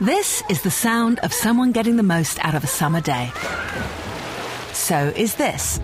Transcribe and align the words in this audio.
This 0.00 0.44
is 0.48 0.62
the 0.62 0.70
sound 0.70 1.18
of 1.24 1.32
someone 1.32 1.72
getting 1.72 1.96
the 1.96 2.04
most 2.04 2.38
out 2.44 2.54
of 2.54 2.62
a 2.62 2.68
summer 2.68 3.00
day. 3.00 3.32
So 4.72 5.12
is 5.16 5.34
this. 5.34 5.80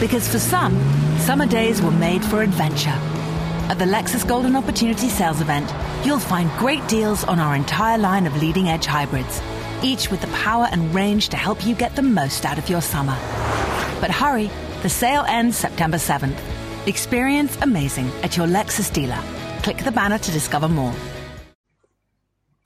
Because 0.00 0.26
for 0.26 0.38
some, 0.38 0.74
summer 1.18 1.44
days 1.44 1.82
were 1.82 1.90
made 1.90 2.24
for 2.24 2.40
adventure. 2.40 2.98
At 3.68 3.78
the 3.78 3.84
Lexus 3.84 4.26
Golden 4.26 4.56
Opportunity 4.56 5.10
Sales 5.10 5.42
Event, 5.42 5.70
you'll 6.06 6.18
find 6.18 6.50
great 6.58 6.88
deals 6.88 7.22
on 7.22 7.38
our 7.38 7.54
entire 7.54 7.98
line 7.98 8.26
of 8.26 8.40
leading 8.40 8.70
edge 8.70 8.86
hybrids, 8.86 9.42
each 9.82 10.10
with 10.10 10.22
the 10.22 10.28
power 10.28 10.68
and 10.72 10.94
range 10.94 11.28
to 11.28 11.36
help 11.36 11.66
you 11.66 11.74
get 11.74 11.96
the 11.96 12.02
most 12.02 12.46
out 12.46 12.56
of 12.56 12.70
your 12.70 12.80
summer. 12.80 13.18
But 14.00 14.10
hurry, 14.10 14.50
the 14.80 14.88
sale 14.88 15.26
ends 15.28 15.58
September 15.58 15.98
7th. 15.98 16.38
Experience 16.86 17.58
amazing 17.60 18.08
at 18.22 18.38
your 18.38 18.46
Lexus 18.46 18.90
dealer. 18.90 19.22
Click 19.62 19.84
the 19.84 19.92
banner 19.92 20.16
to 20.16 20.32
discover 20.32 20.66
more. 20.66 20.94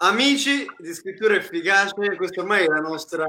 Amici 0.05 0.66
di 0.79 0.93
scrittura 0.95 1.36
efficace, 1.36 2.17
questo 2.17 2.40
ormai 2.40 2.64
è 2.64 2.67
la 2.67 2.81
nostra, 2.81 3.25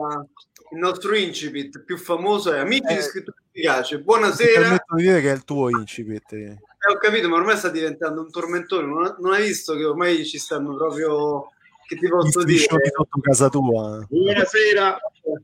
il 0.71 0.77
nostro 0.79 1.15
incipit 1.15 1.83
più 1.83 1.97
famoso 1.97 2.51
è 2.51 2.57
Amici 2.57 2.91
Eh, 2.91 2.95
di 2.95 3.01
scrittura 3.01 3.37
efficace. 3.51 3.97
Mi 3.97 4.03
Buonasera. 4.03 4.59
permetto 4.61 4.95
di 4.95 5.01
dire 5.03 5.21
che 5.21 5.29
è 5.31 5.35
il 5.35 5.43
tuo 5.43 5.69
incipit. 5.69 6.31
Eh, 6.33 6.57
ho 6.89 6.97
capito, 6.97 7.29
ma 7.29 7.35
ormai 7.35 7.57
sta 7.57 7.69
diventando 7.69 8.21
un 8.21 8.31
tormentone. 8.31 8.87
Non, 8.87 9.15
non 9.19 9.33
hai 9.33 9.43
visto 9.43 9.75
che 9.75 9.83
ormai 9.85 10.25
ci 10.25 10.39
stanno 10.39 10.75
proprio. 10.75 11.49
Che 11.85 11.95
ti 11.97 12.07
posso 12.07 12.43
dire? 12.43 12.57
striscioni 12.57 12.89
sotto 12.91 13.19
casa 13.19 13.49
tua. 13.49 14.03
Buonasera, 14.09 14.97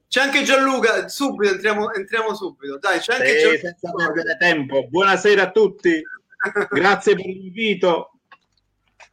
C'è 0.07 0.21
anche 0.21 0.41
Gianluca. 0.41 1.07
Subito 1.09 1.53
entriamo, 1.53 1.93
entriamo 1.93 2.33
subito. 2.33 2.79
Dai, 2.79 2.97
c'è 2.99 3.13
anche 3.13 3.35
Eh, 3.37 3.57
senza 3.59 3.75
Gianluca. 3.79 4.11
perdere 4.13 4.37
tempo. 4.37 4.87
Buonasera 4.87 5.43
a 5.43 5.51
tutti, 5.51 6.01
grazie 6.71 7.13
per 7.13 7.25
l'invito. 7.25 8.13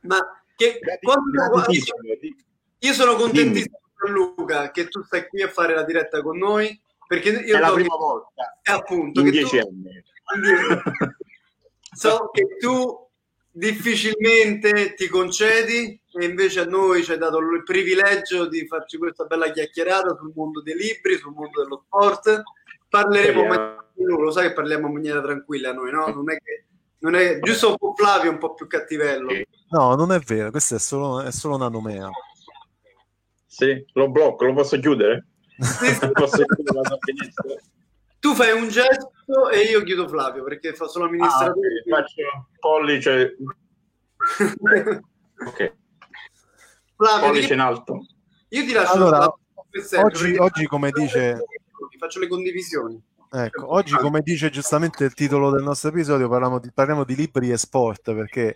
Ma 0.03 0.19
che, 0.57 0.81
quando- 1.01 1.65
io 2.79 2.93
sono 2.93 3.15
contentissimo, 3.15 3.79
Gianluca, 4.05 4.71
che 4.71 4.89
tu 4.89 5.03
stai 5.05 5.29
qui 5.29 5.43
a 5.43 5.49
fare 5.49 5.75
la 5.75 5.85
diretta 5.85 6.21
con 6.23 6.37
noi. 6.39 6.79
Perché 7.07 7.29
io 7.31 7.57
È 7.57 7.61
la 7.61 7.71
prima 7.73 7.95
che- 7.95 7.99
volta 8.01 8.59
eh, 8.63 8.73
appunto, 8.73 9.21
in 9.21 9.27
che 9.27 9.31
dieci 9.33 9.59
tu- 9.59 9.67
anni. 9.69 10.03
So 11.97 12.31
che 12.33 12.57
tu 12.59 13.09
difficilmente 13.51 14.95
ti 14.95 15.09
concedi 15.09 15.99
e 16.13 16.25
invece 16.25 16.61
a 16.61 16.65
noi 16.65 17.03
ci 17.05 17.13
hai 17.13 17.19
dato 17.19 17.39
il 17.39 17.63
privilegio 17.63 18.47
di 18.49 18.67
farci 18.67 18.99
questa 18.99 19.25
bella 19.25 19.51
chiacchierata 19.51 20.17
sul 20.19 20.33
mondo 20.35 20.61
dei 20.63 20.75
libri, 20.77 21.17
sul 21.17 21.33
mondo 21.33 21.63
dello 21.63 21.85
sport. 21.87 22.43
Parleremo, 22.89 23.45
Speriamo. 23.45 23.75
ma 23.77 23.85
lo 24.25 24.31
sai 24.31 24.49
che 24.49 24.53
parliamo 24.55 24.89
in 24.89 24.93
maniera 24.95 25.23
tranquilla 25.23 25.73
noi, 25.73 25.91
no? 25.93 26.07
Non 26.09 26.31
è 26.31 26.37
che 26.39 26.65
non 26.99 27.15
è 27.15 27.39
giusto 27.41 27.71
un 27.71 27.77
po' 27.77 27.95
Flavio, 27.95 28.31
un 28.31 28.39
po' 28.39 28.55
più 28.55 28.67
cattivello. 28.67 29.31
No, 29.71 29.95
non 29.95 30.13
è 30.13 30.19
vero, 30.21 30.51
questa 30.51 30.77
è 30.77 30.79
solo, 30.79 31.21
è 31.23 31.33
solo 31.33 31.57
una 31.57 31.69
nomea. 31.69 32.09
Sì, 33.47 33.85
lo 33.95 34.11
blocco, 34.11 34.45
lo 34.45 34.53
posso 34.55 34.79
chiudere? 34.79 35.27
Sì, 35.59 35.87
sì. 35.95 36.11
Posso 36.13 36.45
chiudere? 36.45 37.33
Tu 38.19 38.35
fai 38.35 38.53
un 38.53 38.69
gesto 38.69 39.49
e 39.51 39.61
io 39.63 39.83
chiudo 39.83 40.09
Flavio 40.09 40.43
perché 40.45 40.75
fa 40.75 40.87
solo 40.89 41.05
Ah, 41.05 41.09
amministratore. 41.09 41.69
ok, 41.85 41.89
faccio 41.89 42.23
pollice, 42.59 43.37
ok, 45.47 45.75
Flavio, 46.97 47.27
pollice 47.27 47.49
io, 47.49 47.55
in 47.55 47.61
alto. 47.61 48.07
io 48.49 48.65
ti 48.65 48.73
lascio 48.73 48.93
Allora, 48.95 49.33
oggi- 50.03 50.37
oggi, 50.37 50.67
come 50.67 50.91
dice- 50.91 51.45
ti 51.91 51.99
faccio 51.99 52.19
le 52.21 52.29
condivisioni. 52.29 53.01
Ecco, 53.39 53.71
oggi, 53.71 53.95
come 53.97 54.23
dice 54.23 54.49
giustamente 54.49 55.05
il 55.05 55.13
titolo 55.13 55.51
del 55.51 55.63
nostro 55.63 55.91
episodio, 55.91 56.27
parliamo 56.27 56.59
di, 56.59 56.71
parliamo 56.73 57.05
di 57.05 57.15
libri 57.15 57.51
e 57.51 57.59
sport 57.59 58.15
perché 58.15 58.55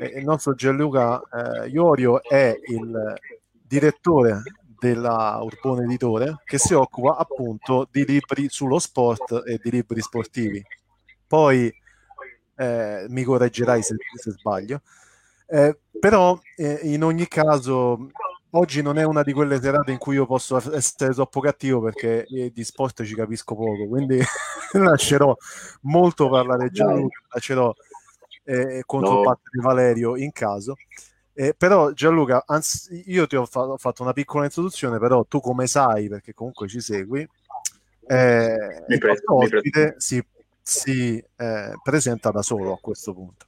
eh, 0.00 0.06
il 0.18 0.24
nostro 0.24 0.54
Gianluca 0.54 1.20
eh, 1.20 1.68
Iorio 1.68 2.20
è 2.20 2.52
il 2.66 3.14
direttore 3.62 4.42
della 4.76 5.38
Urbone 5.40 5.84
Editore 5.84 6.38
che 6.44 6.58
si 6.58 6.74
occupa 6.74 7.16
appunto 7.16 7.86
di 7.92 8.04
libri 8.04 8.48
sullo 8.48 8.80
sport 8.80 9.44
e 9.46 9.60
di 9.62 9.70
libri 9.70 10.00
sportivi. 10.00 10.60
Poi 11.24 11.72
eh, 12.56 13.06
mi 13.08 13.22
correggerai 13.22 13.82
se, 13.84 13.94
se 14.20 14.32
sbaglio. 14.32 14.80
Eh, 15.46 15.78
però 16.00 16.36
eh, 16.56 16.80
in 16.82 17.04
ogni 17.04 17.28
caso 17.28 18.10
oggi 18.50 18.82
non 18.82 18.98
è 18.98 19.04
una 19.04 19.22
di 19.22 19.32
quelle 19.32 19.60
serate 19.60 19.92
in 19.92 19.98
cui 19.98 20.14
io 20.14 20.26
posso 20.26 20.56
essere 20.74 21.12
troppo 21.12 21.40
cattivo 21.40 21.80
perché 21.80 22.24
eh, 22.26 22.50
di 22.52 22.64
sport 22.64 23.02
ci 23.04 23.14
capisco 23.14 23.54
poco, 23.54 23.86
quindi 23.86 24.20
lascerò 24.72 25.36
molto 25.82 26.28
parlare 26.28 26.70
Gianluca, 26.70 27.20
lascerò 27.32 27.74
eh, 28.44 28.82
controbattere 28.84 29.60
Valerio 29.62 30.16
in 30.16 30.32
caso. 30.32 30.76
Eh, 31.34 31.54
però 31.56 31.92
Gianluca, 31.92 32.42
anzi, 32.46 33.04
io 33.06 33.26
ti 33.28 33.36
ho, 33.36 33.46
fa- 33.46 33.68
ho 33.68 33.76
fatto 33.76 34.02
una 34.02 34.12
piccola 34.12 34.44
introduzione, 34.44 34.98
però 34.98 35.24
tu 35.24 35.40
come 35.40 35.68
sai, 35.68 36.08
perché 36.08 36.34
comunque 36.34 36.66
ci 36.66 36.80
segui, 36.80 37.28
eh, 38.08 38.84
Mi 38.88 38.94
il 38.94 38.98
presto, 38.98 39.36
presto. 39.36 39.56
ospite 39.56 39.94
si, 39.98 40.24
si, 40.60 41.22
eh, 41.36 41.72
presenta 41.82 42.30
da 42.30 42.42
solo 42.42 42.72
a 42.72 42.78
questo 42.80 43.12
punto. 43.12 43.46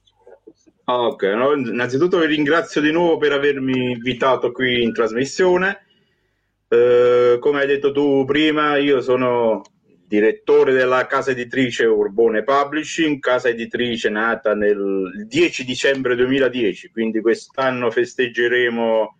Ah, 0.91 1.07
Ok, 1.07 1.23
no, 1.23 1.53
innanzitutto 1.53 2.19
vi 2.19 2.25
ringrazio 2.25 2.81
di 2.81 2.91
nuovo 2.91 3.15
per 3.17 3.31
avermi 3.31 3.91
invitato 3.91 4.51
qui 4.51 4.83
in 4.83 4.91
trasmissione. 4.91 5.85
Eh, 6.67 7.37
come 7.39 7.61
hai 7.61 7.67
detto 7.67 7.93
tu 7.93 8.25
prima, 8.25 8.75
io 8.75 8.99
sono 8.99 9.61
direttore 10.05 10.73
della 10.73 11.05
casa 11.07 11.31
editrice 11.31 11.85
Urbone 11.85 12.43
Publishing, 12.43 13.19
casa 13.19 13.47
editrice 13.47 14.09
nata 14.09 14.53
nel 14.53 15.25
10 15.27 15.63
dicembre 15.63 16.15
2010, 16.17 16.89
quindi 16.91 17.21
quest'anno 17.21 17.89
festeggeremo 17.89 19.17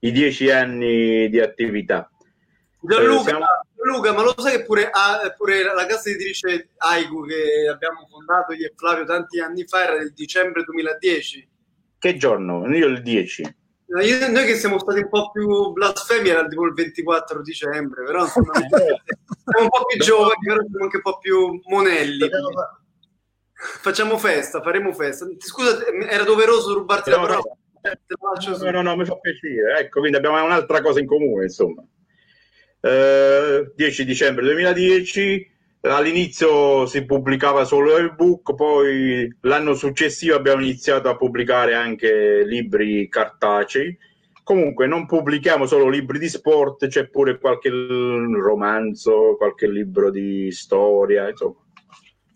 i 0.00 0.12
dieci 0.12 0.48
anni 0.48 1.28
di 1.28 1.40
attività. 1.40 2.08
Gianluca, 2.80 3.18
Eh, 3.20 3.22
siamo- 3.24 3.44
Gianluca, 3.82 4.12
ma 4.12 4.22
lo 4.22 4.34
sai 4.36 4.58
che 4.58 4.64
pure, 4.64 4.90
ah, 4.90 5.34
pure 5.36 5.62
la 5.62 5.86
casa 5.86 6.10
editrice 6.10 6.68
Aigu 6.76 7.24
che 7.26 7.68
abbiamo 7.70 8.06
fondato 8.10 8.52
io 8.52 8.66
e 8.66 8.72
Flavio 8.76 9.04
tanti 9.04 9.40
anni 9.40 9.64
fa 9.66 9.84
era 9.84 9.96
del 9.98 10.12
dicembre 10.12 10.64
2010? 10.64 11.48
Che 11.98 12.16
giorno? 12.16 12.66
Io 12.74 12.86
il 12.86 13.00
10. 13.02 13.56
No, 13.86 14.00
io- 14.02 14.30
noi 14.30 14.44
che 14.46 14.54
siamo 14.54 14.78
stati 14.78 15.00
un 15.00 15.08
po' 15.08 15.30
più 15.30 15.72
blasfemi 15.72 16.28
era 16.28 16.46
tipo 16.46 16.64
il 16.66 16.74
24 16.74 17.42
dicembre, 17.42 18.04
però 18.04 18.22
insomma, 18.22 18.52
siamo 18.54 19.62
un 19.62 19.68
po' 19.68 19.84
più 19.86 19.98
giovani, 19.98 20.46
però 20.46 20.60
siamo 20.60 20.84
anche 20.84 20.96
un 20.96 21.02
po' 21.02 21.18
più 21.18 21.60
monelli. 21.68 22.28
Facciamo 23.52 24.16
festa, 24.16 24.62
faremo 24.62 24.92
festa. 24.92 25.26
Scusa, 25.38 25.84
era 26.08 26.24
doveroso 26.24 26.72
rubarti 26.74 27.10
la 27.10 27.16
No, 27.16 27.22
parola. 27.26 27.56
La 27.82 27.98
lascio 28.34 28.56
No, 28.64 28.70
no, 28.70 28.82
no, 28.82 28.96
mi 28.96 29.04
fa 29.04 29.16
piacere. 29.16 29.80
Ecco, 29.80 30.00
quindi 30.00 30.16
abbiamo 30.18 30.42
un'altra 30.42 30.80
cosa 30.80 31.00
in 31.00 31.06
comune, 31.06 31.44
insomma. 31.44 31.82
Eh, 32.80 33.72
10 33.76 34.04
dicembre 34.04 34.42
2010, 34.44 35.50
all'inizio 35.82 36.86
si 36.86 37.04
pubblicava 37.04 37.64
solo 37.64 37.96
ebook, 37.98 38.54
poi 38.54 39.34
l'anno 39.42 39.74
successivo 39.74 40.34
abbiamo 40.34 40.62
iniziato 40.62 41.08
a 41.08 41.16
pubblicare 41.16 41.74
anche 41.74 42.42
libri 42.44 43.08
cartacei. 43.08 43.96
Comunque 44.42 44.86
non 44.86 45.06
pubblichiamo 45.06 45.66
solo 45.66 45.88
libri 45.88 46.18
di 46.18 46.28
sport, 46.28 46.86
c'è 46.88 47.08
pure 47.08 47.38
qualche 47.38 47.68
romanzo, 47.70 49.36
qualche 49.36 49.68
libro 49.68 50.10
di 50.10 50.50
storia, 50.50 51.28
insomma. 51.28 51.54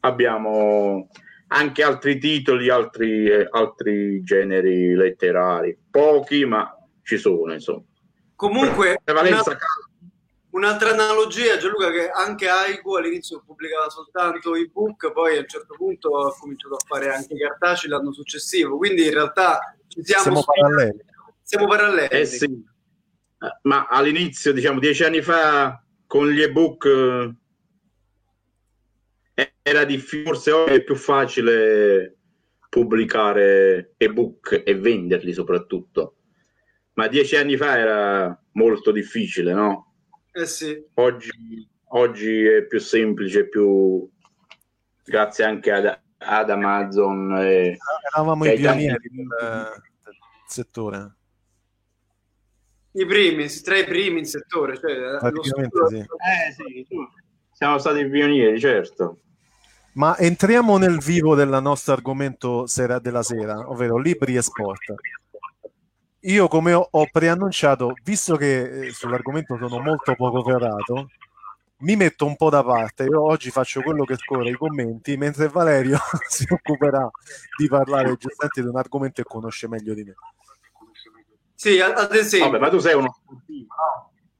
Abbiamo 0.01 1.09
anche 1.49 1.83
altri 1.83 2.19
titoli, 2.19 2.69
altri, 2.69 3.27
eh, 3.27 3.47
altri 3.51 4.23
generi 4.23 4.95
letterari, 4.95 5.77
pochi, 5.91 6.45
ma 6.45 6.73
ci 7.03 7.17
sono, 7.17 7.53
insomma. 7.53 7.83
Comunque, 8.37 9.01
Prevalenza 9.03 9.51
una- 9.51 9.59
un'altra 10.55 10.91
analogia, 10.91 11.57
Gianluca, 11.57 11.91
che 11.91 12.09
anche 12.11 12.49
Aigu 12.49 12.95
all'inizio 12.95 13.43
pubblicava 13.45 13.89
soltanto 13.91 14.55
ebook, 14.55 15.13
poi 15.13 15.37
a 15.37 15.41
un 15.41 15.49
certo 15.49 15.75
punto 15.77 16.17
ha 16.17 16.35
cominciato 16.37 16.75
a 16.75 16.85
fare 16.87 17.13
anche 17.13 17.35
i 17.35 17.39
cartacei 17.39 17.91
l'anno 17.91 18.13
successivo, 18.13 18.77
quindi 18.77 19.05
in 19.05 19.13
realtà 19.13 19.77
ci 19.89 20.03
siamo, 20.05 20.23
Siamo 20.23 20.45
paralleli. 20.45 21.05
siamo 21.43 21.67
paralleli. 21.67 22.09
Eh 22.09 22.25
sì, 22.25 22.45
Eh, 22.45 23.59
ma 23.63 23.87
all'inizio, 23.89 24.53
diciamo 24.53 24.79
dieci 24.79 25.03
anni 25.05 25.23
fa, 25.23 25.83
con 26.07 26.29
gli 26.31 26.41
ebook 26.41 27.35
eh, 29.35 29.55
era 29.61 29.85
difficile, 29.85 30.23
forse 30.25 30.53
oggi 30.53 30.73
è 30.75 30.83
più 30.85 30.95
facile 30.95 32.17
pubblicare 32.69 33.95
ebook 33.97 34.63
e 34.65 34.75
venderli 34.77 35.33
soprattutto, 35.33 36.17
ma 36.95 37.09
dieci 37.09 37.35
anni 37.37 37.57
fa 37.57 37.77
era 37.77 38.43
molto 38.53 38.93
difficile, 38.93 39.53
no? 39.53 39.94
Eh 40.37 40.47
sì. 40.47 40.85
Oggi, 40.95 41.31
oggi 41.91 42.45
è 42.45 42.65
più 42.65 42.81
semplice, 42.81 43.49
più 43.49 44.09
grazie 45.05 45.45
anche 45.45 45.71
ad, 45.71 45.97
ad 46.19 46.51
Amazon. 46.51 47.37
E, 47.39 47.77
Eravamo 48.13 48.45
e 48.45 48.55
i 48.55 48.57
pionieri 48.57 49.09
del, 49.11 49.27
del 50.03 50.15
settore. 50.49 51.15
I 52.97 53.07
primi, 53.07 53.47
tra 53.49 53.79
i 53.79 53.85
primi 53.85 54.19
in 54.19 54.27
settore. 54.27 54.77
Cioè, 54.77 54.95
lo 54.97 55.19
Praticamente 55.19 55.77
studio- 55.77 55.99
sì. 55.99 55.99
Eh 55.99 56.53
sì, 56.53 56.87
siamo 57.53 57.79
stati 57.79 58.05
pionieri, 58.09 58.59
certo. 58.59 59.21
Ma 59.93 60.19
entriamo 60.19 60.79
nel 60.79 60.99
vivo 60.99 61.37
del 61.37 61.61
nostro 61.63 61.93
argomento 61.93 62.67
sera 62.67 62.99
della 62.99 63.23
sera, 63.23 63.71
ovvero 63.71 63.99
libri 63.99 64.35
e 64.35 64.43
sport. 64.43 64.95
Io 66.27 66.49
come 66.49 66.73
ho, 66.73 66.87
ho 66.91 67.09
preannunciato, 67.11 67.95
visto 68.03 68.37
che 68.37 68.87
eh, 68.87 68.91
sull'argomento 68.93 69.57
sono 69.59 69.81
molto 69.81 70.15
poco 70.15 70.43
ferrato, 70.43 71.11
mi 71.79 71.97
metto 71.97 72.25
un 72.25 72.37
po' 72.37 72.51
da 72.51 72.63
parte. 72.65 73.05
Io 73.05 73.23
oggi 73.23 73.51
faccio 73.51 73.83
quello 73.83 74.05
che 74.05 74.17
scorre 74.17 74.51
i 74.51 74.55
commenti, 74.55 75.17
mentre 75.17 75.49
Valerio 75.49 75.99
si 76.29 76.47
occuperà 76.49 77.09
di 77.59 77.69
parlare 77.69 78.17
giustamente 78.17 78.63
di 78.63 78.69
un 78.69 78.77
argomento 78.77 79.23
che 79.23 79.29
conosce 79.29 79.69
meglio 79.69 79.95
di 79.95 80.05
me. 80.05 80.15
Sì, 81.55 81.81
ad 81.81 82.15
esempio. 82.15 82.51
Vabbè, 82.51 82.63
ma 82.63 82.71
tu 82.71 82.79
sei 82.79 82.95
uno 82.95 83.15
sportivo, 83.15 83.75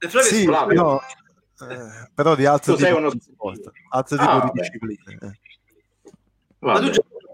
no? 0.01 0.21
Sì, 0.21 0.45
no, 0.45 1.01
eh, 1.01 2.09
però 2.13 2.35
di 2.35 2.45
altro 2.45 2.75
tu 2.75 2.83
tipo 2.83 2.97
uno... 2.97 3.09
di 3.09 3.19
sport, 3.19 3.71
altro 3.89 4.17
tipo 4.17 4.29
ah, 4.29 4.51
di 4.51 4.59
discipline. 4.59 5.17
Eh. 5.21 6.11
Ma 6.59 6.79
tu 6.79 6.91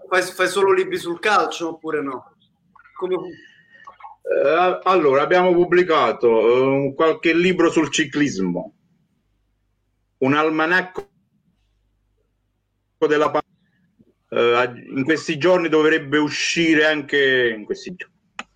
fai, 0.08 0.22
fai, 0.22 0.48
solo 0.48 0.72
libri 0.72 0.98
sul 0.98 1.18
calcio 1.18 1.70
oppure 1.70 2.02
no? 2.02 2.34
Come... 2.96 3.16
Eh, 4.22 4.80
allora, 4.84 5.22
abbiamo 5.22 5.52
pubblicato 5.52 6.86
eh, 6.88 6.94
qualche 6.94 7.34
libro 7.34 7.70
sul 7.70 7.90
ciclismo. 7.90 8.74
Un 10.18 10.34
almanacco 10.34 11.10
della 12.98 13.32
uh, 14.28 14.96
in 14.96 15.02
questi 15.02 15.36
giorni 15.36 15.68
dovrebbe 15.68 16.18
uscire 16.18 16.86
anche 16.86 17.52
in 17.56 17.64
questi 17.64 17.94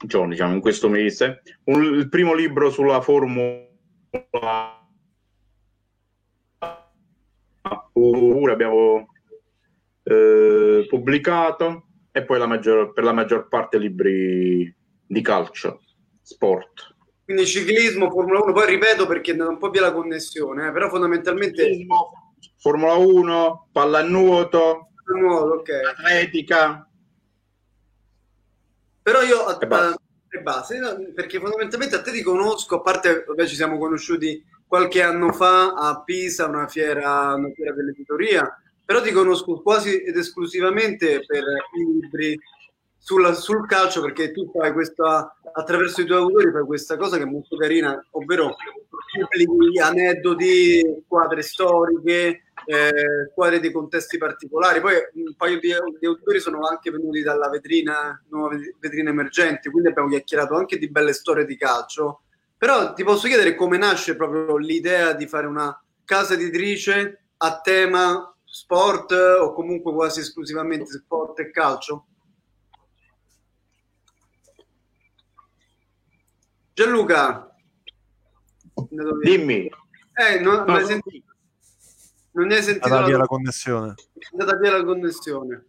giorni, 0.04 0.30
diciamo, 0.30 0.54
in 0.54 0.60
questo 0.60 0.88
mese, 0.88 1.42
un, 1.64 1.82
il 1.82 2.08
primo 2.08 2.32
libro 2.32 2.70
sulla 2.70 3.00
formula 3.00 3.64
pure 7.92 8.52
abbiamo 8.52 9.08
eh, 10.02 10.86
pubblicato 10.88 11.86
e 12.12 12.22
poi 12.24 12.38
la 12.38 12.46
maggior, 12.46 12.92
per 12.92 13.04
la 13.04 13.12
maggior 13.12 13.48
parte 13.48 13.78
libri 13.78 14.75
di 15.06 15.20
calcio, 15.20 15.82
sport. 16.22 16.94
Quindi 17.24 17.46
ciclismo, 17.46 18.10
Formula 18.10 18.40
1, 18.40 18.52
poi 18.52 18.66
ripeto 18.66 19.06
perché 19.06 19.34
non 19.34 19.48
un 19.48 19.58
po' 19.58 19.70
via 19.70 19.82
la 19.82 19.92
connessione, 19.92 20.68
eh, 20.68 20.72
però 20.72 20.88
fondamentalmente... 20.88 21.62
Ciclismo, 21.62 22.34
Formula 22.58 22.94
1, 22.94 23.68
pallanuoto, 23.72 24.90
pallanuoto 25.04 25.54
okay. 25.54 25.84
atletica. 25.84 26.88
Però 29.02 29.22
io... 29.22 29.58
E 29.58 29.66
basta. 29.66 30.00
E 30.28 30.40
basta, 30.40 30.96
perché 31.14 31.38
fondamentalmente 31.38 31.96
a 31.96 32.02
te 32.02 32.12
ti 32.12 32.22
conosco, 32.22 32.76
a 32.76 32.80
parte 32.80 33.24
vabbè, 33.26 33.46
ci 33.46 33.54
siamo 33.54 33.78
conosciuti 33.78 34.44
qualche 34.66 35.02
anno 35.02 35.32
fa 35.32 35.72
a 35.72 36.02
Pisa, 36.02 36.46
una 36.46 36.66
fiera, 36.66 37.34
una 37.34 37.50
fiera 37.54 37.72
dell'editoria, 37.72 38.48
però 38.84 39.00
ti 39.00 39.10
conosco 39.12 39.62
quasi 39.62 40.02
ed 40.02 40.16
esclusivamente 40.16 41.24
per 41.26 41.42
i 41.42 42.00
libri 42.00 42.38
sulla, 43.06 43.34
sul 43.34 43.68
calcio 43.68 44.00
perché 44.00 44.32
tu 44.32 44.50
fai 44.50 44.72
questa 44.72 45.32
attraverso 45.52 46.00
i 46.00 46.06
tuoi 46.06 46.18
autori 46.18 46.50
fai 46.50 46.64
questa 46.64 46.96
cosa 46.96 47.16
che 47.16 47.22
è 47.22 47.26
molto 47.26 47.56
carina 47.56 48.04
ovvero 48.10 48.56
pubblichi 49.44 49.78
aneddoti 49.78 51.02
squadre 51.04 51.42
storiche 51.42 52.42
eh, 52.64 53.28
squadre 53.30 53.60
di 53.60 53.70
contesti 53.70 54.18
particolari. 54.18 54.80
Poi 54.80 54.94
un 55.24 55.36
paio 55.36 55.60
di, 55.60 55.72
di, 56.00 56.06
autori 56.06 56.40
sono 56.40 56.66
anche 56.66 56.90
venuti 56.90 57.22
dalla 57.22 57.48
vetrina 57.48 58.20
nuova 58.28 58.56
vetrina 58.80 59.10
emergente 59.10 59.70
quindi 59.70 59.90
abbiamo 59.90 60.08
chiacchierato 60.08 60.56
anche 60.56 60.76
di 60.76 60.90
belle 60.90 61.12
storie 61.12 61.44
di 61.44 61.56
calcio. 61.56 62.22
Però 62.58 62.92
ti 62.92 63.04
posso 63.04 63.28
chiedere 63.28 63.54
come 63.54 63.78
nasce 63.78 64.16
proprio 64.16 64.56
l'idea 64.56 65.12
di 65.12 65.28
fare 65.28 65.46
una 65.46 65.80
casa 66.04 66.34
editrice 66.34 67.20
a 67.36 67.60
tema 67.60 68.34
sport 68.42 69.12
o 69.12 69.52
comunque 69.52 69.92
quasi 69.92 70.20
esclusivamente 70.20 70.90
sport 70.90 71.38
e 71.38 71.52
calcio 71.52 72.06
Gianluca, 76.76 77.56
dimmi. 79.22 79.64
Eh, 80.12 80.40
non, 80.40 80.56
no, 80.56 80.64
non, 80.66 80.76
hai 80.76 80.84
sentito, 80.84 81.32
non 82.32 82.50
hai 82.50 82.62
sentito 82.62 82.84
andata 82.84 83.06
via 83.06 83.16
la 83.16 83.24
connessione. 83.24 83.94
È 84.12 84.26
andata 84.32 84.58
via 84.58 84.72
la 84.72 84.84
connessione. 84.84 85.66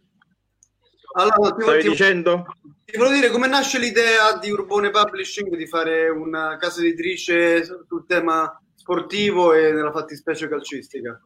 Allora, 1.14 1.54
ti, 1.54 1.62
Stavi 1.62 1.80
ti, 1.80 1.88
dicendo? 1.88 2.44
Ti 2.84 2.98
volevo 2.98 3.14
dire 3.14 3.30
come 3.30 3.48
nasce 3.48 3.78
l'idea 3.78 4.36
di 4.36 4.50
Urbone 4.50 4.90
Publishing 4.90 5.56
di 5.56 5.66
fare 5.66 6.10
una 6.10 6.58
casa 6.58 6.82
editrice 6.82 7.64
sul 7.64 8.04
tema 8.06 8.60
sportivo 8.74 9.54
e 9.54 9.72
nella 9.72 9.92
fattispecie 9.92 10.46
calcistica. 10.46 11.18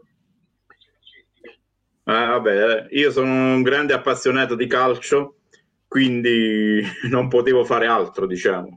Ah, 2.05 2.39
vabbè, 2.39 2.87
io 2.91 3.11
sono 3.11 3.55
un 3.55 3.63
grande 3.63 3.95
appassionato 3.95 4.55
di 4.55 4.69
calcio, 4.69 5.39
quindi 5.89 6.81
non 7.11 7.27
potevo 7.27 7.65
fare 7.65 7.89
altro, 7.89 8.27
diciamo 8.27 8.77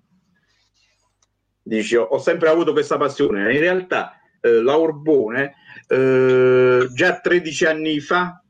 dici 1.68 1.96
ho 1.96 2.18
sempre 2.20 2.50
avuto 2.50 2.74
questa 2.74 2.98
passione 2.98 3.52
in 3.52 3.60
realtà 3.60 4.20
eh, 4.46 4.62
la 4.62 4.76
Urbone 4.76 5.56
eh, 5.88 6.88
già 6.94 7.20
13 7.20 7.66
anni 7.66 8.00
fa 8.00 8.42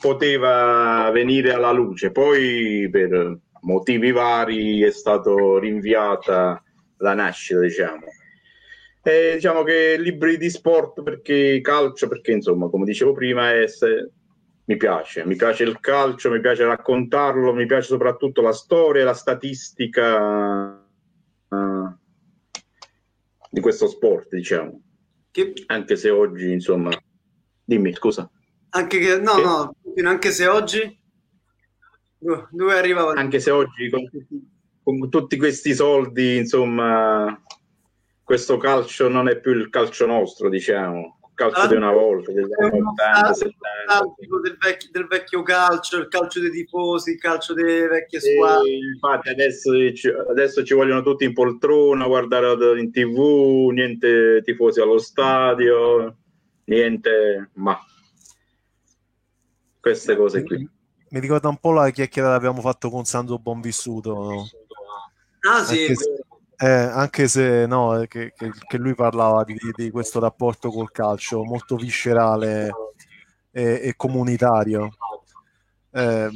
poteva 0.00 1.10
venire 1.12 1.52
alla 1.52 1.72
luce. 1.72 2.12
Poi 2.12 2.88
per 2.90 3.38
motivi 3.62 4.12
vari 4.12 4.82
è 4.82 4.90
stato 4.90 5.58
rinviata 5.58 6.62
la 6.98 7.14
nascita 7.14 7.60
diciamo. 7.60 8.04
E 9.02 9.32
diciamo 9.34 9.62
che 9.62 9.96
libri 9.98 10.36
di 10.36 10.50
sport 10.50 11.02
perché 11.02 11.60
calcio 11.62 12.08
perché 12.08 12.32
insomma 12.32 12.68
come 12.68 12.84
dicevo 12.84 13.12
prima 13.12 13.52
è 13.52 13.66
se... 13.66 14.10
mi 14.64 14.76
piace. 14.76 15.24
Mi 15.24 15.36
piace 15.36 15.62
il 15.64 15.78
calcio 15.80 16.30
mi 16.30 16.40
piace 16.40 16.64
raccontarlo 16.64 17.52
mi 17.52 17.66
piace 17.66 17.88
soprattutto 17.88 18.42
la 18.42 18.52
storia 18.52 19.04
la 19.04 19.14
statistica 19.14 20.84
uh, 21.48 21.96
di 23.56 23.62
questo 23.62 23.88
sport, 23.88 24.28
diciamo. 24.34 24.82
Che... 25.30 25.54
Anche 25.68 25.96
se 25.96 26.10
oggi, 26.10 26.52
insomma, 26.52 26.90
dimmi, 27.64 27.94
scusa. 27.94 28.30
Anche 28.70 28.98
che, 28.98 29.18
no, 29.18 29.34
che... 29.34 30.02
no, 30.02 30.08
anche 30.10 30.30
se 30.30 30.46
oggi 30.46 31.00
dove 32.18 32.74
arrivava? 32.74 33.14
Anche 33.14 33.40
se 33.40 33.50
oggi 33.50 33.88
con, 33.88 34.02
con 34.82 35.08
tutti 35.08 35.38
questi 35.38 35.74
soldi, 35.74 36.36
insomma, 36.36 37.40
questo 38.22 38.58
calcio 38.58 39.08
non 39.08 39.26
è 39.26 39.40
più 39.40 39.52
il 39.52 39.70
calcio 39.70 40.04
nostro, 40.04 40.50
diciamo 40.50 41.18
calcio 41.36 41.60
ah, 41.60 41.66
di 41.68 41.74
una 41.76 41.92
volta, 41.92 42.32
degli 42.32 42.48
anni 42.60 42.80
80, 42.80 43.34
70. 43.34 44.14
Del 44.42 44.56
vecchio, 44.58 44.88
del 44.90 45.06
vecchio 45.06 45.42
calcio, 45.42 45.98
il 45.98 46.08
calcio 46.08 46.40
dei 46.40 46.50
tifosi, 46.50 47.12
il 47.12 47.18
calcio 47.18 47.54
delle 47.54 47.86
vecchie 47.86 48.20
squadre. 48.20 48.68
E 48.68 48.76
infatti 48.76 49.28
adesso, 49.28 49.70
adesso, 50.28 50.64
ci 50.64 50.74
vogliono 50.74 51.02
tutti 51.02 51.24
in 51.24 51.34
poltrona, 51.34 52.04
a 52.04 52.08
guardare 52.08 52.80
in 52.80 52.90
tv, 52.90 53.68
niente 53.70 54.42
tifosi 54.42 54.80
allo 54.80 54.98
stadio, 54.98 56.16
niente, 56.64 57.50
ma 57.54 57.78
queste 59.78 60.16
cose 60.16 60.42
qui. 60.42 60.68
Mi 61.10 61.20
ricorda 61.20 61.48
un 61.48 61.58
po' 61.58 61.70
la 61.70 61.90
chiacchierata 61.90 62.38
che 62.38 62.46
abbiamo 62.46 62.60
fatto 62.60 62.90
con 62.90 63.04
Sandro 63.04 63.38
Bonvissuto. 63.38 64.14
No? 64.14 64.48
Ah 65.48 65.62
sì, 65.62 65.86
anche 65.86 66.15
eh, 66.58 66.66
anche 66.66 67.28
se 67.28 67.66
no, 67.66 68.00
eh, 68.00 68.08
che, 68.08 68.32
che, 68.34 68.50
che 68.66 68.78
lui 68.78 68.94
parlava 68.94 69.44
di, 69.44 69.56
di, 69.74 69.90
questo 69.90 70.20
rapporto 70.20 70.70
col 70.70 70.90
calcio 70.90 71.44
molto 71.44 71.76
viscerale 71.76 72.70
e, 73.50 73.80
e 73.82 73.94
comunitario, 73.96 74.90
eh, 75.90 76.28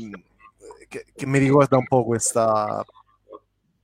che, 0.89 1.07
che, 1.15 1.27
mi 1.27 1.39
ricorda 1.39 1.79
un 1.79 1.87
po' 1.87 2.05
questa, 2.05 2.85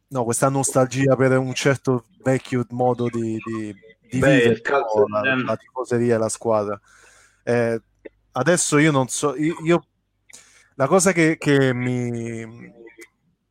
no, 0.08 0.24
questa 0.24 0.48
nostalgia 0.50 1.16
per 1.16 1.38
un 1.38 1.54
certo 1.54 2.04
vecchio 2.22 2.66
modo 2.70 3.08
di, 3.08 3.38
di, 3.44 3.74
di 4.10 4.18
Beh, 4.18 4.36
vivere 4.36 4.60
calcio, 4.60 5.06
la, 5.08 5.34
la, 5.36 5.56
tifoseria 5.56 6.16
e 6.16 6.18
la 6.18 6.28
squadra. 6.28 6.78
Eh, 7.44 7.80
adesso 8.32 8.76
io 8.78 8.90
non 8.90 9.08
so, 9.08 9.34
io, 9.36 9.56
io 9.64 9.86
la 10.74 10.86
cosa 10.86 11.12
che, 11.12 11.38
che 11.38 11.72
mi, 11.72 12.44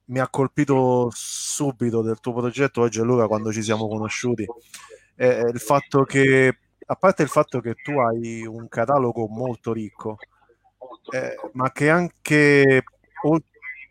mi 0.05 0.19
ha 0.19 0.27
colpito 0.29 1.09
subito 1.12 2.01
del 2.01 2.19
tuo 2.19 2.33
progetto 2.33 2.81
oggi 2.81 3.01
Luca 3.01 3.27
quando 3.27 3.51
ci 3.51 3.63
siamo 3.63 3.88
conosciuti 3.88 4.45
è 5.15 5.41
il 5.51 5.59
fatto 5.59 6.03
che 6.03 6.57
a 6.85 6.95
parte 6.95 7.24
il 7.24 7.29
fatto 7.29 7.59
che 7.62 7.74
tu 7.75 7.91
hai 8.00 8.45
un 8.45 8.67
catalogo 8.67 9.27
molto 9.27 9.74
ricco 9.74 10.17
eh, 11.12 11.35
ma 11.53 11.71
che 11.71 11.89
anche 11.89 12.83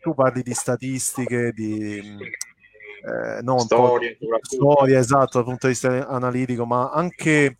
tu 0.01 0.13
parli 0.13 0.43
di 0.43 0.53
statistiche 0.53 1.51
di 1.51 1.97
eh, 1.97 3.41
no, 3.41 3.59
storie, 3.59 4.17
storie 4.41 4.97
esatto 4.97 5.37
dal 5.39 5.43
punto 5.43 5.67
di 5.67 5.73
vista 5.73 6.07
analitico 6.07 6.65
ma 6.65 6.91
anche 6.91 7.57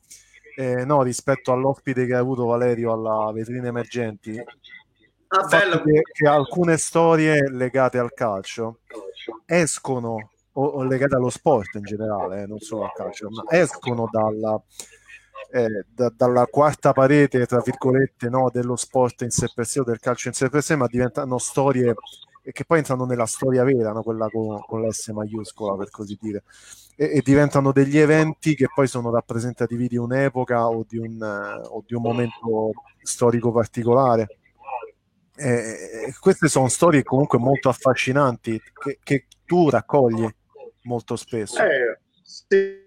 eh, 0.56 0.86
no, 0.86 1.04
rispetto 1.04 1.52
all'ospite 1.52 2.06
che 2.06 2.14
ha 2.14 2.20
avuto 2.20 2.46
Valerio 2.46 2.94
alla 2.94 3.32
vetrina 3.34 3.68
emergenti 3.68 4.42
Ah, 5.38 5.82
che, 5.82 6.02
che, 6.14 6.28
alcune 6.28 6.78
storie 6.78 7.50
legate 7.50 7.98
al 7.98 8.14
calcio 8.14 8.80
escono 9.46 10.30
o, 10.54 10.66
o, 10.66 10.84
legate 10.84 11.16
allo 11.16 11.30
sport 11.30 11.76
in 11.76 11.84
generale, 11.84 12.44
eh, 12.44 12.46
non 12.46 12.60
solo 12.60 12.86
al 12.86 12.94
calcio, 12.94 13.30
ma 13.30 13.44
escono 13.50 14.08
dalla, 14.10 14.62
eh, 15.52 15.86
da, 15.94 16.12
dalla 16.16 16.46
quarta 16.46 16.94
parete, 16.94 17.46
tra 17.46 17.60
virgolette, 17.60 18.30
no, 18.30 18.50
dello 18.52 18.76
sport 18.76 19.22
in 19.22 19.32
sé 19.32 19.48
per 19.54 19.66
sé 19.66 19.82
o 19.82 19.84
del 19.84 20.00
calcio 20.00 20.30
in 20.30 20.34
sé 20.34 20.50
per 20.50 20.64
sé, 20.64 20.76
ma 20.76 20.88
diventano 20.88 21.38
storie 21.38 21.94
che 22.52 22.66
poi 22.66 22.78
entrano 22.78 23.06
nella 23.06 23.26
storia 23.26 23.64
vera, 23.64 23.92
no? 23.92 24.04
quella 24.04 24.30
con, 24.30 24.62
con 24.66 24.82
l'S 24.84 25.08
maiuscola 25.08 25.76
per 25.76 25.90
così 25.90 26.18
dire, 26.22 26.44
e, 26.96 27.16
e, 27.16 27.22
diventano 27.24 27.72
degli 27.72 27.98
eventi 27.98 28.56
che 28.56 28.68
poi 28.74 28.88
sono 28.88 29.12
rappresentativi 29.12 29.88
di 29.88 29.98
un'epoca 29.98 30.68
o 30.68 30.86
di 30.88 30.98
un, 30.98 31.22
o 31.22 31.84
di 31.86 31.96
un 31.96 32.02
momento 32.02 32.72
storico 33.02 33.52
particolare. 33.52 34.28
E, 35.38 36.14
queste 36.20 36.48
sono 36.48 36.68
storie 36.70 37.04
comunque 37.04 37.38
molto 37.38 37.70
affascinanti 37.70 38.62
che, 38.74 39.00
che 39.04 39.26
tu 39.46 39.70
raccogli 39.70 40.28
molto 40.84 41.16
spesso. 41.16 41.62
Eh, 41.64 42.00
sì. 42.22 42.84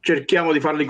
Cerchiamo 0.00 0.52
di 0.52 0.60
farli, 0.60 0.86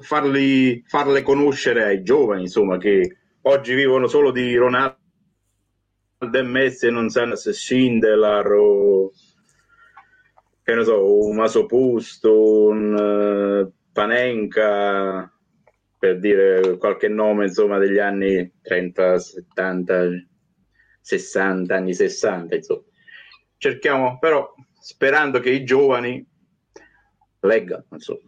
farli, 0.00 0.84
farle 0.86 1.22
conoscere 1.22 1.84
ai 1.84 2.02
giovani, 2.02 2.42
insomma, 2.42 2.76
che 2.78 3.16
oggi 3.42 3.74
vivono 3.74 4.06
solo 4.06 4.30
di 4.30 4.54
Ronaldo 4.54 4.96
e 6.18 6.42
Messi 6.42 6.86
e 6.86 6.90
non 6.90 7.08
sanno 7.08 7.36
se 7.36 7.52
Schindler 7.52 8.46
o 8.52 9.12
che 10.68 10.74
ne 10.74 10.84
so, 10.84 11.24
un 11.24 11.34
Masopusto, 11.34 12.68
un 12.68 12.92
uh, 12.92 13.72
Panenka, 13.90 15.32
per 15.98 16.18
dire 16.18 16.76
qualche 16.78 17.08
nome 17.08 17.46
insomma 17.46 17.78
degli 17.78 17.98
anni 17.98 18.52
30, 18.62 19.18
70, 19.18 20.08
60, 21.00 21.74
anni 21.74 21.94
60, 21.94 22.54
insomma. 22.54 22.82
Cerchiamo 23.56 24.18
però, 24.18 24.54
sperando 24.78 25.40
che 25.40 25.50
i 25.50 25.64
giovani 25.64 26.24
leggano, 27.40 27.84
insomma. 27.90 28.20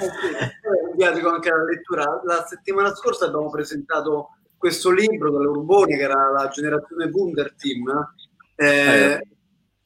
Okay. 0.00 1.24
anche 1.24 1.50
la 1.50 1.64
lettura. 1.64 2.20
La 2.24 2.44
settimana 2.46 2.94
scorsa 2.94 3.26
abbiamo 3.26 3.48
presentato 3.50 4.36
questo 4.58 4.90
libro 4.90 5.30
dall'Urboni, 5.30 5.96
che 5.96 6.02
era 6.02 6.30
la 6.30 6.48
generazione 6.48 7.06
Wunder 7.06 7.54
Team, 7.54 8.14
eh, 8.56 8.66
eh. 8.66 9.26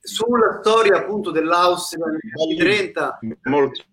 sulla 0.01 0.59
storia 0.61 0.97
appunto 0.97 1.31
dell'Austria 1.31 2.07
negli 2.07 2.43
anni 2.43 2.57
30. 2.57 3.19
Molto. 3.45 3.85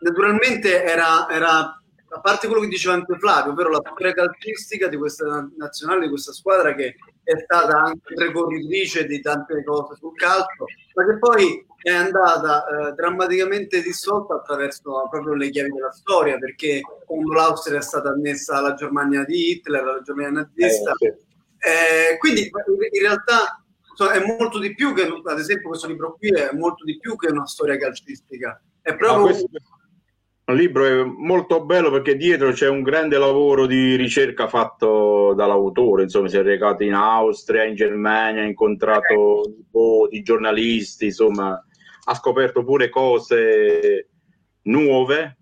Naturalmente 0.00 0.82
era, 0.82 1.28
era 1.30 1.82
a 2.14 2.20
parte 2.20 2.46
quello 2.46 2.62
che 2.62 2.68
diceva 2.68 2.94
anche 2.94 3.18
Flavio, 3.18 3.52
ovvero 3.52 3.70
la 3.70 3.82
storia 3.82 4.12
calcistica 4.12 4.86
di 4.86 4.96
questa 4.96 5.48
nazionale, 5.56 6.02
di 6.02 6.08
questa 6.08 6.32
squadra 6.32 6.74
che 6.74 6.94
è 7.24 7.36
stata 7.42 7.76
anche 7.76 8.14
precorritrice 8.14 9.04
di 9.06 9.20
tante 9.20 9.64
cose 9.64 9.96
sul 9.96 10.14
calcio, 10.14 10.66
ma 10.94 11.04
che 11.04 11.18
poi 11.18 11.66
è 11.82 11.90
andata 11.90 12.64
eh, 12.66 12.92
drammaticamente 12.92 13.82
dissolta 13.82 14.34
attraverso 14.34 15.08
proprio 15.10 15.34
le 15.34 15.50
chiavi 15.50 15.70
della 15.70 15.90
storia, 15.90 16.38
perché 16.38 16.82
quando 17.04 17.32
l'Austria 17.32 17.78
è 17.78 17.82
stata 17.82 18.10
annessa 18.10 18.58
alla 18.58 18.74
Germania 18.74 19.24
di 19.24 19.50
Hitler, 19.50 19.82
alla 19.82 20.02
Germania 20.02 20.42
nazista, 20.42 20.92
eh, 20.98 21.16
eh, 21.58 22.18
quindi 22.18 22.42
in 22.42 23.00
realtà 23.00 23.60
insomma, 23.90 24.12
è 24.12 24.24
molto 24.24 24.60
di 24.60 24.72
più 24.74 24.94
che, 24.94 25.02
ad 25.02 25.38
esempio 25.38 25.68
questo 25.68 25.88
libro 25.88 26.14
qui 26.16 26.28
è 26.28 26.52
molto 26.52 26.84
di 26.84 26.96
più 26.98 27.16
che 27.16 27.32
una 27.32 27.46
storia 27.46 27.76
calcistica, 27.76 28.62
è 28.80 28.94
proprio... 28.94 29.18
No, 29.18 29.24
questo 29.24 29.48
un 30.46 30.56
libro 30.56 31.06
molto 31.06 31.64
bello 31.64 31.90
perché 31.90 32.16
dietro 32.16 32.52
c'è 32.52 32.68
un 32.68 32.82
grande 32.82 33.16
lavoro 33.16 33.66
di 33.66 33.96
ricerca 33.96 34.46
fatto 34.46 35.32
dall'autore, 35.34 36.02
insomma 36.02 36.28
si 36.28 36.36
è 36.36 36.42
recato 36.42 36.82
in 36.82 36.92
Austria, 36.92 37.64
in 37.64 37.74
Germania, 37.74 38.42
ha 38.42 38.46
incontrato 38.46 39.54
nipoti, 39.56 40.22
giornalisti, 40.22 41.06
insomma 41.06 41.58
ha 42.06 42.14
scoperto 42.14 42.62
pure 42.62 42.90
cose 42.90 44.10
nuove 44.62 45.38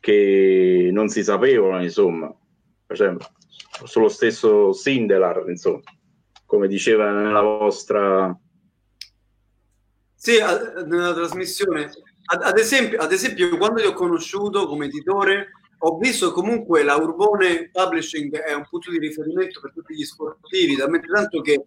che 0.00 0.88
non 0.90 1.08
si 1.08 1.22
sapevano, 1.22 1.82
insomma, 1.82 2.26
per 2.86 2.96
esempio 2.96 3.28
sullo 3.84 4.08
stesso 4.08 4.72
Sindelar, 4.72 5.44
insomma, 5.48 5.82
come 6.46 6.68
diceva 6.68 7.10
nella 7.10 7.42
vostra... 7.42 8.38
Sì, 10.14 10.38
nella 10.86 11.12
trasmissione 11.12 11.90
ad, 12.26 12.42
ad, 12.42 12.58
esempio, 12.58 12.98
ad 12.98 13.12
esempio, 13.12 13.56
quando 13.56 13.80
ti 13.80 13.86
ho 13.86 13.92
conosciuto 13.92 14.66
come 14.66 14.86
editore, 14.86 15.48
ho 15.78 15.98
visto 15.98 16.32
comunque 16.32 16.82
la 16.82 16.96
Urbone 16.96 17.68
Publishing 17.70 18.34
è 18.38 18.54
un 18.54 18.66
punto 18.68 18.90
di 18.90 18.98
riferimento 18.98 19.60
per 19.60 19.72
tutti 19.72 19.94
gli 19.94 20.04
sportivi, 20.04 20.76
talmente 20.76 21.08
tanto 21.08 21.40
che 21.40 21.64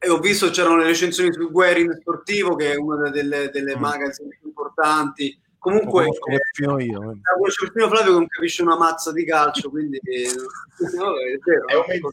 e 0.00 0.08
ho 0.08 0.18
visto 0.18 0.50
c'erano 0.50 0.76
le 0.76 0.84
recensioni 0.84 1.32
su 1.32 1.50
Guerin 1.50 1.92
Sportivo, 2.00 2.54
che 2.54 2.72
è 2.72 2.76
una 2.76 3.10
delle, 3.10 3.50
delle 3.52 3.76
mm. 3.76 3.80
magazine 3.80 4.28
più 4.38 4.48
importanti. 4.48 5.36
Comunque, 5.58 6.04
lo 6.04 6.14
conosco 6.18 6.78
io. 6.78 7.00
La 7.00 7.34
conosco 7.36 7.64
perfino 7.64 7.88
Flavio 7.88 8.12
che 8.12 8.18
non 8.18 8.28
capisce 8.28 8.62
una 8.62 8.76
mazza 8.76 9.12
di 9.12 9.24
calcio, 9.24 9.70
quindi 9.70 9.98
no, 10.96 11.12
è 11.18 11.36
vero. 11.44 11.66
È 11.66 11.74
un, 11.74 12.10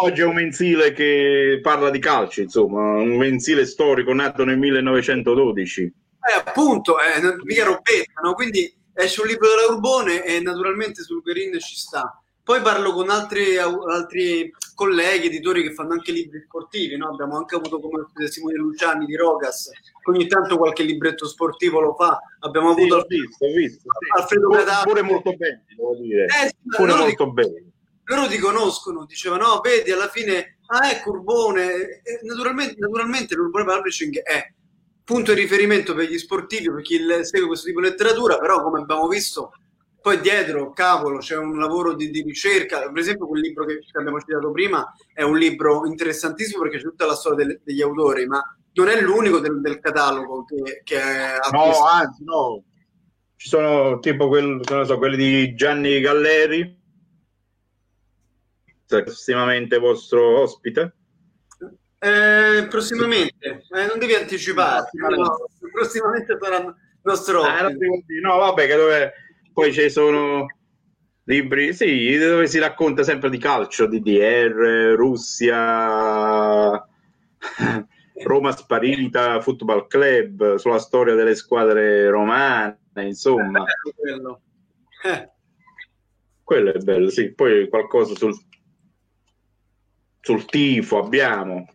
oggi 0.00 0.20
è 0.22 0.24
un 0.24 0.34
mensile 0.34 0.92
che 0.92 1.60
parla 1.62 1.90
di 1.90 1.98
calcio, 1.98 2.40
insomma, 2.40 2.80
un 2.80 3.18
mensile 3.18 3.66
storico 3.66 4.14
nato 4.14 4.42
nel 4.44 4.58
1912 4.58 5.92
eh, 6.28 6.42
appunto, 6.44 6.98
è 6.98 7.18
eh, 7.18 7.36
mica 7.42 7.64
robetta, 7.64 8.20
no? 8.22 8.34
Quindi 8.34 8.74
esce 8.92 9.20
un 9.20 9.26
libro 9.26 9.48
della 9.48 9.72
Urbone 9.72 10.24
e 10.24 10.40
naturalmente 10.40 11.02
sul 11.02 11.22
Green 11.22 11.58
ci 11.60 11.76
sta. 11.76 12.20
Poi 12.42 12.60
parlo 12.60 12.92
con 12.92 13.10
altri, 13.10 13.56
altri, 13.56 14.52
colleghi, 14.76 15.26
editori 15.26 15.64
che 15.64 15.72
fanno 15.72 15.94
anche 15.94 16.12
libri 16.12 16.42
sportivi, 16.44 16.96
no? 16.96 17.08
abbiamo 17.08 17.36
anche 17.36 17.56
avuto 17.56 17.80
come 17.80 18.06
Simone 18.28 18.54
Luciani 18.54 19.06
di 19.06 19.16
Rogas, 19.16 19.70
ogni 20.04 20.28
tanto 20.28 20.56
qualche 20.56 20.84
libretto 20.84 21.26
sportivo 21.26 21.80
lo 21.80 21.94
fa, 21.94 22.20
abbiamo 22.40 22.74
sì, 22.74 22.82
avuto 22.82 23.06
visto, 23.08 23.46
visto, 23.46 23.88
Alfredo 24.16 24.52
sì. 24.52 24.58
Cadavere. 24.58 24.84
Pure 24.84 25.02
molto 25.02 25.32
bene, 25.34 25.64
devo 25.74 25.96
dire. 25.96 26.24
Eh, 26.26 26.46
sì, 26.48 26.76
pure 26.76 26.92
molto 26.92 27.06
dico, 27.06 27.32
bene. 27.32 27.64
Loro 28.04 28.28
ti 28.28 28.38
conoscono, 28.38 29.04
dicevano, 29.06 29.46
no, 29.46 29.60
vedi, 29.60 29.90
alla 29.90 30.08
fine, 30.08 30.58
ah, 30.66 30.90
ecco 30.90 31.10
Urbone, 31.10 32.02
naturalmente, 32.22 32.76
naturalmente 32.78 33.34
l'Urbone 33.34 33.64
Publishing 33.64 34.22
è 34.22 34.54
punto 35.06 35.32
di 35.32 35.40
riferimento 35.40 35.94
per 35.94 36.10
gli 36.10 36.18
sportivi, 36.18 36.68
per 36.68 36.82
chi 36.82 36.98
segue 37.22 37.46
questo 37.46 37.66
tipo 37.66 37.80
di 37.80 37.86
letteratura, 37.86 38.38
però 38.38 38.60
come 38.60 38.80
abbiamo 38.80 39.06
visto 39.06 39.52
poi 40.06 40.20
dietro, 40.20 40.72
cavolo, 40.72 41.18
c'è 41.18 41.36
un 41.36 41.58
lavoro 41.58 41.94
di, 41.94 42.10
di, 42.10 42.22
ricerca. 42.22 42.88
Per 42.92 42.98
esempio, 43.00 43.26
quel 43.26 43.40
libro 43.40 43.64
che 43.64 43.80
abbiamo 43.98 44.20
citato 44.20 44.52
prima 44.52 44.94
è 45.12 45.22
un 45.22 45.36
libro 45.36 45.84
interessantissimo 45.84 46.62
perché 46.62 46.76
c'è 46.76 46.84
tutta 46.84 47.06
la 47.06 47.14
storia 47.14 47.44
del, 47.44 47.60
degli 47.64 47.82
autori, 47.82 48.24
ma 48.26 48.40
non 48.74 48.86
è 48.86 49.00
l'unico 49.00 49.40
del, 49.40 49.60
del 49.60 49.80
catalogo 49.80 50.44
che, 50.44 50.82
che 50.84 51.00
ha 51.00 51.48
No, 51.50 51.84
anzi, 51.84 52.22
no. 52.22 52.62
Ci 53.34 53.48
sono 53.48 53.98
tipo 53.98 54.28
quel, 54.28 54.60
so, 54.64 54.96
quelli 54.96 55.16
di 55.16 55.54
Gianni 55.56 56.00
Galleri, 56.00 56.80
prossimamente 58.86 59.78
vostro 59.78 60.40
ospite. 60.40 60.94
Eh, 61.98 62.66
prossimamente, 62.68 63.64
eh, 63.70 63.86
non 63.86 63.98
devi 63.98 64.14
anticiparti, 64.14 64.98
no, 64.98 65.08
no, 65.08 65.48
prossimamente 65.72 66.36
sarà 66.38 66.74
nostro 67.02 67.42
ah, 67.42 67.68
no, 67.68 68.36
vabbè, 68.36 68.66
che 68.66 68.76
dove 68.76 69.12
poi 69.52 69.72
ci 69.72 69.88
sono 69.88 70.46
libri, 71.24 71.72
sì, 71.72 72.16
dove 72.18 72.46
si 72.48 72.58
racconta 72.58 73.02
sempre 73.02 73.30
di 73.30 73.38
calcio, 73.38 73.86
DDR, 73.86 74.94
Russia, 74.96 76.72
Roma 78.24 78.52
sparita, 78.52 79.40
Football 79.40 79.86
Club, 79.86 80.56
sulla 80.56 80.78
storia 80.78 81.14
delle 81.14 81.34
squadre 81.34 82.08
romane, 82.10 82.78
insomma. 82.94 83.64
Eh, 83.64 83.92
quello. 83.94 84.40
Eh. 85.04 85.30
quello 86.42 86.72
è 86.72 86.78
bello, 86.78 87.10
sì. 87.10 87.32
Poi 87.32 87.68
qualcosa 87.68 88.14
sul, 88.14 88.34
sul 90.20 90.44
tifo 90.44 90.98
abbiamo. 90.98 91.66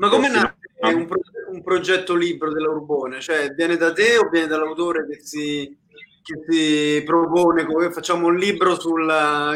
Ma 0.00 0.08
come 0.08 0.28
nasce 0.30 0.56
un, 0.94 1.06
pro- 1.06 1.20
un, 1.50 1.62
progetto 1.62 2.14
libro 2.14 2.50
della 2.50 2.70
Urbone? 2.70 3.20
Cioè, 3.20 3.50
viene 3.50 3.76
da 3.76 3.92
te 3.92 4.16
o 4.16 4.30
viene 4.30 4.46
dall'autore 4.46 5.06
che 5.06 5.20
si, 5.22 5.76
che 6.22 6.34
si 6.48 7.02
propone 7.04 7.66
come 7.66 7.92
facciamo 7.92 8.28
un 8.28 8.36
libro 8.36 8.80
sul, 8.80 9.06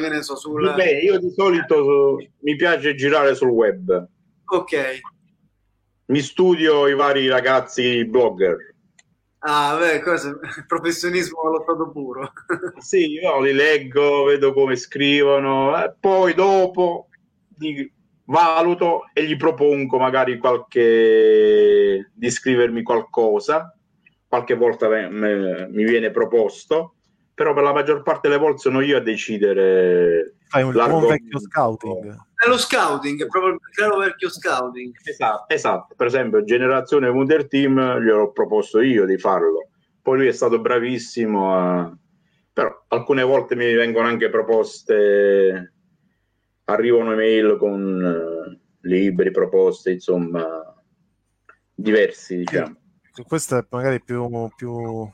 che 0.03 0.09
ne 0.11 0.23
so, 0.23 0.37
sul... 0.37 0.75
Beh, 0.75 1.01
io 1.01 1.19
di 1.19 1.33
solito 1.35 2.19
mi 2.41 2.57
piace 2.57 2.95
girare 2.95 3.35
sul 3.35 3.49
web. 3.49 4.07
Ok. 4.45 5.01
Mi 6.07 6.21
studio 6.21 6.89
i 6.89 6.95
vari 6.95 7.27
ragazzi 7.27 8.05
blogger. 8.05 8.75
Ah, 9.39 9.79
beh, 9.79 10.01
cosa? 10.05 10.39
Professionismo 10.67 11.41
allo 11.41 11.63
stato 11.63 11.91
puro. 11.91 12.33
sì, 12.81 13.13
io 13.13 13.41
li 13.41 13.55
leggo, 13.55 14.25
vedo 14.25 14.53
come 14.53 14.77
scrivono, 14.77 15.75
e 15.83 15.91
poi 15.99 16.35
dopo 16.35 17.09
valuto 18.27 19.11
e 19.13 19.25
gli 19.27 19.37
propongo 19.37 19.99
magari 19.99 20.39
qualche 20.39 22.11
di 22.13 22.31
scrivermi 22.31 22.83
qualcosa 22.83 23.77
qualche 24.27 24.55
volta 24.55 24.89
me, 24.89 25.09
mi 25.69 25.85
viene 25.85 26.11
proposto 26.11 26.95
però 27.35 27.53
per 27.53 27.65
la 27.65 27.73
maggior 27.73 28.03
parte 28.03 28.29
delle 28.29 28.41
volte 28.41 28.59
sono 28.59 28.81
io 28.81 28.97
a 28.97 29.01
decidere 29.01 30.37
fai 30.55 30.63
un 30.63 30.73
buon 30.73 31.07
vecchio 31.09 31.41
scouting. 31.41 32.17
È 32.37 32.47
lo 32.47 32.57
scouting 32.57 33.25
è 33.25 33.27
proprio 33.27 33.55
il 33.55 33.61
chiaro 33.75 33.99
vecchio 33.99 34.31
scouting. 34.31 34.95
Esatto, 35.03 35.53
esatto. 35.53 35.95
Per 35.97 36.07
esempio 36.07 36.45
generazione 36.45 37.09
Wonder 37.09 37.49
Team 37.49 37.99
gliel'ho 37.99 38.31
proposto 38.31 38.81
io 38.81 39.05
di 39.05 39.19
farlo. 39.19 39.71
Poi 40.01 40.19
lui 40.19 40.29
è 40.29 40.33
stato 40.33 40.61
bravissimo 40.61 41.57
a... 41.57 41.97
però 42.53 42.85
alcune 42.89 43.25
volte 43.25 43.57
mi 43.57 43.73
vengono 43.75 44.07
anche 44.07 44.31
proposte 44.31 45.74
arrivano 46.65 47.13
email 47.13 47.57
con 47.59 48.59
libri, 48.81 49.31
proposte, 49.31 49.93
insomma, 49.93 50.75
diversi, 51.75 52.37
diciamo. 52.39 52.77
Questo 53.27 53.59
è 53.59 53.65
magari 53.71 54.03
più, 54.03 54.29
più 54.57 55.09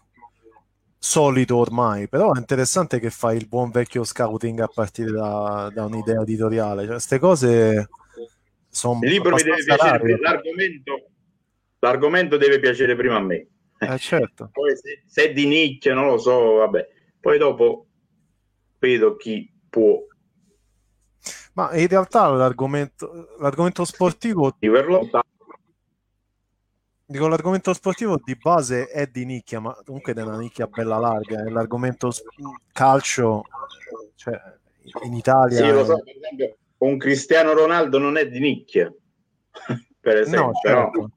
solito 0.98 1.56
ormai, 1.56 2.08
però 2.08 2.32
è 2.34 2.38
interessante 2.38 3.00
che 3.00 3.10
fai 3.10 3.36
il 3.36 3.48
buon 3.48 3.70
vecchio 3.70 4.04
scouting 4.04 4.60
a 4.60 4.70
partire 4.72 5.10
da, 5.10 5.70
da 5.72 5.84
un'idea 5.84 6.20
editoriale. 6.20 6.82
Cioè, 6.82 6.92
queste 6.92 7.18
cose 7.18 7.88
sono. 8.68 9.00
Il 9.02 9.10
libro 9.10 9.34
mi 9.34 9.42
deve 9.42 9.64
piacere, 9.64 10.18
l'argomento, 10.18 11.10
l'argomento 11.78 12.36
deve 12.36 12.60
piacere 12.60 12.94
prima 12.94 13.16
a 13.16 13.20
me. 13.20 13.46
Eh, 13.78 13.98
certo. 13.98 14.50
Poi 14.52 14.76
se, 14.76 15.02
se, 15.06 15.30
è 15.30 15.32
di 15.32 15.46
nicchia, 15.46 15.94
non 15.94 16.06
lo 16.06 16.18
so, 16.18 16.54
vabbè. 16.54 16.88
Poi 17.18 17.38
dopo 17.38 17.86
vedo 18.78 19.16
chi 19.16 19.50
può. 19.68 20.04
Ma 21.54 21.74
in 21.76 21.88
realtà 21.88 22.28
l'argomento, 22.28 23.36
l'argomento 23.38 23.84
sportivo... 23.84 24.56
Dico, 27.10 27.26
l'argomento 27.26 27.72
sportivo 27.72 28.20
di 28.22 28.36
base 28.36 28.86
è 28.86 29.08
di 29.08 29.24
nicchia, 29.24 29.58
ma 29.58 29.76
comunque 29.84 30.12
è 30.12 30.22
una 30.22 30.38
nicchia 30.38 30.66
bella 30.66 30.96
larga. 30.96 31.44
È 31.44 31.50
l'argomento 31.50 32.12
calcio, 32.72 33.42
cioè 34.14 34.40
in 35.02 35.14
Italia... 35.14 35.56
Sì, 35.56 35.70
lo 35.70 35.84
so, 35.84 36.00
per 36.04 36.16
esempio, 36.16 36.56
un 36.78 36.96
Cristiano 36.98 37.52
Ronaldo 37.52 37.98
non 37.98 38.16
è 38.16 38.28
di 38.28 38.38
nicchia, 38.38 38.92
per 40.00 40.18
esempio. 40.18 40.46
No, 40.46 40.52
certo. 40.62 41.10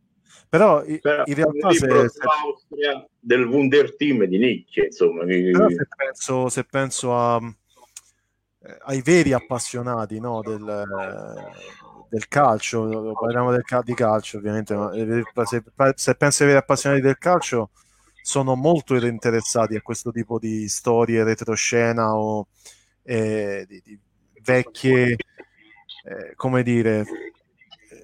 Però, 0.49 0.83
Però 0.83 1.23
in 1.25 1.33
realtà 1.35 1.71
se, 1.71 2.09
se... 2.09 3.07
del 3.19 3.45
Wunder 3.45 3.95
Team 3.95 4.23
di 4.25 4.37
nicchia, 4.37 4.85
insomma. 4.85 5.23
Però 5.25 5.67
se 5.67 5.87
penso, 5.95 6.49
se 6.49 6.63
penso 6.63 7.15
a, 7.15 7.39
eh, 7.41 7.55
ai 8.85 9.01
veri 9.01 9.33
appassionati 9.33 10.19
no, 10.19 10.41
del, 10.41 11.33
del 12.09 12.27
calcio, 12.27 13.13
parliamo 13.19 13.51
del, 13.51 13.63
di 13.83 13.93
calcio 13.93 14.37
ovviamente, 14.37 14.75
ma 14.75 14.91
eh, 14.93 15.23
se, 15.43 15.63
se 15.95 16.15
pensi 16.15 16.41
ai 16.41 16.47
veri 16.47 16.59
appassionati 16.59 17.01
del 17.01 17.17
calcio 17.17 17.71
sono 18.21 18.55
molto 18.55 18.95
interessati 18.95 19.75
a 19.75 19.81
questo 19.81 20.11
tipo 20.11 20.39
di 20.39 20.69
storie 20.69 21.23
retroscena 21.23 22.15
o 22.15 22.47
eh, 23.03 23.65
di, 23.67 23.81
di 23.83 23.99
vecchie, 24.41 25.15
eh, 26.05 26.33
come 26.35 26.63
dire, 26.63 27.05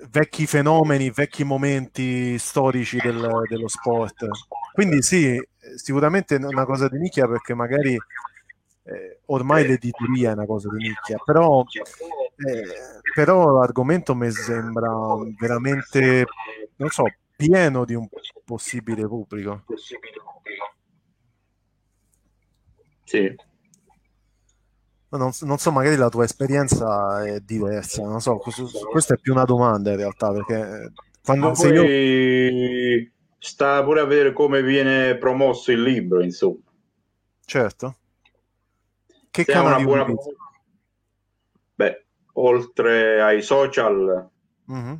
vecchi 0.09 0.45
fenomeni, 0.45 1.09
vecchi 1.11 1.43
momenti 1.43 2.37
storici 2.37 2.97
del, 2.97 3.43
dello 3.47 3.67
sport. 3.67 4.27
Quindi 4.73 5.01
sì, 5.01 5.41
sicuramente 5.75 6.35
è 6.35 6.43
una 6.43 6.65
cosa 6.65 6.89
di 6.89 6.97
nicchia 6.97 7.27
perché 7.27 7.53
magari 7.53 7.97
eh, 8.89 9.19
ormai 9.25 9.67
l'editoria 9.67 10.31
è 10.31 10.33
una 10.33 10.45
cosa 10.45 10.69
di 10.69 10.87
nicchia, 10.87 11.17
però, 11.23 11.63
eh, 11.63 12.63
però 13.13 13.51
l'argomento 13.51 14.15
mi 14.15 14.31
sembra 14.31 14.91
veramente, 15.39 16.25
non 16.77 16.89
so, 16.89 17.03
pieno 17.35 17.85
di 17.85 17.93
un 17.93 18.07
possibile 18.43 19.07
pubblico. 19.07 19.63
Sì, 23.03 23.35
non, 25.11 25.31
non, 25.41 25.57
so, 25.57 25.71
magari 25.71 25.95
la 25.95 26.09
tua 26.09 26.23
esperienza 26.23 27.25
è 27.25 27.39
diversa, 27.39 28.03
non 28.03 28.21
so, 28.21 28.37
questa 28.37 29.15
è 29.15 29.17
più 29.17 29.33
una 29.33 29.45
domanda 29.45 29.89
in 29.89 29.97
realtà, 29.97 30.31
perché 30.31 30.91
quando 31.23 31.55
se 31.55 31.67
io... 31.69 33.11
sta 33.39 33.83
pure 33.83 34.01
a 34.01 34.05
vedere 34.05 34.33
come 34.33 34.61
viene 34.61 35.17
promosso 35.17 35.71
il 35.71 35.81
libro, 35.81 36.21
insomma. 36.21 36.59
Certo. 37.43 37.98
Che 39.31 39.43
se 39.43 39.51
canali 39.51 39.83
buona... 39.83 40.05
Beh, 41.75 42.05
oltre 42.33 43.21
ai 43.21 43.41
social, 43.41 44.29
mm-hmm. 44.71 44.95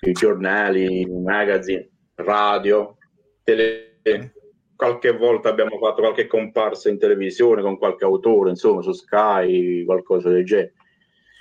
i 0.00 0.12
giornali, 0.12 1.00
i 1.00 1.06
magazine, 1.06 1.88
radio, 2.14 2.96
tele... 3.42 4.00
Mm 4.08 4.36
qualche 4.78 5.10
volta 5.10 5.48
abbiamo 5.48 5.76
fatto 5.76 6.02
qualche 6.02 6.28
comparsa 6.28 6.88
in 6.88 7.00
televisione 7.00 7.62
con 7.62 7.78
qualche 7.78 8.04
autore, 8.04 8.50
insomma, 8.50 8.80
su 8.80 8.92
Sky, 8.92 9.84
qualcosa 9.84 10.28
del 10.28 10.44
genere. 10.44 10.74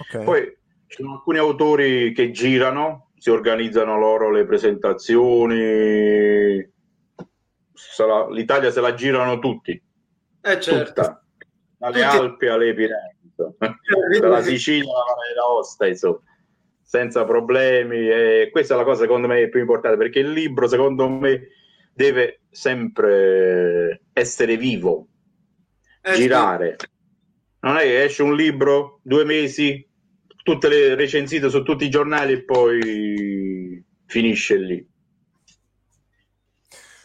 Okay. 0.08 0.26
Poi 0.26 0.58
ci 0.88 1.04
sono 1.04 1.14
alcuni 1.14 1.38
autori 1.38 2.14
che 2.14 2.32
girano, 2.32 3.12
si 3.16 3.30
organizzano 3.30 4.00
loro 4.00 4.32
le 4.32 4.44
presentazioni. 4.44 6.68
L'Italia 8.32 8.72
se 8.72 8.82
la 8.82 8.94
girano 8.94 9.40
tutti. 9.40 9.82
Eh 10.42 10.60
certo. 10.60 11.02
Tutta. 11.02 11.24
Dalle 11.78 12.04
tutti. 12.04 12.18
Alpi 12.18 12.48
alle 12.48 12.74
Pirene, 12.74 13.18
dalla 14.20 14.42
Sicilia 14.42 14.92
alla 14.92 15.34
d'Aosta, 15.36 15.88
insomma 15.88 16.22
senza 16.88 17.26
problemi. 17.26 18.10
E 18.10 18.50
questa 18.50 18.74
è 18.74 18.78
la 18.78 18.86
cosa 18.86 19.02
secondo 19.02 19.28
me 19.28 19.50
più 19.50 19.60
importante 19.60 19.98
perché 19.98 20.20
il 20.20 20.32
libro, 20.32 20.68
secondo 20.68 21.10
me, 21.10 21.50
deve 21.94 22.42
sempre 22.50 24.04
essere 24.14 24.56
vivo, 24.56 25.08
eh, 26.02 26.14
girare. 26.14 26.76
Sì. 26.80 26.88
Non 27.60 27.76
è 27.76 27.82
che 27.82 28.04
esce 28.04 28.24
un 28.24 28.36
libro, 28.36 29.00
due 29.04 29.26
mesi, 29.26 29.86
tutte 30.44 30.70
le 30.70 30.96
recensite 30.96 31.50
su 31.50 31.62
tutti 31.64 31.84
i 31.84 31.90
giornali 31.90 32.34
e 32.34 32.44
poi 32.46 33.84
finisce 34.06 34.56
lì. 34.56 34.88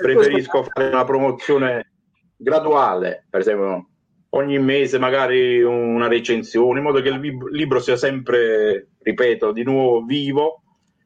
Preferisco 0.02 0.62
fare 0.64 0.88
una 0.88 1.04
promozione 1.04 1.92
graduale, 2.36 3.26
per 3.30 3.40
esempio 3.40 3.86
ogni 4.34 4.58
mese 4.58 4.98
magari 4.98 5.62
una 5.62 6.08
recensione, 6.08 6.78
in 6.78 6.84
modo 6.84 7.00
che 7.00 7.08
il 7.08 7.38
libro 7.50 7.80
sia 7.80 7.96
sempre, 7.96 8.92
ripeto, 8.98 9.52
di 9.52 9.62
nuovo 9.62 10.04
vivo 10.04 10.62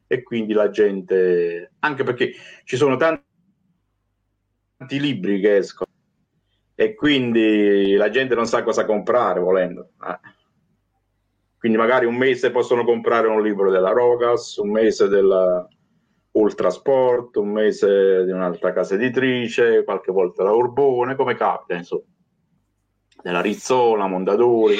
e 0.06 0.22
quindi 0.22 0.52
la 0.52 0.70
gente, 0.70 1.72
anche 1.80 2.04
perché 2.04 2.32
ci 2.64 2.76
sono 2.76 2.96
tanti 2.96 3.24
tanti 4.76 5.00
libri 5.00 5.40
che 5.40 5.56
escono 5.56 5.90
e 6.74 6.94
quindi 6.94 7.94
la 7.94 8.10
gente 8.10 8.34
non 8.34 8.46
sa 8.46 8.62
cosa 8.62 8.84
comprare 8.84 9.40
volendo. 9.40 9.92
Eh. 10.06 10.18
Quindi 11.58 11.78
magari 11.78 12.04
un 12.04 12.14
mese 12.14 12.50
possono 12.50 12.84
comprare 12.84 13.28
un 13.28 13.42
libro 13.42 13.70
della 13.70 13.90
Rogas, 13.90 14.56
un 14.56 14.70
mese 14.70 15.08
della 15.08 15.66
Ultrasport, 16.36 17.36
un 17.36 17.50
mese 17.50 18.24
di 18.24 18.30
un'altra 18.30 18.72
casa 18.72 18.94
editrice, 18.94 19.84
qualche 19.84 20.12
volta 20.12 20.42
la 20.42 20.52
Urbone, 20.52 21.16
come 21.16 21.34
capita, 21.34 21.74
insomma. 21.74 22.02
Della 23.22 23.40
Rizzola, 23.40 24.06
Mondadori. 24.06 24.78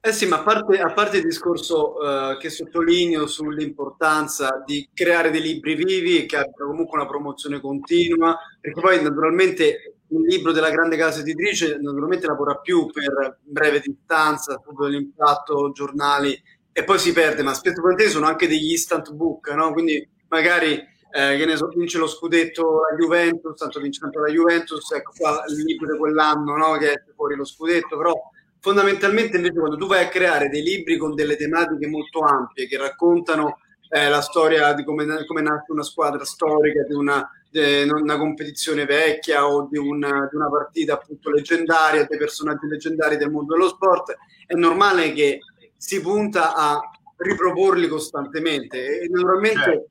Eh 0.00 0.12
sì, 0.12 0.26
ma 0.26 0.40
a 0.40 0.42
parte, 0.42 0.78
a 0.78 0.92
parte 0.92 1.18
il 1.18 1.24
discorso 1.24 1.94
uh, 1.94 2.36
che 2.38 2.50
sottolineo 2.50 3.26
sull'importanza 3.26 4.62
di 4.64 4.88
creare 4.92 5.30
dei 5.30 5.40
libri 5.40 5.74
vivi 5.74 6.26
che 6.26 6.36
abbiano 6.36 6.70
comunque 6.70 6.98
una 6.98 7.08
promozione 7.08 7.60
continua, 7.60 8.36
perché 8.60 8.80
poi 8.80 9.02
naturalmente 9.02 9.98
il 10.08 10.20
libro 10.20 10.52
della 10.52 10.70
grande 10.70 10.96
casa 10.96 11.20
editrice 11.20 11.78
naturalmente 11.80 12.26
lavora 12.26 12.56
più 12.56 12.86
per 12.90 13.40
breve 13.42 13.80
distanza, 13.80 14.58
studio 14.60 14.84
dell'impatto, 14.84 15.70
giornali 15.72 16.38
e 16.76 16.82
poi 16.82 16.98
si 16.98 17.12
perde, 17.12 17.44
ma 17.44 17.54
spesso 17.54 17.80
volentieri 17.80 18.10
sono 18.10 18.26
anche 18.26 18.48
degli 18.48 18.72
instant 18.72 19.12
book, 19.12 19.48
no? 19.50 19.72
quindi 19.72 20.06
magari 20.26 20.72
eh, 20.72 21.36
che 21.36 21.44
ne 21.44 21.56
so, 21.56 21.68
vince 21.68 21.98
lo 21.98 22.08
scudetto 22.08 22.80
la 22.90 22.96
Juventus, 22.96 23.56
tanto 23.56 23.80
vince 23.80 24.00
tanto 24.00 24.18
la 24.18 24.28
Juventus, 24.28 24.90
ecco 24.90 25.12
qua 25.16 25.44
il 25.46 25.62
libro 25.62 25.92
di 25.92 25.98
quell'anno 25.98 26.56
no? 26.56 26.76
che 26.76 26.92
è 26.94 27.02
fuori 27.14 27.36
lo 27.36 27.44
scudetto, 27.44 27.96
però 27.96 28.12
fondamentalmente 28.58 29.36
invece 29.36 29.60
quando 29.60 29.76
tu 29.76 29.86
vai 29.86 30.02
a 30.02 30.08
creare 30.08 30.48
dei 30.48 30.64
libri 30.64 30.96
con 30.96 31.14
delle 31.14 31.36
tematiche 31.36 31.86
molto 31.86 32.22
ampie 32.22 32.66
che 32.66 32.76
raccontano 32.76 33.58
eh, 33.88 34.08
la 34.08 34.20
storia 34.20 34.72
di 34.72 34.82
come, 34.82 35.06
come, 35.26 35.42
nasce 35.42 35.70
una 35.70 35.84
squadra 35.84 36.24
storica, 36.24 36.82
di 36.82 36.94
una, 36.94 37.30
di 37.48 37.88
una 37.88 38.18
competizione 38.18 38.84
vecchia 38.84 39.46
o 39.46 39.68
di 39.70 39.78
una, 39.78 40.26
di 40.28 40.34
una, 40.34 40.50
partita 40.50 40.94
appunto 40.94 41.30
leggendaria, 41.30 42.04
dei 42.04 42.18
personaggi 42.18 42.66
leggendari 42.66 43.16
del 43.16 43.30
mondo 43.30 43.54
dello 43.54 43.68
sport, 43.68 44.16
è 44.46 44.54
normale 44.54 45.12
che 45.12 45.38
si 45.84 46.00
punta 46.00 46.54
a 46.54 46.80
riproporli 47.18 47.88
costantemente 47.88 49.00
e 49.00 49.08
naturalmente 49.08 49.62
certo. 49.62 49.88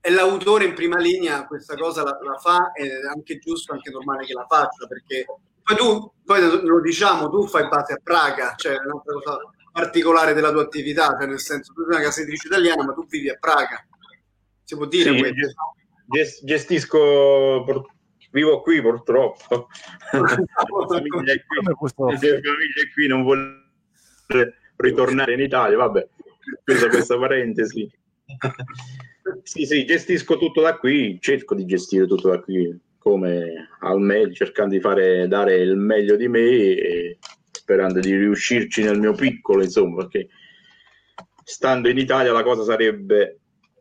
è 0.00 0.10
l'autore 0.10 0.64
in 0.64 0.74
prima 0.74 0.98
linea 0.98 1.46
questa 1.46 1.76
cosa 1.76 2.02
la, 2.02 2.18
la 2.20 2.36
fa 2.38 2.72
ed 2.72 2.88
è 2.88 3.06
anche 3.06 3.38
giusto, 3.38 3.72
anche 3.72 3.90
normale 3.90 4.26
che 4.26 4.32
la 4.32 4.46
faccia 4.48 4.88
perché 4.88 5.26
poi 5.62 5.76
tu, 5.76 6.12
poi 6.24 6.40
lo 6.66 6.80
diciamo, 6.80 7.30
tu 7.30 7.46
fai 7.46 7.68
base 7.68 7.92
a 7.92 8.00
Praga, 8.02 8.54
cioè 8.56 8.72
è 8.72 8.84
un'altra 8.84 9.12
cosa 9.12 9.38
particolare 9.70 10.34
della 10.34 10.50
tua 10.50 10.62
attività, 10.62 11.16
cioè 11.16 11.28
nel 11.28 11.38
senso 11.38 11.72
tu 11.72 11.82
sei 11.82 11.94
una 11.94 12.04
casa 12.04 12.20
editrice 12.22 12.48
italiana 12.48 12.84
ma 12.84 12.92
tu 12.92 13.06
vivi 13.06 13.30
a 13.30 13.36
Praga. 13.38 13.86
Si 14.64 14.74
può 14.74 14.86
dire 14.86 15.12
sì, 15.12 15.18
questo? 15.20 16.44
Gestisco, 16.44 17.64
vivo 18.32 18.60
qui 18.62 18.82
purtroppo. 18.82 19.68
la 20.10 20.86
famiglia 20.88 21.32
è 21.32 21.44
qui, 21.44 21.62
la 21.62 21.74
famiglia 21.76 22.82
è 22.82 22.92
qui 22.92 23.06
non 23.06 23.22
vuole 23.22 23.66
ritornare 24.78 25.34
in 25.34 25.40
Italia, 25.40 25.76
vabbè, 25.76 26.08
chiusa 26.64 26.88
questa 26.88 27.18
parentesi. 27.18 27.90
sì, 29.42 29.66
sì, 29.66 29.84
gestisco 29.84 30.38
tutto 30.38 30.62
da 30.62 30.76
qui, 30.76 31.18
cerco 31.20 31.54
di 31.54 31.66
gestire 31.66 32.06
tutto 32.06 32.30
da 32.30 32.40
qui 32.40 32.86
come 32.98 33.68
al 33.80 34.00
meglio, 34.00 34.32
cercando 34.32 34.74
di 34.74 34.80
fare, 34.80 35.28
dare 35.28 35.56
il 35.56 35.76
meglio 35.76 36.16
di 36.16 36.28
me 36.28 36.40
e 36.40 37.18
sperando 37.50 38.00
di 38.00 38.14
riuscirci 38.14 38.82
nel 38.82 38.98
mio 38.98 39.14
piccolo, 39.14 39.62
insomma, 39.62 40.06
perché 40.06 40.28
stando 41.42 41.88
in 41.88 41.96
Italia 41.96 42.32
la 42.32 42.42
cosa 42.42 42.64
sarebbe 42.64 43.38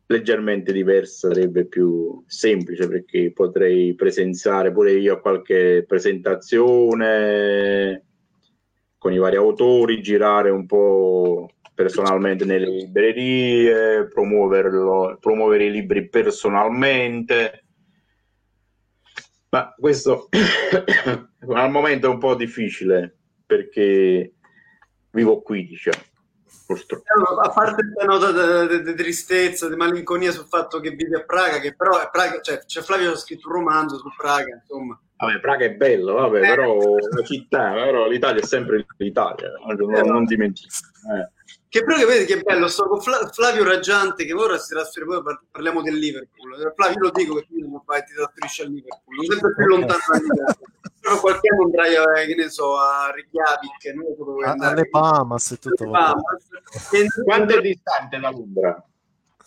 leggermente 0.07 0.71
diversa, 0.71 1.27
sarebbe 1.27 1.65
più 1.65 2.23
semplice 2.25 2.88
perché 2.88 3.33
potrei 3.33 3.93
presenziare 3.95 4.71
pure 4.71 4.93
io 4.93 5.15
a 5.15 5.19
qualche 5.19 5.83
presentazione 5.86 8.05
con 8.97 9.13
i 9.13 9.17
vari 9.17 9.36
autori, 9.36 10.01
girare 10.01 10.49
un 10.49 10.65
po' 10.65 11.49
personalmente 11.73 12.45
nelle 12.45 12.67
librerie, 12.67 14.07
promuovere 14.07 15.65
i 15.65 15.71
libri 15.71 16.10
personalmente. 16.10 17.65
Ma 19.49 19.73
questo 19.77 20.27
al 21.53 21.71
momento 21.71 22.07
è 22.07 22.10
un 22.10 22.19
po' 22.19 22.36
difficile 22.36 23.15
perché 23.45 24.33
vivo 25.12 25.41
qui, 25.41 25.65
diciamo 25.65 26.15
purtroppo. 26.67 27.39
A 27.39 27.49
parte 27.49 27.83
questa 27.88 28.05
nota 28.05 28.65
di 28.65 28.93
tristezza, 28.93 29.69
di 29.69 29.75
malinconia 29.75 30.31
sul 30.31 30.47
fatto 30.47 30.79
che 30.79 30.91
vive 30.91 31.21
a 31.21 31.23
Praga, 31.23 31.60
che 31.60 31.73
però 31.73 31.99
è 31.99 32.10
Praga, 32.12 32.41
cioè, 32.41 32.60
c'è 32.65 32.81
Flavio 32.81 33.13
ha 33.13 33.15
scritto 33.15 33.47
un 33.47 33.55
romanzo 33.55 33.97
su 33.97 34.10
Praga, 34.15 34.53
insomma. 34.53 34.99
Vabbè, 35.17 35.39
Praga 35.39 35.65
è 35.65 35.73
bello, 35.73 36.13
vabbè, 36.13 36.38
eh. 36.38 36.47
però 36.47 36.77
la 36.95 37.23
città, 37.23 37.71
però 37.71 38.08
l'Italia 38.08 38.41
è 38.41 38.45
sempre 38.45 38.86
l'Italia, 38.97 39.51
non, 39.65 39.95
eh, 39.95 40.01
non 40.03 40.25
dimentico. 40.25 40.69
Eh. 41.15 41.32
Che 41.69 41.84
però 41.84 41.97
che 41.97 42.06
vedi 42.06 42.25
che 42.25 42.41
bello, 42.41 42.67
sto 42.67 42.88
con 42.88 43.01
Flavio 43.01 43.63
Raggiante 43.63 44.25
che 44.25 44.34
ora 44.34 44.58
si 44.58 44.73
trasferisce, 44.73 45.21
poi 45.21 45.38
parliamo 45.51 45.82
del 45.82 45.95
Liverpool. 45.95 46.71
Flavio 46.75 46.99
lo 46.99 47.12
dico 47.12 47.36
che 47.36 47.47
tu 47.47 47.69
non 47.69 47.82
fai, 47.84 48.03
ti 48.03 48.13
trasferisci 48.13 48.62
al 48.62 48.69
Liverpool, 48.69 49.15
non 49.15 49.25
sempre 49.25 49.53
più 49.56 49.65
lontano 49.65 49.99
però 51.08 51.19
qualche 51.19 51.49
anno 51.49 51.63
andrai 51.63 51.95
a, 51.95 52.25
che 52.25 52.36
ne 52.36 52.49
so, 52.49 52.77
a 52.77 53.12
Reykjavik, 53.12 53.95
non 53.95 54.15
so 54.17 54.23
dove 54.25 54.45
andare. 54.45 54.73
alle 54.73 54.89
Bahamas 54.89 55.51
e 55.51 55.58
tutto. 55.58 55.89
Quanto 57.23 57.58
è 57.58 57.62
distante 57.62 58.19
da 58.19 58.30
Londra? 58.30 58.86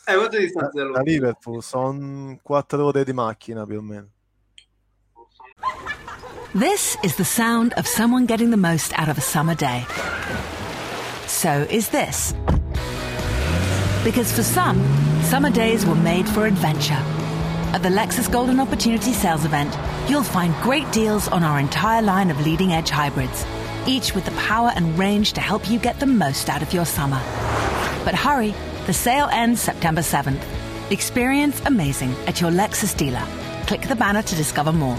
Eh, 0.06 0.14
quanto 0.14 0.37
è 0.37 0.40
distante 0.40 0.78
da 0.78 0.85
Londra? 0.85 1.02
Da 1.02 1.11
Liverpool 1.11 1.62
sono 1.62 2.38
quattro 2.42 2.87
ore 2.87 3.04
di 3.04 3.12
macchina 3.12 3.66
più 3.66 3.78
o 3.78 3.83
meno. 3.83 4.09
This 6.54 6.96
is 7.04 7.14
the 7.14 7.24
sound 7.24 7.74
of 7.74 7.86
someone 7.86 8.26
getting 8.26 8.50
the 8.50 8.56
most 8.56 8.92
out 8.98 9.08
of 9.08 9.16
a 9.16 9.20
summer 9.20 9.54
day. 9.54 9.86
So 11.28 11.64
is 11.70 11.90
this. 11.90 12.34
Because 14.02 14.32
for 14.32 14.42
some, 14.42 14.82
summer 15.22 15.50
days 15.50 15.86
were 15.86 15.94
made 15.94 16.28
for 16.28 16.46
adventure. 16.46 17.00
At 17.72 17.84
the 17.84 17.88
Lexus 17.88 18.28
Golden 18.28 18.58
Opportunity 18.58 19.12
Sales 19.12 19.44
Event, 19.44 19.76
you'll 20.10 20.24
find 20.24 20.52
great 20.60 20.90
deals 20.90 21.28
on 21.28 21.44
our 21.44 21.60
entire 21.60 22.02
line 22.02 22.32
of 22.32 22.44
leading 22.44 22.72
edge 22.72 22.90
hybrids, 22.90 23.46
each 23.86 24.12
with 24.12 24.24
the 24.24 24.32
power 24.32 24.72
and 24.74 24.98
range 24.98 25.34
to 25.34 25.40
help 25.40 25.70
you 25.70 25.78
get 25.78 26.00
the 26.00 26.06
most 26.06 26.48
out 26.48 26.62
of 26.62 26.72
your 26.72 26.84
summer. 26.84 27.20
But 28.04 28.16
hurry, 28.16 28.56
the 28.86 28.92
sale 28.92 29.28
ends 29.30 29.60
September 29.60 30.00
7th. 30.00 30.42
Experience 30.90 31.62
amazing 31.64 32.12
at 32.26 32.40
your 32.40 32.50
Lexus 32.50 32.96
dealer. 32.96 33.24
Click 33.68 33.82
the 33.82 33.94
banner 33.94 34.22
to 34.22 34.34
discover 34.34 34.72
more. 34.72 34.98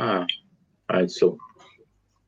Ah, 0.00 0.24
ah 0.86 1.00
insomma. 1.00 1.36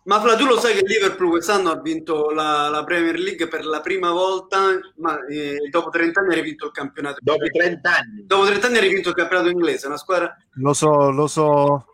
Ma 0.04 0.20
Fla, 0.20 0.34
tu 0.34 0.46
lo 0.46 0.58
sai 0.58 0.74
che 0.74 0.84
Liverpool 0.84 1.30
quest'anno 1.30 1.70
ha 1.70 1.80
vinto 1.80 2.30
la, 2.30 2.68
la, 2.68 2.82
Premier 2.82 3.16
League 3.16 3.46
per 3.46 3.64
la 3.64 3.80
prima 3.80 4.10
volta, 4.10 4.58
ma 4.96 5.24
eh, 5.26 5.68
dopo 5.70 5.90
30 5.90 6.20
anni 6.20 6.32
ha 6.32 6.34
rivinto 6.34 6.66
il 6.66 6.72
campionato. 6.72 7.18
Dopo 7.20 7.44
30 7.44 7.88
anni? 7.88 8.26
Dopo 8.26 8.46
30 8.46 8.66
anni 8.66 8.78
ha 8.78 8.80
rivinto 8.80 9.10
il 9.10 9.14
campionato 9.14 9.48
inglese, 9.48 9.86
una 9.86 9.96
squadra... 9.96 10.36
Lo 10.54 10.72
so, 10.72 11.10
lo 11.10 11.28
so, 11.28 11.86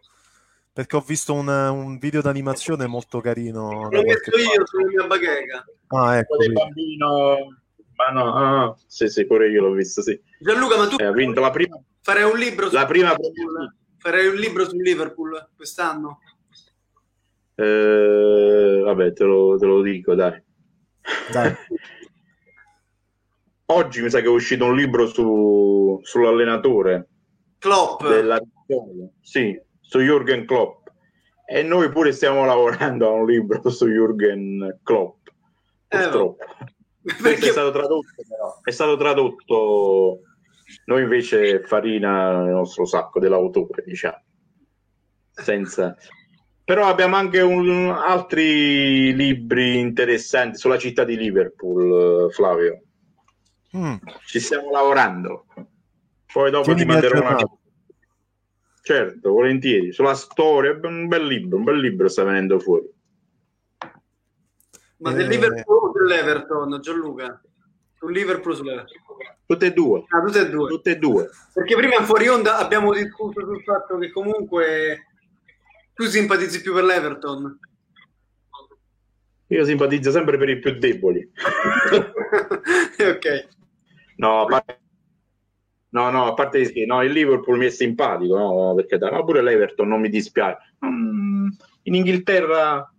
perché 0.72 0.96
ho 0.96 1.04
visto 1.06 1.34
un, 1.34 1.48
un 1.48 1.98
video 1.98 2.22
d'animazione 2.22 2.86
molto 2.86 3.20
carino. 3.20 3.88
L'ho 3.90 4.02
visto 4.02 4.38
io 4.38 4.66
sulla 4.66 4.86
mia 4.86 5.06
bacheca. 5.06 5.64
Ah, 5.88 6.16
ecco. 6.16 6.36
Del 6.38 6.52
bambino... 6.52 7.56
Ma 7.98 8.10
no, 8.10 8.34
ah, 8.34 8.76
sì, 8.86 9.08
sì, 9.08 9.26
pure 9.26 9.50
io 9.50 9.60
l'ho 9.60 9.72
visto, 9.72 10.00
sì. 10.02 10.18
Gianluca, 10.38 10.76
ma 10.76 10.86
tu... 10.86 10.96
Eh, 10.98 11.04
ha 11.04 11.12
vinto 11.12 11.40
la 11.40 11.50
prima... 11.50 11.78
Farei 12.00 12.22
un 12.22 12.38
libro... 12.38 12.70
La 12.70 12.86
prima... 12.86 13.14
Premier 13.14 13.76
Farei 13.98 14.28
un 14.28 14.36
libro 14.36 14.68
sul 14.68 14.80
Liverpool 14.80 15.48
quest'anno? 15.56 16.20
Eh, 17.56 18.80
vabbè, 18.84 19.12
te 19.12 19.24
lo, 19.24 19.56
te 19.58 19.66
lo, 19.66 19.82
dico, 19.82 20.14
dai. 20.14 20.40
dai. 21.32 21.52
Oggi 23.70 24.00
mi 24.00 24.08
sa 24.08 24.20
che 24.20 24.26
è 24.26 24.30
uscito 24.30 24.64
un 24.64 24.76
libro 24.76 25.06
su, 25.08 25.98
sull'allenatore. 26.02 27.08
Klopp. 27.58 28.06
Della... 28.06 28.40
Sì, 29.20 29.60
su 29.80 29.98
Jürgen 29.98 30.46
Klopp. 30.46 30.86
E 31.44 31.64
noi 31.64 31.90
pure 31.90 32.12
stiamo 32.12 32.44
lavorando 32.44 33.08
a 33.08 33.10
un 33.10 33.26
libro 33.26 33.68
su 33.68 33.88
Jürgen 33.88 34.78
Klopp. 34.84 35.26
Eh, 35.88 35.98
purtroppo. 35.98 36.44
Eh, 37.02 37.14
perché... 37.20 37.48
È 37.48 37.50
stato 37.50 37.72
tradotto, 37.72 38.14
però. 38.28 38.60
È 38.62 38.70
stato 38.70 38.96
tradotto 38.96 40.20
noi 40.84 41.02
invece 41.02 41.62
farina 41.62 42.42
nel 42.42 42.52
nostro 42.52 42.84
sacco 42.84 43.18
dell'autore, 43.20 43.82
diciamo. 43.84 44.22
Senza... 45.30 45.96
Però 46.64 46.86
abbiamo 46.86 47.16
anche 47.16 47.40
un, 47.40 47.88
altri 47.88 49.14
libri 49.14 49.78
interessanti 49.78 50.58
sulla 50.58 50.76
città 50.76 51.02
di 51.04 51.16
Liverpool, 51.16 52.30
Flavio. 52.30 52.82
Mm. 53.74 53.94
Ci 54.26 54.38
stiamo 54.38 54.70
lavorando. 54.70 55.46
Poi 56.30 56.50
dopo 56.50 56.74
Tieni 56.74 56.80
ti 56.80 56.86
manderò 56.86 57.20
una... 57.20 57.36
Certo, 58.82 59.30
volentieri. 59.30 59.92
Sulla 59.92 60.14
storia, 60.14 60.78
un 60.82 61.08
bel 61.08 61.26
libro, 61.26 61.56
un 61.56 61.64
bel 61.64 61.78
libro 61.78 62.08
sta 62.08 62.24
venendo 62.24 62.58
fuori. 62.58 62.90
Ma 64.98 65.12
del 65.12 65.24
eh... 65.24 65.28
Liverpool 65.28 65.88
o 65.88 65.92
dell'Everton, 65.92 66.78
Gianluca? 66.82 67.42
Sul 67.98 68.12
Liverpool 68.12 68.54
sull'Everton? 68.54 68.96
Tutte 69.46 69.66
e 69.66 69.72
due. 69.72 70.04
Ah, 70.08 70.20
tutte 70.20 70.40
e 70.40 70.50
due. 70.50 70.68
Tutte 70.68 70.90
e 70.90 70.96
due. 70.96 71.28
Perché 71.52 71.74
prima 71.74 72.02
fuori 72.02 72.28
onda 72.28 72.58
abbiamo 72.58 72.92
discusso 72.92 73.40
sul 73.40 73.62
fatto 73.62 73.98
che 73.98 74.10
comunque 74.10 75.06
tu 75.94 76.04
simpatizzi 76.04 76.60
più 76.60 76.74
per 76.74 76.84
l'Everton. 76.84 77.58
Io 79.48 79.64
simpatizzo 79.64 80.10
sempre 80.10 80.36
per 80.36 80.50
i 80.50 80.58
più 80.58 80.78
deboli. 80.78 81.26
ok. 83.00 83.48
No, 84.16 84.42
a 84.42 84.46
parte... 84.46 84.80
No, 85.90 86.10
no, 86.10 86.26
a 86.26 86.34
parte 86.34 86.70
che 86.70 86.84
no, 86.84 87.02
il 87.02 87.12
Liverpool 87.12 87.56
mi 87.56 87.64
è 87.64 87.70
simpatico, 87.70 88.36
no, 88.36 88.74
perché 88.74 88.98
no, 88.98 89.24
pure 89.24 89.40
l'Everton 89.40 89.88
non 89.88 90.00
mi 90.00 90.10
dispiace. 90.10 90.58
Mm, 90.84 91.48
in 91.84 91.94
Inghilterra 91.94 92.92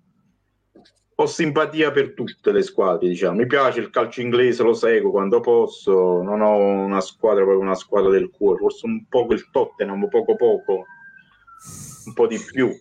ho 1.22 1.26
simpatia 1.26 1.92
per 1.92 2.14
tutte 2.14 2.54
le 2.54 2.62
squadre, 2.62 3.10
diciamo. 3.10 3.40
Mi 3.40 3.46
piace 3.46 3.82
il 3.82 3.90
calcio 3.90 4.22
inglese, 4.22 4.64
lo 4.64 4.74
seguo 4.74 5.12
quando 5.12 5.42
posso, 5.42 6.22
non 6.22 6.40
ho 6.40 6.56
una 6.56 7.02
squadra 7.02 7.44
proprio 7.44 7.62
una 7.62 7.76
squadra 7.76 8.10
del 8.10 8.30
cuore, 8.30 8.60
forse 8.60 8.86
un 8.86 9.06
po' 9.06 9.28
il 9.32 9.50
Tottenham, 9.52 10.08
poco 10.08 10.38
poco, 10.38 10.86
un 12.06 12.14
po' 12.14 12.26
di 12.26 12.40
più. 12.40 12.74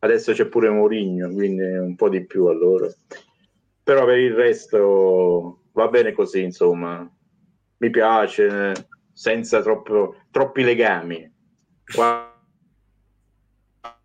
Adesso 0.00 0.32
c'è 0.32 0.48
pure 0.48 0.68
Mourinho, 0.68 1.30
quindi 1.30 1.62
un 1.62 1.96
po' 1.96 2.10
di 2.10 2.26
più 2.26 2.44
allora. 2.44 2.88
Però 3.82 4.04
per 4.04 4.18
il 4.18 4.34
resto 4.34 5.62
va 5.72 5.88
bene 5.88 6.12
così, 6.12 6.42
insomma. 6.42 7.10
Mi 7.78 7.88
piace, 7.88 8.88
senza 9.14 9.62
troppo, 9.62 10.16
troppi 10.30 10.62
legami. 10.62 11.32
Guardo 11.94 12.32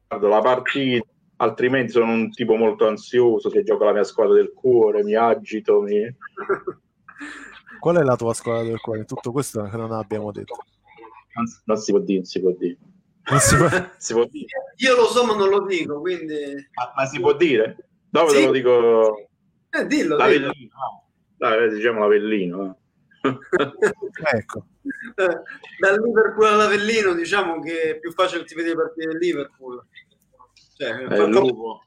la 0.07 0.39
partita 0.39 1.05
altrimenti 1.37 1.91
sono 1.91 2.11
un 2.11 2.31
tipo 2.31 2.55
molto 2.55 2.87
ansioso, 2.87 3.49
se 3.49 3.63
gioco 3.63 3.85
la 3.85 3.93
mia 3.93 4.03
squadra 4.03 4.35
del 4.35 4.53
cuore, 4.53 5.03
mi 5.03 5.15
agito. 5.15 5.81
Mi... 5.81 6.01
Qual 7.79 7.97
è 7.97 8.03
la 8.03 8.15
tua 8.15 8.33
squadra 8.33 8.63
del 8.63 8.79
cuore? 8.79 9.05
Tutto 9.05 9.31
questo 9.31 9.63
che 9.63 9.77
non 9.77 9.91
abbiamo 9.91 10.31
detto. 10.31 10.55
Non, 11.33 11.45
non 11.65 11.77
si 11.77 11.91
può 11.91 11.99
dire, 11.99 12.19
non 12.19 12.25
si 12.25 12.39
può 12.39 12.51
dire. 12.51 12.77
Si 13.39 13.55
può... 13.57 13.67
si 13.97 14.13
può 14.13 14.25
dire. 14.25 14.73
Io 14.77 14.95
lo 14.95 15.05
so, 15.05 15.25
ma 15.25 15.35
non 15.35 15.49
lo 15.49 15.65
dico, 15.65 15.99
quindi... 15.99 16.67
Ma, 16.73 16.93
ma 16.95 17.05
si 17.05 17.19
può 17.19 17.33
dire? 17.33 17.77
Dove 18.09 18.29
sì. 18.29 18.35
te 18.37 18.45
lo 18.45 18.51
dico? 18.51 19.29
Eh, 19.69 19.85
dillo, 19.87 20.15
L'Avellino. 20.15 20.51
dillo. 20.51 20.71
Dai, 21.37 21.69
diciamo 21.69 21.99
l'Avellino. 21.99 22.77
ecco. 24.33 24.65
Eh, 25.15 25.41
dal 25.79 26.01
Liverpool 26.01 26.45
all'Avellino 26.45 27.13
diciamo 27.13 27.59
che 27.59 27.81
è 27.81 27.99
più 27.99 28.11
facile 28.11 28.43
ti 28.43 28.53
vedi 28.53 28.69
le 28.69 28.75
partite 28.75 29.07
del 29.07 29.17
Liverpool. 29.17 29.83
Cioè, 30.77 31.07
eh, 31.09 31.27
lupo. 31.27 31.83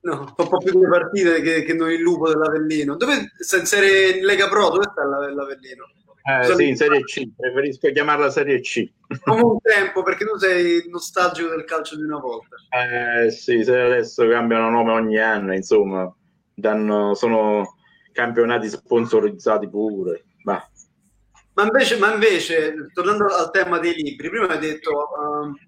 No, 0.00 0.32
fa 0.36 0.42
un 0.42 0.48
po' 0.48 0.58
più 0.58 0.72
delle 0.72 0.88
partite 0.88 1.40
che, 1.40 1.62
che 1.64 1.74
non 1.74 1.90
il 1.90 2.00
lupo 2.00 2.28
dell'Avellino. 2.28 2.96
Dove 2.96 3.14
in 3.14 3.66
serie 3.66 4.22
Lega 4.22 4.48
Pro? 4.48 4.70
Dove 4.70 4.88
sta 4.90 5.04
l'Avellino? 5.04 5.86
Eh, 6.28 6.44
sì, 6.54 6.68
in 6.68 6.76
Serie 6.76 7.04
C, 7.04 7.26
preferisco 7.34 7.90
chiamarla 7.90 8.28
Serie 8.28 8.60
C. 8.60 8.86
Come 9.24 9.42
un 9.42 9.58
tempo, 9.60 10.02
perché 10.02 10.26
tu 10.26 10.36
sei 10.36 10.84
nostalgico 10.90 11.48
del 11.48 11.64
calcio 11.64 11.96
di 11.96 12.02
una 12.02 12.18
volta. 12.18 12.56
Eh 12.68 13.30
sì, 13.30 13.64
se 13.64 13.80
adesso 13.80 14.28
cambiano 14.28 14.68
nome 14.68 14.92
ogni 14.92 15.18
anno, 15.18 15.54
insomma, 15.54 16.14
danno, 16.52 17.14
sono 17.14 17.76
campionati 18.12 18.68
sponsorizzati 18.68 19.70
pure. 19.70 20.24
Ma. 20.42 20.62
Ma, 21.54 21.62
invece, 21.62 21.96
ma 21.96 22.12
invece, 22.12 22.74
tornando 22.92 23.24
al 23.24 23.50
tema 23.50 23.78
dei 23.78 23.94
libri, 23.94 24.28
prima 24.28 24.48
hai 24.48 24.58
detto... 24.58 24.90
Uh, 24.90 25.66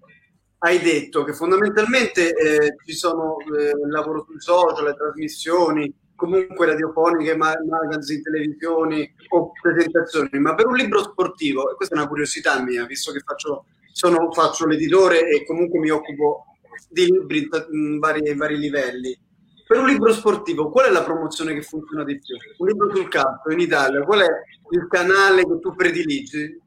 hai 0.63 0.79
detto 0.79 1.23
che 1.23 1.33
fondamentalmente 1.33 2.35
eh, 2.35 2.75
ci 2.85 2.93
sono 2.93 3.37
eh, 3.39 3.69
il 3.69 3.89
lavoro 3.89 4.25
sui 4.27 4.39
social, 4.39 4.85
le 4.85 4.93
trasmissioni, 4.93 5.91
comunque 6.15 6.67
radiofoniche, 6.67 7.35
magazine, 7.35 8.21
televisioni 8.21 9.11
o 9.29 9.51
presentazioni, 9.59 10.29
ma 10.39 10.53
per 10.53 10.67
un 10.67 10.75
libro 10.75 11.01
sportivo, 11.01 11.71
e 11.71 11.75
questa 11.75 11.95
è 11.95 11.97
una 11.97 12.07
curiosità 12.07 12.61
mia, 12.61 12.85
visto 12.85 13.11
che 13.11 13.21
faccio, 13.25 13.65
sono, 13.91 14.31
faccio 14.31 14.67
l'editore 14.67 15.27
e 15.29 15.45
comunque 15.45 15.79
mi 15.79 15.89
occupo 15.89 16.45
di 16.89 17.05
libri 17.05 17.49
in 17.71 17.97
vari, 17.97 18.29
in 18.29 18.37
vari 18.37 18.57
livelli, 18.57 19.19
per 19.65 19.79
un 19.79 19.87
libro 19.87 20.13
sportivo, 20.13 20.69
qual 20.69 20.87
è 20.87 20.91
la 20.91 21.03
promozione 21.03 21.55
che 21.55 21.63
funziona 21.63 22.03
di 22.03 22.19
più? 22.19 22.35
Un 22.57 22.67
libro 22.67 22.93
sul 22.93 23.07
campo 23.07 23.51
in 23.51 23.59
Italia, 23.59 24.03
qual 24.03 24.19
è 24.19 24.27
il 24.71 24.87
canale 24.87 25.43
che 25.43 25.59
tu 25.59 25.73
prediligi 25.73 26.61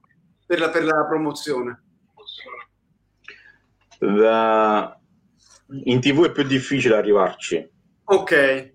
per 0.44 0.58
la, 0.58 0.70
per 0.70 0.84
la 0.84 1.06
promozione? 1.06 1.83
La... 4.04 4.98
In 5.84 6.00
tv 6.00 6.26
è 6.26 6.32
più 6.32 6.42
difficile 6.44 6.96
arrivarci. 6.96 7.66
Ok. 8.04 8.72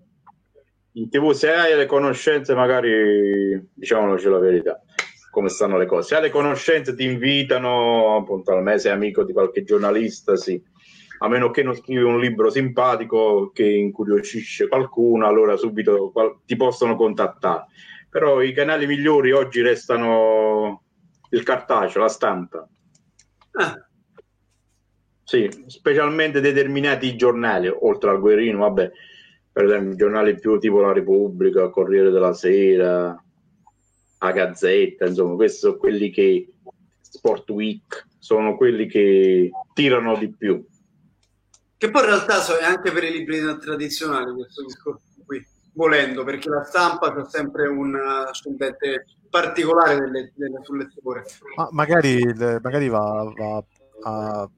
In 0.92 1.08
tv 1.08 1.30
se 1.30 1.52
hai 1.52 1.76
le 1.76 1.86
conoscenze, 1.86 2.54
magari 2.54 3.70
diciamoci 3.72 4.28
la 4.28 4.38
verità, 4.38 4.82
come 5.30 5.48
stanno 5.48 5.78
le 5.78 5.86
cose. 5.86 6.08
Se 6.08 6.14
hai 6.16 6.22
le 6.22 6.30
conoscenze 6.30 6.94
ti 6.94 7.04
invitano, 7.04 8.16
appunto 8.16 8.52
al 8.52 8.62
mese 8.62 8.90
amico 8.90 9.22
di 9.22 9.32
qualche 9.32 9.62
giornalista, 9.62 10.36
sì. 10.36 10.60
A 11.22 11.28
meno 11.28 11.50
che 11.50 11.62
non 11.62 11.74
scrivi 11.74 12.02
un 12.02 12.18
libro 12.18 12.50
simpatico 12.50 13.50
che 13.52 13.68
incuriosisce 13.68 14.68
qualcuno, 14.68 15.26
allora 15.26 15.56
subito 15.56 16.12
ti 16.44 16.56
possono 16.56 16.96
contattare. 16.96 17.66
Però 18.08 18.42
i 18.42 18.52
canali 18.52 18.86
migliori 18.86 19.30
oggi 19.30 19.60
restano 19.60 20.82
il 21.30 21.42
cartaceo, 21.44 22.02
la 22.02 22.08
stampa. 22.08 22.68
Ah 23.52 23.84
sì, 25.30 25.48
specialmente 25.68 26.40
determinati 26.40 27.14
giornali, 27.14 27.68
oltre 27.68 28.10
al 28.10 28.18
Guerino, 28.18 28.58
vabbè, 28.58 28.90
per 29.52 29.64
esempio 29.64 29.94
giornali 29.94 30.36
più 30.36 30.58
tipo 30.58 30.80
La 30.80 30.92
Repubblica, 30.92 31.68
Corriere 31.68 32.10
della 32.10 32.32
Sera, 32.32 33.16
La 34.18 34.32
Gazzetta, 34.32 35.06
insomma, 35.06 35.36
questi 35.36 35.58
sono 35.60 35.76
quelli 35.76 36.10
che 36.10 36.52
Sport 37.00 37.48
Week 37.50 38.08
sono 38.18 38.56
quelli 38.56 38.88
che 38.88 39.52
tirano 39.72 40.16
di 40.16 40.34
più. 40.34 40.66
Che 41.76 41.90
poi 41.90 42.02
in 42.02 42.08
realtà 42.08 42.58
è 42.58 42.64
anche 42.64 42.90
per 42.90 43.04
i 43.04 43.12
libri 43.12 43.38
tradizionali 43.60 44.34
questo 44.34 44.64
discorso 44.64 45.00
qui, 45.24 45.40
volendo, 45.74 46.24
perché 46.24 46.48
la 46.48 46.64
stampa 46.64 47.14
c'è 47.14 47.24
sempre 47.28 47.68
un 47.68 47.94
ascendente 47.94 49.04
particolare 49.30 49.96
delle, 49.96 50.32
delle, 50.34 50.58
sul 50.64 50.78
lettore. 50.78 51.22
Ma 51.54 51.68
magari, 51.70 52.20
magari 52.60 52.88
va, 52.88 53.32
va 53.36 53.64
a 54.02 54.50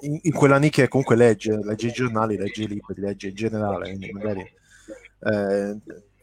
in, 0.00 0.18
in, 0.22 0.32
quella 0.32 0.58
nicchia 0.58 0.88
comunque 0.88 1.16
legge, 1.16 1.58
legge 1.62 1.88
i 1.88 1.92
giornali, 1.92 2.36
legge 2.36 2.62
i 2.62 2.68
libri, 2.68 3.00
legge 3.00 3.28
in 3.28 3.34
generale, 3.34 3.88
quindi 3.88 4.10
magari 4.12 4.40
eh, 5.20 5.76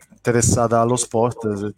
interessata 0.09 0.79
allo 0.79 0.95
sport, 0.95 1.73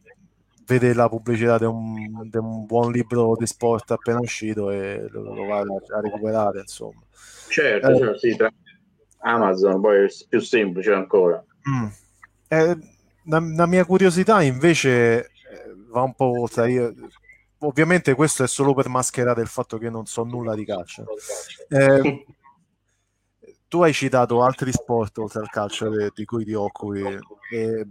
vede 0.65 0.93
la 0.93 1.09
pubblicità 1.09 1.57
di 1.57 1.65
un, 1.65 2.29
di 2.29 2.37
un, 2.37 2.65
buon 2.65 2.91
libro 2.91 3.35
di 3.37 3.45
sport 3.45 3.91
appena 3.91 4.19
uscito 4.19 4.71
e 4.71 5.07
lo, 5.09 5.33
lo 5.33 5.45
va 5.45 5.59
a, 5.59 5.97
a, 5.97 6.01
recuperare, 6.01 6.59
insomma. 6.59 7.01
Certo, 7.49 7.89
eh, 7.89 7.97
certo 7.97 8.17
sì, 8.17 8.35
tra 8.35 8.51
Amazon 9.19 9.81
poi 9.81 10.05
è 10.05 10.07
più 10.27 10.39
semplice 10.39 10.91
ancora. 10.91 11.43
Mm. 11.69 11.87
Eh, 12.47 12.77
la, 13.23 13.39
la, 13.55 13.65
mia 13.65 13.85
curiosità 13.85 14.41
invece 14.41 15.19
eh, 15.19 15.27
va 15.89 16.01
un 16.01 16.13
po' 16.13 16.41
oltre. 16.41 16.71
Io 16.71 16.93
ovviamente 17.65 18.13
questo 18.13 18.43
è 18.43 18.47
solo 18.47 18.73
per 18.73 18.89
mascherare 18.89 19.41
il 19.41 19.47
fatto 19.47 19.77
che 19.77 19.89
non 19.89 20.05
so 20.05 20.23
nulla 20.23 20.55
di 20.55 20.65
calcio. 20.65 21.05
Eh, 21.69 22.25
tu 23.67 23.81
hai 23.81 23.93
citato 23.93 24.43
altri 24.43 24.71
sport 24.71 25.17
oltre 25.17 25.41
al 25.41 25.49
calcio 25.49 25.89
de, 25.89 26.11
di 26.13 26.25
cui 26.25 26.45
ti 26.45 26.53
occupi. 26.53 27.01
E, 27.51 27.87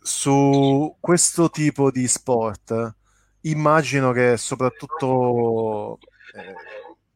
su 0.00 0.94
questo 1.00 1.50
tipo 1.50 1.90
di 1.90 2.06
sport 2.06 2.94
immagino 3.42 4.12
che 4.12 4.36
soprattutto 4.36 5.98
eh, 6.34 6.54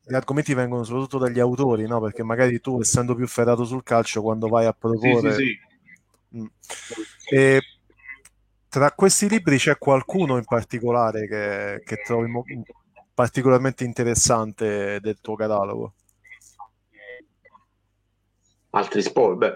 gli 0.02 0.14
argomenti 0.14 0.54
vengono 0.54 0.82
soprattutto 0.82 1.18
dagli 1.18 1.38
autori, 1.38 1.86
no? 1.86 2.00
Perché 2.00 2.22
magari 2.22 2.60
tu, 2.60 2.80
essendo 2.80 3.14
più 3.14 3.26
ferrato 3.26 3.64
sul 3.64 3.82
calcio, 3.84 4.22
quando 4.22 4.48
vai 4.48 4.66
a 4.66 4.72
proporre... 4.72 5.34
Sì, 5.34 5.38
sì, 5.38 5.44
sì. 5.44 6.38
Mm. 6.38 6.46
E 7.30 7.60
tra 8.70 8.92
questi 8.92 9.28
libri 9.28 9.56
c'è 9.58 9.76
qualcuno 9.76 10.36
in 10.36 10.44
particolare 10.44 11.26
che, 11.26 11.82
che 11.84 12.02
trovi 12.04 12.30
mo- 12.30 12.44
particolarmente 13.12 13.82
interessante 13.82 15.00
del 15.00 15.20
tuo 15.20 15.34
catalogo? 15.34 15.94
Altri 18.70 19.02
sport? 19.02 19.36
Beh, 19.36 19.54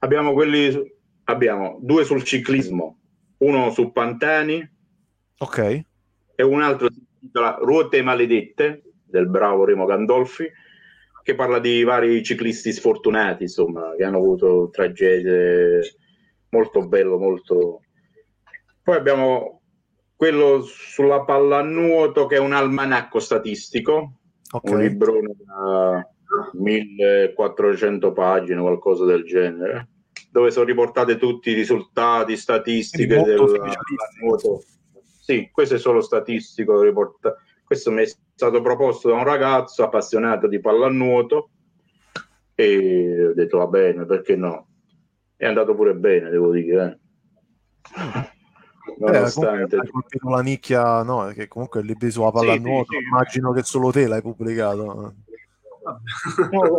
abbiamo 0.00 0.32
quelli, 0.32 0.92
abbiamo 1.24 1.78
due 1.80 2.04
sul 2.04 2.24
ciclismo, 2.24 2.98
uno 3.38 3.70
su 3.70 3.92
Pantani, 3.92 4.68
ok, 5.38 5.84
e 6.34 6.42
un 6.42 6.60
altro 6.60 6.90
si 6.90 7.06
intitola 7.20 7.56
Ruote 7.60 8.02
maledette 8.02 8.82
del 9.04 9.28
bravo 9.28 9.64
Remo 9.64 9.84
Gandolfi, 9.84 10.50
che 11.22 11.34
parla 11.36 11.60
di 11.60 11.84
vari 11.84 12.20
ciclisti 12.24 12.72
sfortunati, 12.72 13.44
insomma, 13.44 13.94
che 13.96 14.02
hanno 14.02 14.16
avuto 14.16 14.70
tragedie 14.72 15.80
molto 16.48 16.88
bello, 16.88 17.16
molto 17.16 17.82
poi 18.90 18.98
abbiamo 18.98 19.62
quello 20.16 20.62
sulla 20.62 21.22
pallanuoto 21.22 22.26
che 22.26 22.34
è 22.34 22.40
un 22.40 22.52
almanacco 22.52 23.20
statistico, 23.20 24.14
okay. 24.50 24.72
un 24.72 24.80
libro 24.80 25.20
da 25.44 26.04
1400 26.54 28.12
pagine, 28.12 28.60
qualcosa 28.60 29.04
del 29.04 29.22
genere, 29.22 29.90
dove 30.32 30.50
sono 30.50 30.64
riportate 30.66 31.18
tutti 31.18 31.50
i 31.50 31.54
risultati, 31.54 32.36
statistiche 32.36 33.22
del 33.22 33.40
nuoto. 34.20 34.64
Sì, 35.20 35.50
questo 35.52 35.76
è 35.76 35.78
solo 35.78 36.00
statistico. 36.00 36.82
Riporta... 36.82 37.36
Questo 37.62 37.92
mi 37.92 38.02
è 38.02 38.10
stato 38.34 38.60
proposto 38.60 39.08
da 39.08 39.14
un 39.14 39.24
ragazzo 39.24 39.84
appassionato 39.84 40.48
di 40.48 40.58
pallanuoto 40.58 41.50
e 42.56 43.26
ho 43.26 43.34
detto 43.34 43.58
va 43.58 43.68
bene, 43.68 44.04
perché 44.04 44.34
no? 44.34 44.66
È 45.36 45.46
andato 45.46 45.76
pure 45.76 45.94
bene, 45.94 46.28
devo 46.28 46.50
dire. 46.50 46.98
Eh 47.96 48.38
nonostante 48.98 49.76
eh, 49.76 49.78
hai 49.78 50.30
la 50.30 50.40
nicchia 50.40 51.02
no 51.02 51.30
che 51.34 51.48
comunque 51.48 51.80
il 51.80 51.86
libro 51.86 52.10
sulla 52.10 52.30
pallanuoto 52.30 52.92
sì, 52.92 52.98
sì, 52.98 53.04
immagino 53.04 53.52
che 53.52 53.62
solo 53.62 53.90
te 53.90 54.06
l'hai 54.06 54.22
pubblicato. 54.22 55.14
No, 56.50 56.78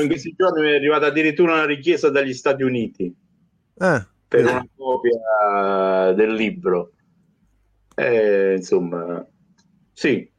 in 0.00 0.06
questi 0.06 0.34
giorni 0.36 0.62
mi 0.62 0.70
è 0.70 0.76
arrivata 0.76 1.06
addirittura 1.06 1.54
una 1.54 1.66
richiesta 1.66 2.10
dagli 2.10 2.32
Stati 2.32 2.62
Uniti. 2.62 3.04
Eh, 3.04 4.06
per 4.28 4.40
eh. 4.40 4.50
una 4.50 4.66
copia 4.76 6.12
del 6.12 6.32
libro. 6.32 6.92
Eh, 7.94 8.54
insomma 8.56 9.26
sì. 9.92 10.30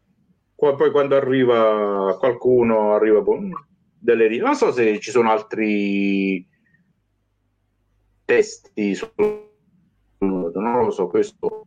Poi 0.56 0.92
quando 0.92 1.16
arriva 1.16 2.16
qualcuno 2.20 2.94
arriva 2.94 3.24
delle 3.98 4.38
non 4.38 4.56
so 4.56 4.72
se 4.72 5.00
ci 5.00 5.12
sono 5.12 5.32
altri 5.32 6.48
testi 8.26 8.96
su 8.96 9.12
non 10.26 10.86
lo 10.86 10.92
so 10.92 11.08
questo, 11.08 11.66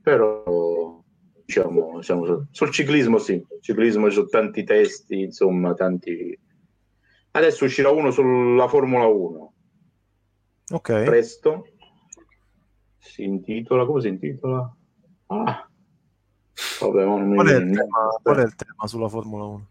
però 0.00 1.02
diciamo, 1.44 2.02
siamo 2.02 2.46
sul 2.50 2.70
ciclismo 2.70 3.18
sì, 3.18 3.44
ciclismo 3.60 4.08
ci 4.08 4.16
sono 4.16 4.26
tanti 4.26 4.64
testi, 4.64 5.22
insomma, 5.22 5.74
tanti... 5.74 6.38
Adesso 7.32 7.64
uscirà 7.64 7.90
uno 7.90 8.10
sulla 8.10 8.68
Formula 8.68 9.06
1. 9.06 9.52
Ok. 10.72 11.02
Presto. 11.02 11.66
Si 12.98 13.24
intitola, 13.24 13.84
come 13.84 14.00
si 14.00 14.08
intitola? 14.08 14.72
Ah. 15.26 15.68
Vabbè, 16.80 17.04
non 17.04 17.34
qual, 17.34 17.48
è 17.48 17.56
il 17.56 17.70
tema, 17.72 18.08
qual 18.22 18.36
è 18.36 18.42
il 18.42 18.54
tema 18.54 18.86
sulla 18.86 19.08
Formula 19.08 19.44
1? 19.44 19.68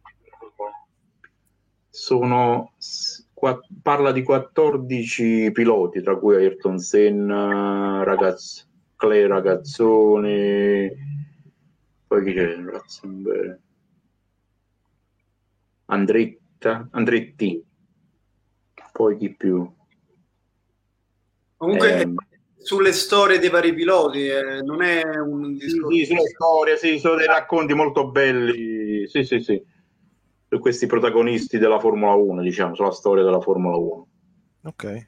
Sono 1.89 2.73
parla 3.81 4.11
di 4.11 4.23
14 4.23 5.51
piloti, 5.51 6.01
tra 6.01 6.17
cui 6.17 6.35
Ayrton 6.35 6.77
Senna, 6.79 8.03
ragazz- 8.03 8.65
Clay 8.95 9.27
Ragazzoni, 9.27 10.89
poi 12.07 12.23
chi 12.23 12.33
c'è? 12.33 12.55
Ratzenberg, 12.55 13.59
Andretta, 15.85 16.87
Andretti. 16.91 17.65
Poi 18.91 19.17
chi 19.17 19.33
più? 19.33 19.69
Comunque 21.57 22.01
eh, 22.01 22.13
sulle 22.57 22.93
storie 22.93 23.39
dei 23.39 23.49
vari 23.49 23.73
piloti, 23.73 24.27
eh, 24.27 24.61
non 24.61 24.83
è 24.83 25.03
un 25.17 25.57
discorso... 25.57 25.95
Sì, 25.95 26.05
sì, 26.05 26.15
sulle 26.15 26.27
storie, 26.27 26.77
sì, 26.77 26.99
sono 26.99 27.15
dei 27.15 27.25
racconti 27.25 27.73
molto 27.73 28.09
belli, 28.09 29.07
sì, 29.07 29.23
sì, 29.23 29.39
sì, 29.39 29.61
questi 30.59 30.85
protagonisti 30.85 31.57
della 31.57 31.79
Formula 31.79 32.13
1, 32.13 32.41
diciamo, 32.41 32.75
sulla 32.75 32.91
storia 32.91 33.23
della 33.23 33.41
Formula 33.41 33.75
1. 33.77 34.07
Ok. 34.63 35.07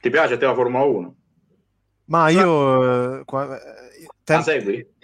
Ti 0.00 0.10
piace 0.10 0.34
a 0.34 0.38
te 0.38 0.46
la 0.46 0.54
Formula 0.54 0.84
1? 0.84 1.16
Ma 2.06 2.28
io... 2.28 3.18
Eh, 3.18 3.24
qua, 3.24 3.56
eh, 3.56 4.06
temp- 4.22 4.46
la 4.46 4.52
segui? 4.52 4.94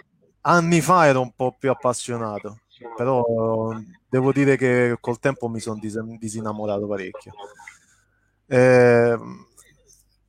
Anni 0.45 0.81
fa 0.81 1.07
ero 1.07 1.21
un 1.21 1.31
po' 1.33 1.55
più 1.57 1.69
appassionato, 1.69 2.59
però 2.97 3.71
devo 4.09 4.33
dire 4.33 4.57
che 4.57 4.97
col 4.99 5.19
tempo 5.19 5.47
mi 5.47 5.59
sono 5.61 5.79
dis- 5.79 5.97
disinnamorato 6.17 6.85
parecchio. 6.85 7.31
Eh, 8.45 9.17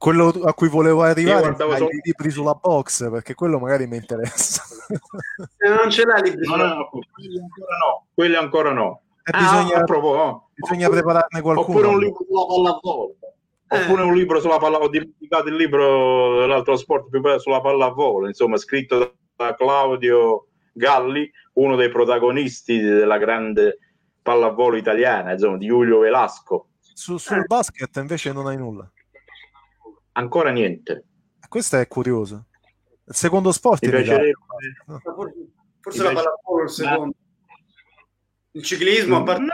quello 0.04 0.28
a 0.44 0.52
cui 0.52 0.68
volevo 0.68 1.02
arrivare 1.02 1.48
è 1.48 1.56
solo... 1.56 1.88
i 1.88 2.00
libri 2.02 2.28
sulla 2.28 2.52
box 2.52 3.08
perché 3.10 3.32
quello 3.32 3.58
magari 3.58 3.86
mi 3.86 3.96
interessa. 3.96 4.62
Eh, 5.56 5.68
non 5.70 5.90
ce 5.90 6.04
l'hai 6.04 6.22
libri 6.22 6.46
no, 6.46 6.56
no, 6.56 6.66
no, 6.66 6.88
quelli 6.90 7.40
ancora 7.40 7.76
no 7.78 8.06
quelli 8.12 8.36
ancora 8.36 8.72
no. 8.72 9.00
Eh, 9.24 9.38
bisogna, 9.38 9.78
ah, 9.78 9.84
proprio, 9.84 10.14
no. 10.14 10.50
bisogna 10.54 10.90
prepararne 10.90 11.40
qualcuno. 11.40 11.78
Oppure 11.78 11.88
un 11.88 11.98
libro 12.00 12.24
sulla 12.28 12.44
pallavolo. 12.44 13.14
Eh. 13.66 13.80
oppure 13.80 14.02
un 14.02 14.14
libro 14.14 14.40
sulla 14.40 14.58
pallavolo 14.58 14.88
ho 14.88 14.92
dimenticato 14.92 15.48
il 15.48 15.56
libro 15.56 16.40
dell'altro 16.40 16.76
sport 16.76 17.08
più 17.08 17.22
bello 17.22 17.38
sulla 17.38 17.62
pallavolo 17.62 18.26
insomma 18.26 18.58
scritto 18.58 19.14
da 19.34 19.54
Claudio 19.54 20.48
Galli 20.74 21.30
uno 21.54 21.76
dei 21.76 21.88
protagonisti 21.88 22.78
della 22.78 23.16
grande 23.16 23.78
pallavolo 24.20 24.76
italiana 24.76 25.32
insomma 25.32 25.56
di 25.56 25.66
Giulio 25.66 26.00
Velasco. 26.00 26.68
Su, 26.78 27.16
sul 27.16 27.38
eh. 27.38 27.44
basket 27.46 27.96
invece 27.96 28.32
non 28.32 28.48
hai 28.48 28.58
nulla 28.58 28.86
ancora 30.14 30.50
niente. 30.50 31.04
Questo 31.48 31.78
è 31.78 31.86
curioso. 31.86 32.46
Il 33.06 33.14
secondo 33.14 33.52
sport 33.52 33.84
Mi 33.84 33.90
piacerebbe... 33.90 34.32
no. 34.86 35.00
Forse 35.80 36.02
la 36.02 36.12
pallavolo 36.12 36.62
il 36.62 36.70
secondo. 36.70 37.14
Il 38.52 38.62
ciclismo, 38.62 39.18
a 39.18 39.22
parte... 39.22 39.42
No. 39.42 39.50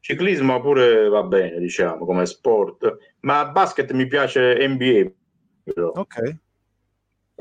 Ciclismo 0.00 0.60
pure 0.60 1.08
va 1.08 1.22
bene, 1.22 1.58
diciamo, 1.58 2.04
come 2.04 2.26
sport. 2.26 3.14
Ma 3.20 3.46
basket 3.46 3.90
mi 3.92 4.06
piace 4.06 4.66
NBA. 4.68 5.10
Però. 5.62 5.92
Ok. 5.94 6.36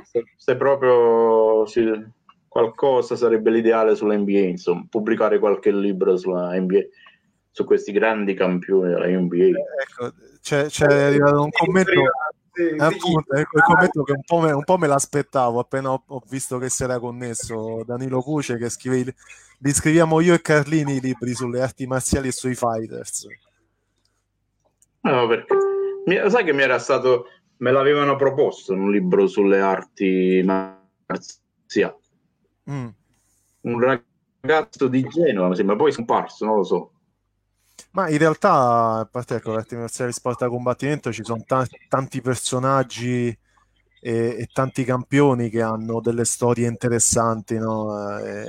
Se, 0.02 0.24
se 0.38 0.56
proprio 0.56 1.66
sì, 1.66 1.84
qualcosa 2.48 3.16
sarebbe 3.16 3.52
l'ideale 3.52 3.96
sull'NBA, 3.96 4.40
insomma, 4.40 4.86
pubblicare 4.90 5.40
qualche 5.40 5.72
libro 5.72 6.16
sulla 6.16 6.58
NBA, 6.58 6.80
su 7.54 7.66
questi 7.66 7.92
grandi 7.92 8.34
campioni 8.34 8.90
della 8.90 9.06
NBA. 9.06 9.36
Eh, 9.36 9.52
ecco, 9.52 10.14
c'è, 10.42 10.66
c'è 10.66 10.86
arrivato 10.86 11.44
un 11.44 11.52
commento 11.52 11.92
eh, 12.56 12.76
appunto, 12.78 13.34
ecco 13.34 13.58
il 13.58 13.64
commento 13.64 14.04
che 14.04 14.12
un 14.12 14.24
po', 14.24 14.40
me, 14.40 14.52
un 14.52 14.64
po 14.64 14.78
me 14.78 14.88
l'aspettavo 14.88 15.60
appena 15.60 15.92
ho, 15.92 16.04
ho, 16.06 16.22
visto 16.30 16.58
che 16.58 16.70
si 16.70 16.84
era 16.84 17.00
connesso 17.00 17.84
Danilo 17.86 18.22
Cuce 18.22 18.58
che 18.58 18.70
scrive 18.70 19.16
li 19.58 19.72
scriviamo 19.72 20.20
io 20.20 20.36
e 20.36 20.42
Carlini 20.42 20.98
i 20.98 21.02
libri 21.02 21.34
sulle 21.34 21.62
arti 21.62 21.88
marziali 21.88 22.28
e 22.28 22.32
sui 22.32 22.54
fighters 22.54 23.26
no 25.02 25.28
perché 25.28 25.56
mi, 26.06 26.30
sai 26.30 26.44
che 26.44 26.54
mi 26.54 26.62
era 26.62 26.78
stato 26.78 27.26
me 27.58 27.72
l'avevano 27.72 28.16
proposto 28.16 28.74
un 28.74 28.92
libro 28.92 29.26
sulle 29.26 29.60
arti 29.60 30.44
marziali 30.44 31.96
mm. 32.70 32.88
un 33.62 34.00
ragazzo 34.42 34.88
di 34.88 35.04
Genova 35.08 35.50
mi 35.50 35.56
sembra 35.56 35.76
poi 35.76 35.92
scomparso 35.92 36.46
non 36.46 36.58
lo 36.58 36.64
so 36.64 36.93
ma 37.92 38.10
in 38.10 38.18
realtà, 38.18 39.00
a 39.00 39.08
parte 39.10 39.36
ecco, 39.36 39.52
l'arti 39.52 39.76
marziali 39.76 40.12
sport 40.12 40.40
da 40.40 40.50
combattimento, 40.50 41.12
ci 41.12 41.24
sono 41.24 41.44
t- 41.46 41.88
tanti 41.88 42.22
personaggi 42.22 43.28
e, 44.06 44.36
e, 44.40 44.50
tanti 44.52 44.84
campioni 44.84 45.50
che 45.50 45.62
hanno 45.62 46.02
delle 46.02 46.26
storie 46.26 46.68
interessanti, 46.68 47.58
no? 47.58 48.18
e, 48.20 48.42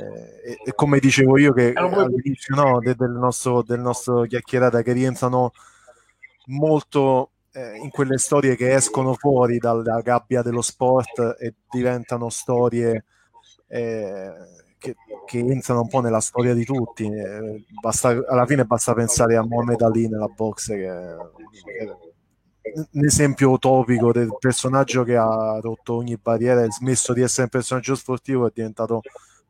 e, 0.45 0.59
e, 0.65 0.75
come 0.75 0.99
dicevo 0.99 1.39
io 1.39 1.53
che 1.53 1.73
all'inizio 1.75 2.55
no, 2.55 2.79
de, 2.81 2.95
del, 2.97 3.13
nostro, 3.13 3.63
del 3.63 3.81
nostro 3.81 4.23
chiacchierata 4.23 4.83
che 4.83 4.93
rientrano 4.93 5.53
molto 6.47 7.31
eh, 7.53 7.77
in 7.77 7.91
quelle 7.91 8.19
storie 8.19 8.57
che 8.57 8.75
escono 8.75 9.15
fuori 9.15 9.59
dalla 9.59 10.01
gabbia 10.01 10.43
dello 10.43 10.63
sport 10.63 11.37
e 11.39 11.55
diventano 11.71 12.29
storie 12.31 13.05
eh, 13.69 14.33
che, 14.85 14.97
che, 15.25 15.39
entrano 15.39 15.83
un 15.83 15.89
po' 15.89 16.01
nella 16.01 16.21
storia 16.21 16.53
di 16.53 16.65
tutti. 16.65 17.05
Eh, 17.05 17.65
basta, 17.81 18.09
alla 18.29 18.45
fine 18.47 18.65
basta 18.65 18.93
pensare 18.93 19.37
a 19.37 19.47
Mohamed 19.47 19.81
Ali 19.81 20.09
nella 20.09 20.29
box, 20.29 20.69
che 20.69 20.87
è 20.87 21.17
un 22.93 23.05
esempio 23.05 23.51
utopico 23.51 24.13
del 24.13 24.37
personaggio 24.39 25.03
che 25.05 25.17
ha 25.17 25.59
rotto 25.61 25.95
ogni 25.95 26.17
barriera, 26.17 26.63
è 26.63 26.71
smesso 26.71 27.13
di 27.13 27.23
essere 27.23 27.45
un 27.45 27.49
personaggio 27.49 27.95
sportivo, 27.95 28.47
è 28.47 28.51
diventato 28.53 28.95
un 28.95 29.01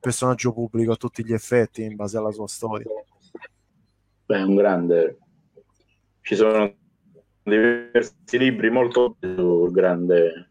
personaggio 0.01 0.53
pubblico 0.53 0.93
a 0.93 0.97
tutti 0.97 1.25
gli 1.25 1.33
effetti 1.33 1.83
in 1.83 1.97
base 1.97 2.17
alla 2.17 2.33
sua 2.33 2.49
storia. 2.49 2.87
Beh, 4.27 4.37
è 4.37 4.43
un 4.43 4.55
grande. 4.55 5.19
Ci 6.21 6.37
sono 6.37 6.73
diversi 7.43 8.39
libri 8.39 8.71
molto 8.71 9.17
grande 9.71 10.49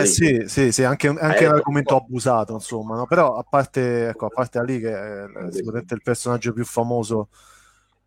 eh 0.00 0.06
sì, 0.06 0.42
sì, 0.46 0.72
sì, 0.72 0.84
anche, 0.84 1.08
anche 1.08 1.44
eh, 1.44 1.46
un 1.46 1.54
argomento 1.54 1.96
abusato, 1.96 2.54
insomma, 2.54 2.96
no? 2.96 3.06
però 3.06 3.36
a 3.36 3.44
parte, 3.48 4.08
ecco, 4.08 4.26
a 4.26 4.30
parte 4.30 4.58
da 4.58 4.64
lì 4.64 4.80
che 4.80 4.92
è 4.92 5.26
sicuramente 5.50 5.94
il 5.94 6.02
personaggio 6.02 6.52
più 6.52 6.64
famoso 6.64 7.28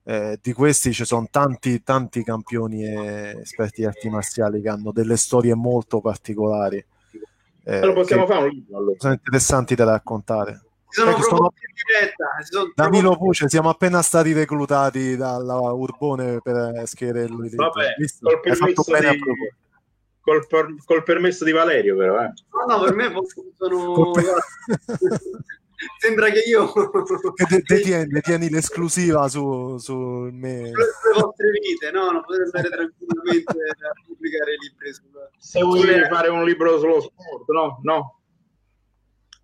eh, 0.04 0.38
di 0.42 0.54
questi, 0.54 0.94
ci 0.94 1.04
sono 1.04 1.28
tanti, 1.32 1.82
tanti 1.82 2.24
campioni 2.24 2.86
e 2.86 3.40
esperti 3.42 3.82
di 3.82 3.88
arti 3.88 4.10
marziali 4.10 4.62
che 4.62 4.70
hanno 4.70 4.92
delle 4.92 5.18
storie 5.18 5.56
molto 5.56 6.00
particolari. 6.00 6.84
Eh, 7.64 7.84
lo 7.84 7.94
possiamo 7.94 8.28
fare 8.28 8.44
un 8.44 8.50
libro 8.50 8.78
allora. 8.78 8.96
Sono 9.00 9.14
interessanti 9.14 9.74
da 9.74 9.86
raccontare. 9.86 10.62
Sono 10.88 11.10
ecco, 11.10 11.22
sono... 11.24 11.54
sono 12.50 12.72
Danilo. 12.76 13.18
Puce, 13.18 13.50
siamo 13.50 13.70
appena 13.70 14.04
stati 14.04 14.32
reclutati 14.32 15.18
dalla 15.18 15.56
Urbone 15.56 16.40
per 16.42 16.84
scrivere 16.86 17.28
lui. 17.28 17.50
Vabbè, 17.50 17.96
col 18.22 18.40
permesso 18.40 18.84
di 18.86 19.54
col, 20.26 20.46
per, 20.48 20.76
col, 20.84 21.04
permesso 21.04 21.46
di 21.46 21.52
Valerio, 21.52 21.96
però. 21.96 22.22
Eh. 22.24 22.34
No, 22.68 22.78
no, 22.78 22.84
per 22.84 22.96
me 22.96 23.14
sono. 23.58 24.12
Sembra 26.00 26.30
che 26.30 26.40
io 26.48 26.72
detieni, 27.68 28.08
detieni 28.08 28.50
l'esclusiva 28.50 29.28
su, 29.28 29.78
su 29.78 29.94
me. 30.32 30.62
le 30.62 30.74
vostre 31.14 31.52
vite, 31.52 31.92
no? 31.92 32.12
Non 32.12 32.24
potete 32.24 32.44
andare 32.44 32.70
tranquillamente 32.70 33.52
a 33.52 34.04
pubblicare 34.08 34.52
libri. 34.58 34.94
Su... 34.94 35.04
Se 35.38 35.62
vuoi 35.62 35.82
sulle... 35.82 36.08
fare 36.08 36.30
un 36.30 36.44
libro 36.44 36.80
sullo 36.80 37.02
sport, 37.02 37.50
no? 37.50 37.80
No. 37.84 38.22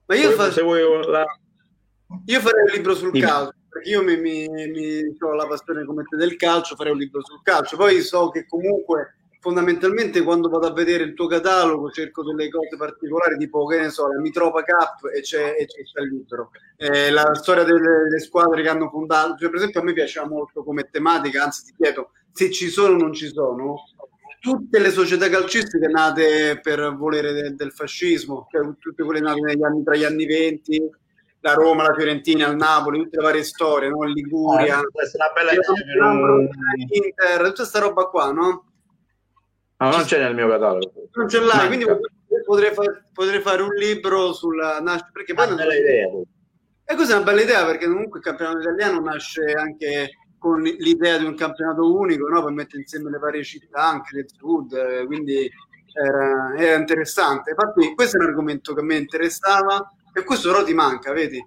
Ma 0.06 0.16
io, 0.16 0.32
faccio... 0.32 0.52
se 0.52 0.62
vuoi 0.64 0.82
la... 1.08 1.26
io 2.26 2.40
farei 2.40 2.64
un 2.64 2.72
libro 2.72 2.96
sul 2.96 3.12
Dimmi. 3.12 3.26
calcio 3.26 3.60
perché 3.72 3.90
io 3.90 4.04
mi, 4.04 4.18
mi, 4.18 4.48
mi 4.48 5.18
ho 5.18 5.34
la 5.34 5.48
passione 5.48 5.86
come 5.86 6.04
te 6.04 6.18
del 6.18 6.36
calcio, 6.36 6.76
farei 6.76 6.92
un 6.92 7.00
libro 7.00 7.24
sul 7.24 7.42
calcio. 7.42 7.78
Poi 7.78 8.02
so 8.02 8.30
che 8.30 8.46
comunque 8.46 9.21
fondamentalmente 9.42 10.22
quando 10.22 10.50
vado 10.50 10.68
a 10.68 10.72
vedere 10.72 11.04
il 11.04 11.16
tuo 11.16 11.26
catalogo 11.26 11.90
cerco 11.90 12.24
delle 12.24 12.48
cose 12.48 12.78
particolari 12.78 13.38
tipo 13.38 13.66
che 13.66 13.80
ne 13.80 13.90
so 13.90 14.08
la 14.08 14.20
Mitropa 14.20 14.62
Cup 14.62 15.10
e 15.12 15.22
c'è, 15.22 15.56
e 15.58 15.66
c'è 15.66 16.02
il 16.02 16.10
libro 16.10 16.52
eh, 16.78 17.10
la 17.10 17.34
storia 17.34 17.64
delle, 17.64 18.04
delle, 18.04 18.20
squadre 18.20 18.62
che 18.62 18.70
hanno 18.70 18.88
fondato 18.90 19.36
cioè, 19.38 19.50
per 19.50 19.58
esempio 19.58 19.82
a 19.82 19.84
me 19.84 19.94
piaceva 19.94 20.28
molto 20.28 20.64
come 20.64 20.88
tematica 20.92 21.44
anzi 21.44 21.66
ti 21.66 21.74
chiedo 21.76 22.12
se 22.32 22.52
ci 22.52 22.70
sono 22.70 22.94
o 22.94 22.98
non 22.98 23.14
ci 23.14 23.30
sono 23.30 23.84
tutte 24.40 24.78
le 24.78 24.92
società 24.92 25.28
calcistiche 25.28 25.88
nate 25.88 26.60
per 26.62 26.96
volere 26.96 27.34
de, 27.34 27.56
del 27.56 27.72
fascismo 27.72 28.48
cioè, 28.52 28.62
tutte 28.78 29.04
quelle 29.04 29.22
nate 29.22 29.40
negli 29.40 29.64
anni, 29.64 29.84
tra 29.84 29.96
gli 29.96 30.04
anni 30.04 30.28
20 30.28 30.90
la 31.44 31.54
Roma, 31.56 31.82
la 31.82 31.96
Fiorentina, 31.96 32.48
il 32.50 32.56
Napoli, 32.56 33.00
tutte 33.00 33.18
le 33.18 33.24
varie 33.24 33.44
storie, 33.44 33.90
no? 33.90 34.04
Liguria, 34.04 34.78
ah, 34.78 34.82
una 34.82 35.32
bella 35.34 35.54
Inter, 36.76 37.38
tutta 37.38 37.54
questa 37.54 37.80
roba 37.80 38.06
qua, 38.06 38.32
no? 38.32 38.71
No, 39.82 39.90
non 39.90 40.04
c'è 40.04 40.20
nel 40.20 40.36
mio 40.36 40.48
catalogo. 40.48 40.94
Non 41.14 41.28
ce 41.28 41.40
l'hai, 41.40 41.66
quindi 41.66 41.86
potrei, 42.46 42.72
far, 42.72 43.06
potrei, 43.12 43.42
fare 43.42 43.64
un 43.64 43.74
libro 43.74 44.32
sulla 44.32 44.80
nascita. 44.80 45.10
Perché 45.12 45.34
poi 45.34 45.46
è 45.46 45.48
una 45.48 45.56
bella 45.56 45.76
idea. 45.76 46.08
E 46.86 46.96
questa 46.96 47.14
è 47.14 47.16
una 47.16 47.26
bella 47.26 47.42
idea 47.42 47.66
perché 47.66 47.88
comunque 47.88 48.20
il 48.20 48.26
campionato 48.26 48.60
italiano 48.60 49.00
nasce 49.00 49.54
anche 49.54 50.12
con 50.38 50.62
l'idea 50.62 51.18
di 51.18 51.26
un 51.26 51.36
campionato 51.36 51.96
unico, 51.96 52.28
no? 52.28 52.44
per 52.44 52.54
mettere 52.54 52.82
insieme 52.82 53.10
le 53.10 53.18
varie 53.18 53.44
città, 53.44 53.84
anche 53.84 54.16
del 54.18 54.26
sud, 54.30 54.74
eh, 54.74 55.06
quindi 55.06 55.50
era, 55.94 56.54
era, 56.58 56.78
interessante. 56.78 57.52
Infatti 57.52 57.96
questo 57.96 58.18
è 58.18 58.22
un 58.22 58.28
argomento 58.28 58.76
che 58.76 58.82
a 58.82 58.84
me 58.84 58.98
interessava 58.98 59.92
e 60.14 60.24
questo 60.24 60.52
però 60.52 60.64
ti 60.64 60.74
manca, 60.74 61.12
vedi? 61.12 61.44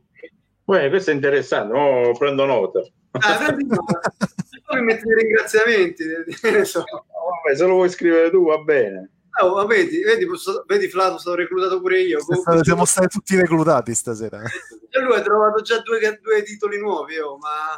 Beh, 0.65 0.89
questo 0.89 1.11
è 1.11 1.15
interessante, 1.15 1.73
oh, 1.73 2.13
prendo 2.19 2.47
nota. 2.47 2.81
Ah, 3.13 3.37
prendi 3.37 3.67
nota. 3.67 4.01
poi 4.75 4.83
metti 4.83 5.07
i 5.07 5.15
ringraziamenti, 5.15 6.05
so. 6.65 6.85
vabbè, 6.85 7.57
se 7.57 7.65
lo 7.65 7.75
vuoi 7.75 7.91
scrivere 7.91 8.31
tu 8.31 8.45
va 8.45 8.59
bene. 8.59 9.11
Oh, 9.43 9.67
vedi, 9.67 10.01
vedi, 10.03 10.27
vedi 10.67 10.89
Flato, 10.89 11.19
sono 11.19 11.35
reclutato 11.35 11.81
pure 11.81 12.01
io. 12.01 12.21
Stato, 12.21 12.63
siamo 12.63 12.85
stati 12.85 13.09
tutti 13.09 13.35
reclutati 13.35 13.93
stasera. 13.93 14.41
E 14.43 15.01
lui 15.01 15.17
ha 15.17 15.23
trovato 15.23 15.61
già 15.61 15.81
due, 15.81 15.99
due 16.23 16.43
titoli 16.45 16.79
nuovi, 16.79 17.19
oh, 17.19 17.37
ma... 17.39 17.75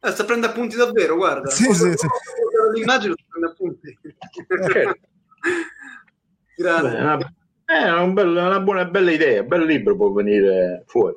Eh, 0.00 0.10
sta 0.10 0.24
prendendo 0.24 0.54
appunti 0.54 0.76
davvero, 0.76 1.16
guarda. 1.16 1.50
Sì, 1.50 1.64
sì, 1.74 1.92
sì. 1.94 2.06
L'immagine 2.72 3.12
sta 3.12 3.24
prendendo 3.28 3.52
appunti. 3.52 3.98
Grande. 6.56 6.90
Beh, 6.90 7.02
una, 7.02 7.34
è 7.66 8.00
un 8.00 8.12
bel, 8.14 8.28
una 8.28 8.60
buona, 8.60 8.84
bella 8.86 9.10
idea, 9.10 9.42
un 9.42 9.48
bel 9.48 9.64
libro 9.64 9.96
può 9.96 10.12
venire 10.12 10.84
fuori. 10.86 11.16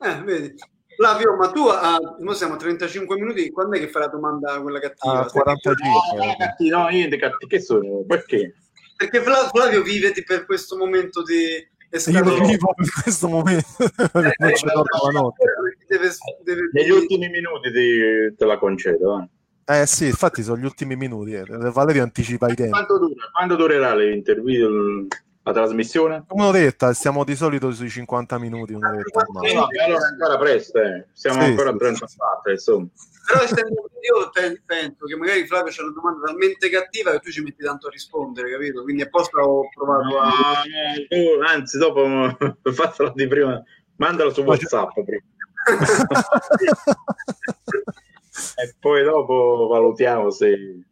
Eh, 0.00 0.22
vedi. 0.22 0.54
Flavio, 0.98 1.36
ma 1.36 1.52
tu 1.52 1.64
a, 1.68 1.96
noi 2.18 2.34
siamo 2.34 2.54
a 2.54 2.56
35 2.56 3.14
minuti, 3.20 3.52
quando 3.52 3.76
è 3.76 3.78
che 3.78 3.88
fai 3.88 4.02
la 4.02 4.08
domanda 4.08 4.60
quella 4.60 4.80
cattiva? 4.80 5.20
Ah, 5.20 5.26
45. 5.26 6.70
No, 6.70 6.76
no, 6.76 6.88
niente 6.88 7.16
cattivo, 7.16 7.46
che 7.46 7.60
sono? 7.60 8.02
Perché? 8.04 8.54
Perché 8.96 9.22
Flavio 9.22 9.82
vive 9.82 10.12
per 10.26 10.44
questo 10.44 10.76
momento 10.76 11.22
di 11.22 11.64
io 12.10 12.22
vivo 12.44 12.74
in 12.76 12.88
questo 13.02 13.28
momento 13.28 13.64
eh, 13.78 14.34
non 14.36 14.54
ce 14.54 14.66
l'ho 14.66 14.82
la 14.82 15.20
notte 15.20 15.44
deve, 15.86 16.10
deve... 16.44 16.70
negli 16.74 16.90
ultimi 16.90 17.30
minuti 17.30 17.72
ti, 17.72 18.36
te 18.36 18.44
la 18.44 18.58
concedo 18.58 19.26
eh. 19.64 19.80
eh 19.80 19.86
sì 19.86 20.04
infatti 20.04 20.42
sono 20.42 20.58
gli 20.58 20.66
ultimi 20.66 20.96
minuti 20.96 21.32
eh. 21.32 21.44
Valerio 21.46 22.02
anticipa 22.02 22.48
i 22.48 22.54
tempi 22.54 22.72
quanto, 22.72 22.98
dura? 22.98 23.30
quando 23.32 23.56
durerà 23.56 23.94
l'interview 23.94 25.06
la 25.48 25.52
trasmissione? 25.52 26.24
un'oretta 26.28 26.92
stiamo 26.92 27.24
di 27.24 27.36
solito 27.36 27.70
sui 27.72 27.88
50 27.88 28.38
minuti 28.38 28.72
un'oretta 28.72 29.26
eh, 29.42 29.54
no, 29.54 29.66
allora 29.84 30.06
ancora 30.06 30.38
presto 30.38 30.80
eh. 30.80 31.06
siamo 31.12 31.42
sì, 31.42 31.48
ancora 31.48 31.70
a 31.70 31.76
34 31.76 32.52
insomma 32.52 32.88
però 33.28 33.42
io 33.42 34.30
penso 34.64 35.04
che 35.04 35.16
magari 35.16 35.46
Flavio 35.46 35.70
c'è 35.70 35.82
una 35.82 35.92
domanda 35.92 36.24
talmente 36.24 36.70
cattiva 36.70 37.10
che 37.10 37.18
tu 37.18 37.30
ci 37.30 37.42
metti 37.42 37.62
tanto 37.62 37.88
a 37.88 37.90
rispondere, 37.90 38.50
capito? 38.50 38.82
Quindi 38.82 39.02
apposta 39.02 39.42
ho 39.42 39.68
provato 39.68 40.18
a... 40.18 40.30
No, 40.30 41.46
anzi, 41.46 41.76
dopo 41.76 42.08
fatela 42.72 43.12
di 43.14 43.26
prima, 43.26 43.62
mandalo 43.96 44.32
su 44.32 44.40
WhatsApp 44.40 44.92
prima. 45.04 45.22
e 48.56 48.74
poi 48.80 49.04
dopo 49.04 49.68
valutiamo 49.70 50.30
se... 50.30 50.86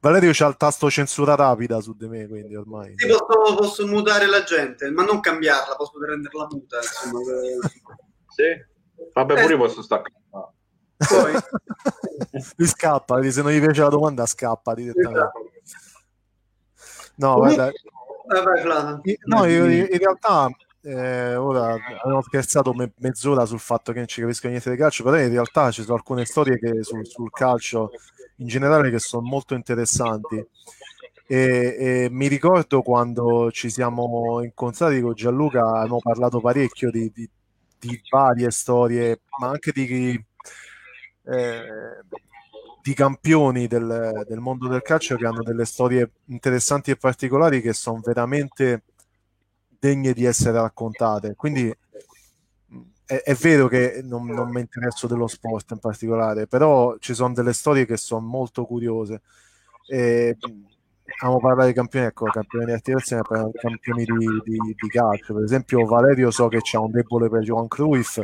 Valerio 0.00 0.30
c'ha 0.32 0.46
il 0.46 0.56
tasto 0.56 0.88
censura 0.90 1.34
rapida 1.34 1.80
su 1.80 1.94
di 1.94 2.08
me, 2.08 2.26
quindi 2.26 2.56
ormai... 2.56 2.94
Sì, 2.96 3.06
posso, 3.06 3.54
posso 3.54 3.86
mutare 3.86 4.26
la 4.26 4.42
gente, 4.42 4.90
ma 4.90 5.04
non 5.04 5.20
cambiarla, 5.20 5.76
posso 5.76 6.02
renderla 6.02 6.46
muta, 6.50 6.78
insomma. 6.78 7.20
sì? 8.28 8.44
Vabbè, 9.12 9.34
pure 9.34 9.46
eh. 9.46 9.50
io 9.50 9.58
posso 9.58 9.82
staccare. 9.82 10.14
Poi 10.30 11.32
lui 12.56 12.66
scappa, 12.66 13.30
se 13.30 13.42
non 13.42 13.52
gli 13.52 13.60
piace 13.60 13.82
la 13.82 13.88
domanda 13.88 14.24
scappa 14.24 14.74
direttamente. 14.74 15.30
No, 17.16 17.34
guarda, 17.34 17.70
no, 19.24 19.44
io, 19.44 19.64
in 19.66 19.98
realtà 19.98 20.48
eh, 20.82 21.34
ora 21.36 21.74
abbiamo 21.74 22.22
scherzato 22.22 22.72
me- 22.72 22.92
mezz'ora 22.98 23.44
sul 23.44 23.58
fatto 23.58 23.92
che 23.92 23.98
non 23.98 24.06
ci 24.06 24.20
capisco 24.20 24.48
niente 24.48 24.70
di 24.70 24.76
calcio, 24.76 25.04
però 25.04 25.18
in 25.18 25.28
realtà 25.28 25.70
ci 25.70 25.82
sono 25.82 25.96
alcune 25.96 26.24
storie 26.24 26.58
che, 26.58 26.82
sul, 26.82 27.06
sul 27.06 27.30
calcio 27.30 27.90
in 28.36 28.46
generale 28.46 28.90
che 28.90 28.98
sono 28.98 29.26
molto 29.26 29.54
interessanti. 29.54 30.44
E, 31.26 31.76
e, 31.78 32.08
mi 32.10 32.26
ricordo 32.26 32.82
quando 32.82 33.50
ci 33.52 33.70
siamo 33.70 34.42
incontrati 34.42 35.00
con 35.00 35.14
Gianluca, 35.14 35.62
abbiamo 35.80 36.00
parlato 36.00 36.40
parecchio 36.40 36.90
di, 36.90 37.10
di, 37.14 37.28
di 37.78 38.00
varie 38.10 38.50
storie, 38.50 39.20
ma 39.38 39.48
anche 39.48 39.70
di 39.72 40.24
eh, 41.24 41.62
di 42.82 42.94
campioni 42.94 43.66
del, 43.66 44.24
del, 44.26 44.38
mondo 44.38 44.66
del 44.68 44.82
calcio 44.82 45.16
che 45.16 45.26
hanno 45.26 45.42
delle 45.42 45.64
storie 45.66 46.10
interessanti 46.26 46.90
e 46.90 46.96
particolari 46.96 47.60
che 47.60 47.72
sono 47.72 48.00
veramente 48.02 48.84
degne 49.80 50.12
di 50.12 50.24
essere 50.24 50.60
raccontate. 50.60 51.34
Quindi 51.34 51.74
è, 53.04 53.22
è 53.24 53.34
vero 53.34 53.66
che 53.66 54.00
non, 54.04 54.26
non 54.26 54.50
mi 54.50 54.60
interesso 54.60 55.08
dello 55.08 55.26
sport 55.26 55.72
in 55.72 55.78
particolare, 55.78 56.46
però 56.46 56.96
ci 56.98 57.14
sono 57.14 57.34
delle 57.34 57.52
storie 57.52 57.86
che 57.86 57.96
sono 57.96 58.24
molto 58.24 58.64
curiose. 58.64 59.22
E, 59.88 60.36
Abbiamo 61.18 61.40
parlato 61.40 61.66
di 61.68 61.74
campioni, 61.74 62.06
ecco, 62.06 62.26
campioni 62.26 62.66
di 62.66 62.72
attivazione, 62.72 63.22
campioni 63.22 64.04
di, 64.04 64.26
di, 64.44 64.58
di, 64.74 64.88
calcio. 64.88 65.34
Per 65.34 65.42
esempio, 65.42 65.84
Valerio 65.84 66.30
so 66.30 66.48
che 66.48 66.60
c'ha 66.62 66.80
un 66.80 66.90
debole 66.90 67.28
per 67.28 67.42
Johan 67.42 67.68
Cruyff, 67.68 68.20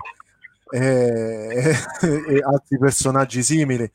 e, 0.70 0.78
e 2.28 2.40
altri 2.42 2.78
personaggi 2.78 3.42
simili. 3.42 3.90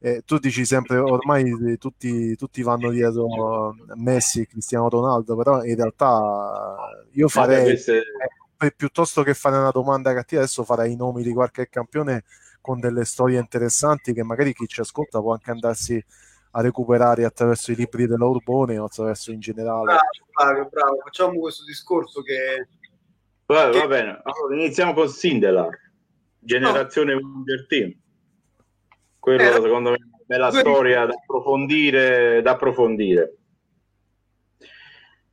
Eh, 0.00 0.22
tu 0.24 0.38
dici 0.38 0.64
sempre 0.64 0.98
ormai 0.98 1.76
tutti, 1.76 2.36
tutti 2.36 2.62
vanno 2.62 2.90
dietro 2.90 3.74
Messi 3.96 4.42
e 4.42 4.46
Cristiano 4.46 4.88
Ronaldo, 4.88 5.34
però 5.36 5.64
in 5.64 5.74
realtà 5.74 6.76
io 7.12 7.28
farei 7.28 7.64
queste... 7.64 8.02
eh, 8.58 8.72
piuttosto 8.76 9.24
che 9.24 9.34
fare 9.34 9.56
una 9.56 9.70
domanda 9.70 10.14
cattiva, 10.14 10.42
adesso 10.42 10.62
farei 10.62 10.92
i 10.92 10.96
nomi 10.96 11.24
di 11.24 11.32
qualche 11.32 11.68
campione 11.68 12.24
con 12.60 12.78
delle 12.78 13.04
storie 13.04 13.40
interessanti 13.40 14.12
che 14.12 14.22
magari 14.22 14.52
chi 14.52 14.66
ci 14.66 14.80
ascolta 14.80 15.20
può 15.20 15.32
anche 15.32 15.50
andarsi 15.50 16.04
a 16.52 16.60
recuperare 16.60 17.24
attraverso 17.24 17.72
i 17.72 17.76
libri 17.76 18.06
della 18.06 18.26
Urbone 18.26 18.78
o 18.78 18.84
attraverso 18.84 19.32
in 19.32 19.40
generale. 19.40 19.96
Bravo, 20.32 20.68
bravo, 20.70 20.96
facciamo 21.02 21.38
questo 21.40 21.64
discorso 21.64 22.22
che... 22.22 22.68
Va, 23.46 23.70
che... 23.70 23.78
va 23.78 23.86
bene, 23.86 24.20
allora 24.22 24.54
iniziamo 24.54 24.92
con 24.92 25.08
Sindelar 25.08 25.76
generazione 26.38 27.14
no. 27.14 27.20
Wonder 27.20 27.66
Team. 27.66 27.94
Quello 29.28 29.42
eh, 29.42 29.60
secondo 29.60 29.90
me 29.90 29.96
è 29.96 30.00
una 30.00 30.24
bella 30.24 30.50
storia 30.50 31.04
da 31.04 31.12
approfondire, 31.12 32.40
da 32.40 32.52
approfondire. 32.52 33.36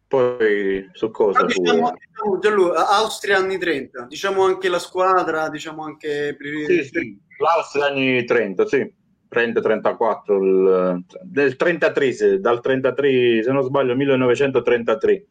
Poi 0.05 0.89
su 0.91 1.09
cosa? 1.11 1.39
Ah, 1.39 1.45
diciamo, 1.45 1.93
diciamo, 1.93 2.39
Gianluca, 2.39 2.89
Austria 2.89 3.37
anni 3.37 3.57
30, 3.57 4.05
diciamo 4.05 4.43
anche 4.43 4.67
la 4.67 4.79
squadra, 4.79 5.47
diciamo 5.47 5.83
anche... 5.83 6.35
Sì, 6.67 6.83
sì, 6.83 7.19
l'Austria 7.41 7.85
anni 7.85 8.25
30, 8.25 8.67
sì. 8.67 8.93
30-34, 9.31 10.43
il, 10.43 11.05
del 11.23 11.55
33, 11.55 12.39
dal 12.39 12.59
33, 12.59 13.43
se 13.43 13.51
non 13.51 13.63
sbaglio, 13.63 13.95
1933 13.95 15.25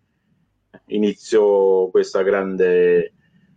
iniziò 0.87 1.89
questa 1.91 2.23
grande 2.23 3.13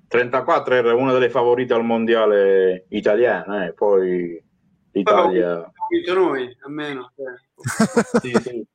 34 0.08 0.76
era 0.76 0.96
una 0.96 1.12
delle 1.12 1.30
favorite 1.30 1.74
al 1.74 1.84
mondiale 1.84 2.86
italiano, 2.90 3.66
eh, 3.66 3.74
poi 3.74 4.42
l'Italia... 4.98 5.72
Poi 5.88 6.14
noi, 6.14 6.58
almeno. 6.62 7.12
Eh. 7.16 7.40
sì, 8.20 8.34
sì. 8.42 8.68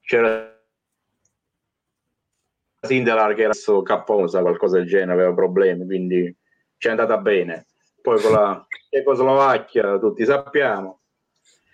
C'era 0.00 0.60
Sindelar 2.80 3.34
che 3.34 3.42
era 3.42 3.52
capposa, 3.82 4.40
qualcosa 4.40 4.78
del 4.78 4.86
genere, 4.86 5.12
aveva 5.12 5.34
problemi, 5.34 5.84
quindi 5.84 6.36
ci 6.76 6.88
è 6.88 6.90
andata 6.90 7.16
bene. 7.18 7.66
Poi 8.00 8.20
con 8.20 8.32
la 8.32 8.66
Cecoslovacchia, 8.90 9.98
tutti 9.98 10.24
sappiamo. 10.24 11.00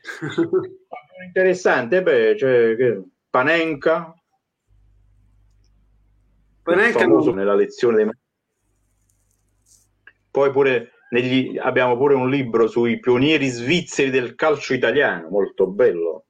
Interessante, 1.25 2.03
beh, 2.03 2.37
cioè, 2.37 2.77
Panenka, 3.31 4.15
famoso 6.63 7.33
nella 7.33 7.55
lezione 7.55 7.97
dei 7.97 8.11
poi 10.31 10.51
pure 10.51 10.93
negli, 11.11 11.59
abbiamo 11.59 11.97
pure 11.97 12.15
un 12.15 12.29
libro 12.29 12.67
sui 12.67 12.99
pionieri 12.99 13.49
svizzeri 13.49 14.11
del 14.11 14.35
calcio 14.35 14.75
italiano 14.75 15.29
molto 15.29 15.67
bello. 15.67 16.25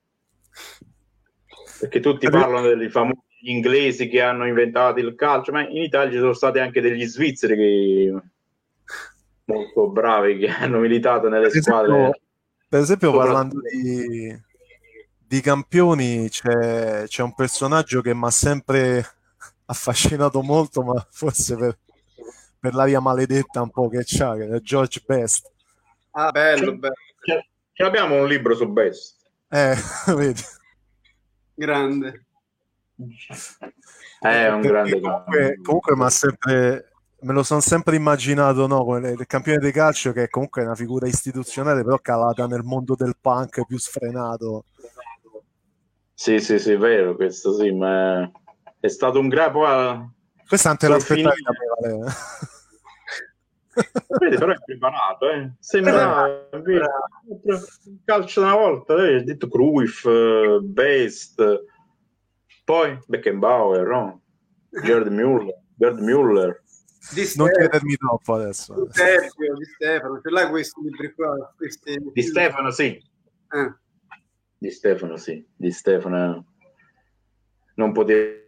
Perché 1.80 2.00
tutti 2.00 2.28
parlano 2.28 2.74
dei 2.74 2.90
famosi 2.90 3.22
inglesi 3.42 4.08
che 4.08 4.20
hanno 4.20 4.46
inventato 4.46 4.98
il 4.98 5.14
calcio 5.14 5.52
ma 5.52 5.66
in 5.66 5.82
Italia 5.82 6.10
ci 6.10 6.18
sono 6.18 6.32
stati 6.32 6.58
anche 6.58 6.80
degli 6.80 7.04
svizzeri 7.04 7.54
che 7.54 8.14
molto 9.44 9.88
bravi 9.88 10.38
che 10.38 10.48
hanno 10.50 10.78
militato 10.78 11.28
nelle 11.28 11.48
per 11.48 11.62
squadre. 11.62 11.92
esempio, 11.92 12.20
per 12.68 12.80
esempio 12.80 13.12
parlando 13.12 13.60
di, 13.60 14.36
di 15.26 15.40
campioni 15.40 16.28
c'è, 16.28 17.04
c'è 17.06 17.22
un 17.22 17.34
personaggio 17.34 18.00
che 18.00 18.14
mi 18.14 18.24
ha 18.24 18.30
sempre 18.30 19.04
affascinato 19.66 20.42
molto, 20.42 20.82
ma 20.82 21.06
forse 21.10 21.56
per, 21.56 21.78
per 22.58 22.74
l'aria 22.74 23.00
maledetta 23.00 23.62
un 23.62 23.70
po' 23.70 23.88
che 23.88 24.02
c'ha, 24.04 24.36
che 24.36 24.48
è 24.48 24.60
George 24.60 25.02
Best. 25.06 25.50
Ah, 26.12 26.30
bello, 26.30 26.76
bello. 26.76 26.94
Ce 27.72 27.84
abbiamo 27.84 28.20
un 28.20 28.26
libro 28.26 28.54
su 28.54 28.68
Best. 28.68 29.16
Eh, 29.48 29.74
vedi. 30.14 30.42
Grande. 31.54 32.24
È 34.18 34.48
un 34.48 34.60
grande 34.60 35.00
comunque, 35.00 35.60
comunque 35.62 35.94
ma 35.94 36.10
sempre 36.10 36.92
me 37.20 37.32
lo 37.32 37.42
sono 37.42 37.60
sempre 37.60 37.96
immaginato 37.96 38.66
no, 38.66 38.96
il 38.96 39.26
campione 39.26 39.58
di 39.58 39.72
calcio 39.72 40.12
che 40.12 40.24
è 40.24 40.28
comunque 40.28 40.62
una 40.62 40.74
figura 40.74 41.06
istituzionale 41.06 41.82
però 41.82 41.98
calata 41.98 42.46
nel 42.46 42.62
mondo 42.62 42.94
del 42.94 43.16
punk 43.20 43.64
più 43.66 43.76
sfrenato 43.76 44.64
sì 46.14 46.38
sì 46.38 46.58
sì 46.58 46.76
vero 46.76 47.16
questo 47.16 47.54
sì 47.54 47.72
ma 47.72 48.30
è 48.80 48.88
stato 48.88 49.18
un 49.18 49.28
grapo 49.28 49.64
a... 49.64 50.08
Questa 50.48 50.68
non 50.70 50.78
te 50.78 50.88
l'aspettavi 50.88 51.42
da 51.42 51.50
me, 51.88 52.12
Vedi, 54.18 54.36
però 54.36 54.52
è 54.52 54.58
preparato, 54.64 55.30
eh. 55.30 55.52
Sembra 55.60 56.48
un 56.52 58.00
calcio 58.04 58.40
una 58.40 58.56
volta, 58.56 58.94
eh. 58.94 59.16
hai 59.16 59.24
detto 59.24 59.48
Cruyff, 59.48 60.08
Best, 60.62 61.64
poi 62.64 62.98
Beckenbauer, 63.06 63.86
no? 63.86 64.22
Gerd 64.82 65.08
Müller, 65.08 65.54
Gerd 65.76 66.00
Müller. 66.00 66.62
Di 67.14 67.30
non 67.36 67.50
chiedermi 67.50 67.96
troppo 67.96 68.34
adesso. 68.34 68.74
Di 68.84 68.90
Stefano, 68.90 69.54
di 69.56 69.64
Stefano, 69.64 70.20
ce 70.20 70.30
l'hai 70.30 70.50
questi 70.50 70.80
libri 70.82 71.14
qua? 71.14 71.54
Questi... 71.56 72.10
Di 72.12 72.22
Stefano, 72.22 72.70
sì. 72.70 72.84
Eh. 72.84 73.74
Di 74.58 74.70
Stefano, 74.70 75.16
sì. 75.16 75.46
Di 75.54 75.70
Stefano 75.70 76.44
non 77.76 77.92
poteva 77.92 78.46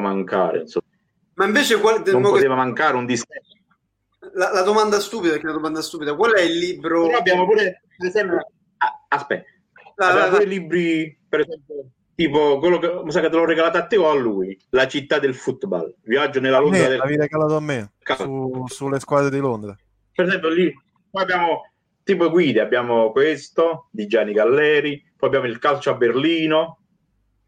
mancare, 0.00 0.60
insomma. 0.60 0.86
Ma 1.34 1.46
invece 1.46 1.80
qual... 1.80 2.02
non 2.06 2.22
poteva 2.22 2.54
che... 2.54 2.60
mancare 2.60 2.96
un 2.96 3.06
di 3.06 3.16
Stefano. 3.16 3.60
La, 4.34 4.52
la, 4.52 4.62
domanda 4.62 5.00
stupida, 5.00 5.34
che 5.34 5.40
è 5.40 5.44
una 5.44 5.52
domanda 5.52 5.82
stupida, 5.82 6.14
qual 6.14 6.32
è 6.32 6.42
il 6.42 6.56
libro? 6.56 7.06
Però 7.06 7.18
abbiamo 7.18 7.44
pure, 7.44 7.82
per 7.98 8.08
esempio, 8.08 8.36
ah, 8.76 9.04
aspetta, 9.08 9.44
la, 9.96 10.08
abbiamo 10.08 10.26
la, 10.26 10.32
pure 10.32 10.44
libri, 10.46 11.18
per 11.28 11.40
esempio, 11.40 11.90
tipo 12.14 12.58
quello 12.58 12.78
che, 12.78 13.10
sa 13.10 13.20
che 13.20 13.28
te 13.28 13.36
l'ho 13.36 13.44
regalato 13.44 13.78
a 13.78 13.86
te 13.86 13.96
o 13.96 14.08
a 14.08 14.14
lui, 14.14 14.56
La 14.70 14.86
città 14.86 15.18
del 15.18 15.34
football, 15.34 15.96
Viaggio 16.02 16.40
nella 16.40 16.60
Londra. 16.60 16.88
del... 16.88 16.98
L'avevi 16.98 17.16
regalato 17.16 17.56
a 17.56 17.60
me, 17.60 17.92
su, 18.16 18.64
sulle 18.68 19.00
squadre 19.00 19.30
di 19.30 19.38
Londra. 19.38 19.76
Per 20.14 20.24
esempio 20.24 20.48
lì, 20.50 20.72
poi 21.10 21.22
abbiamo 21.22 21.62
tipo 22.04 22.30
guide, 22.30 22.60
abbiamo 22.60 23.10
questo 23.12 23.88
di 23.90 24.06
Gianni 24.06 24.32
Galleri, 24.32 25.12
poi 25.16 25.28
abbiamo 25.28 25.46
il 25.46 25.58
calcio 25.58 25.90
a 25.90 25.94
Berlino, 25.94 26.78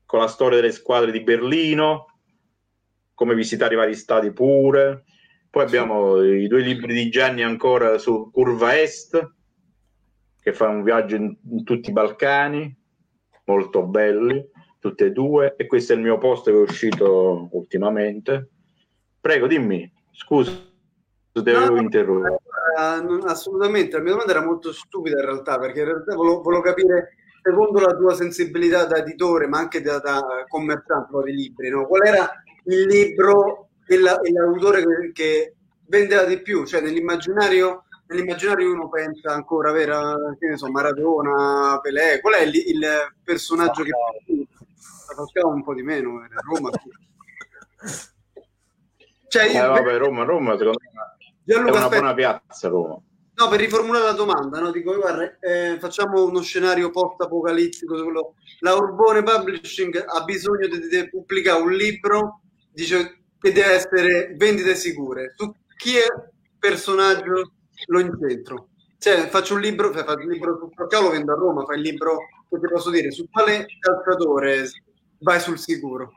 con 0.05 0.21
la 0.21 0.29
storia 0.29 0.61
delle 0.61 0.73
squadre 0.73 1.11
di 1.11 1.23
Berlino, 1.23 2.14
come 3.15 3.35
visitare 3.35 3.75
i 3.75 3.77
vari 3.77 3.95
stati 3.95 4.33
pure. 4.33 5.05
Poi 5.49 5.63
abbiamo 5.63 6.23
i 6.23 6.49
due 6.49 6.61
libri 6.61 6.95
di 6.95 7.09
Gianni 7.11 7.43
ancora 7.43 7.97
su 7.99 8.31
Curva 8.33 8.81
Est, 8.81 9.33
che 10.41 10.53
fa 10.53 10.69
un 10.69 10.83
viaggio 10.83 11.15
in, 11.15 11.37
in 11.51 11.65
tutti 11.65 11.91
i 11.91 11.93
Balcani, 11.93 12.77
molto 13.45 13.85
belli, 13.85 14.45
tutti 14.81 15.05
e 15.05 15.13
due. 15.13 15.55
E 15.57 15.67
questo 15.67 15.93
è 15.93 15.97
il 15.97 16.03
mio 16.03 16.19
post 16.19 16.47
che 16.47 16.51
è 16.51 16.61
uscito 16.61 17.49
ultimamente. 17.53 18.49
Prego, 19.21 19.47
dimmi, 19.47 19.91
scusa, 20.11 20.53
devo 21.31 21.71
no, 21.71 21.81
interrompere. 21.81 22.39
assolutamente, 23.27 23.97
la 23.97 24.03
mia 24.03 24.13
domanda 24.13 24.33
era 24.33 24.45
molto 24.45 24.73
stupida 24.73 25.21
in 25.21 25.25
realtà, 25.25 25.59
perché 25.59 25.81
in 25.81 25.87
realtà 25.87 26.15
volevo, 26.17 26.43
volevo 26.43 26.63
capire 26.63 27.15
secondo 27.41 27.79
la 27.79 27.95
tua 27.95 28.15
sensibilità 28.15 28.87
da 28.87 28.97
editore, 28.97 29.47
ma 29.47 29.59
anche 29.59 29.81
da, 29.83 29.99
da 29.99 30.45
commerciante 30.49 31.13
di 31.25 31.33
libri, 31.33 31.69
no? 31.69 31.87
qual 31.87 32.07
era 32.07 32.29
il 32.65 32.87
libro 32.87 33.69
e, 33.87 33.99
la, 33.99 34.21
e 34.21 34.33
l'autore 34.33 34.83
che, 34.83 35.13
che, 35.13 35.55
vendeva 35.87 36.25
di 36.25 36.41
più? 36.41 36.65
Cioè, 36.65 36.81
nell'immaginario, 36.81 37.85
nell'immaginario 38.07 38.73
uno 38.73 38.89
pensa 38.89 39.33
ancora, 39.33 39.73
vera, 39.73 40.15
che 40.39 40.49
ne 40.49 40.57
so, 40.57 40.71
Maradona, 40.71 41.79
Pelé, 41.83 42.21
qual 42.21 42.35
è 42.35 42.43
il, 42.43 42.55
il 42.55 43.15
personaggio 43.23 43.83
che 43.83 43.91
la 43.91 45.15
facciamo 45.15 45.55
un 45.55 45.63
po' 45.63 45.75
di 45.75 45.83
meno, 45.83 46.25
eh, 46.25 46.29
Roma. 46.53 46.71
Cioè, 49.29 49.51
eh, 49.51 49.67
vabbè, 49.67 49.97
Roma, 49.99 50.25
Roma 50.25 50.57
secondo 50.57 50.79
me 50.81 51.35
Gianluca, 51.45 51.73
è 51.73 51.77
una 51.77 51.85
aspetta. 51.85 52.01
buona 52.01 52.15
piazza 52.15 52.69
Roma. 52.69 53.01
No, 53.37 53.49
per 53.49 53.59
riformulare 53.59 54.05
la 54.05 54.13
domanda, 54.13 54.61
no? 54.61 54.71
Dico, 54.71 54.95
guarda, 54.95 55.39
eh, 55.41 55.77
facciamo 55.81 56.25
uno 56.25 56.41
scenario 56.41 56.91
post-apocalittico. 56.91 58.01
Quello... 58.03 58.35
La 58.61 58.75
Urbone 58.75 59.25
Publishing 59.25 60.05
ha 60.07 60.23
bisogno 60.23 60.69
di, 60.69 60.87
di 60.87 61.09
pubblicare 61.09 61.61
un 61.61 61.73
libro 61.73 62.43
dice, 62.75 63.25
che 63.39 63.53
deve 63.53 63.73
essere 63.73 64.35
vendite 64.37 64.75
sicure. 64.75 65.33
Su 65.37 65.55
chi 65.77 65.97
è 65.97 66.07
personaggio 66.59 67.53
lo 67.87 68.01
incentro. 68.01 68.71
Cioè, 68.99 69.29
faccio 69.29 69.55
un 69.55 69.61
libro, 69.61 69.93
cioè, 69.93 70.05
faccio 70.05 70.25
un 70.25 70.33
libro 70.33 70.57
su 70.57 70.71
perché 70.71 71.01
lo 71.01 71.11
vendo 71.11 71.33
a 71.33 71.37
Roma, 71.37 71.65
fai 71.65 71.77
il 71.77 71.83
libro 71.83 72.17
che 72.49 72.59
ti 72.59 72.67
posso 72.67 72.91
dire, 72.91 73.11
su 73.11 73.29
quale 73.31 73.67
calciatore 73.79 74.71
vai 75.19 75.41
sul 75.41 75.59
sicuro. 75.59 76.13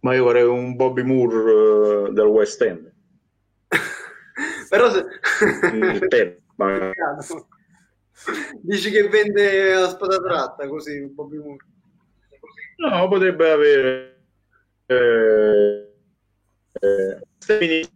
Ma 0.00 0.14
io 0.14 0.24
vorrei 0.24 0.42
un 0.42 0.76
Bobby 0.76 1.02
Moore 1.02 1.36
uh, 1.36 2.12
del 2.12 2.26
West 2.26 2.60
End. 2.60 2.92
Però 4.68 4.90
se... 4.90 5.06
Dici 8.60 8.90
che 8.90 9.08
vende 9.08 9.74
la 9.74 9.88
spada 9.88 10.18
tratta 10.18 10.68
così 10.68 10.98
un 10.98 11.14
po' 11.14 11.26
più... 11.26 11.56
No, 12.76 13.08
potrebbe 13.08 13.50
avere... 13.50 14.22
Eh, 14.86 15.92
eh, 16.80 17.88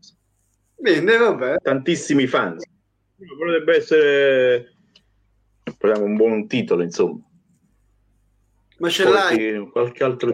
Bene, 0.77 1.17
vabbè. 1.17 1.57
Tantissimi 1.63 2.27
fans. 2.27 2.65
Potrebbe 3.17 3.77
essere 3.77 4.77
un 5.81 6.17
buon 6.17 6.47
titolo, 6.47 6.83
insomma. 6.83 7.21
Ma 8.79 8.89
ce 8.89 9.05
qualche, 9.05 9.53
l'hai? 9.53 9.71
Qualche 9.71 10.05
altro... 10.05 10.33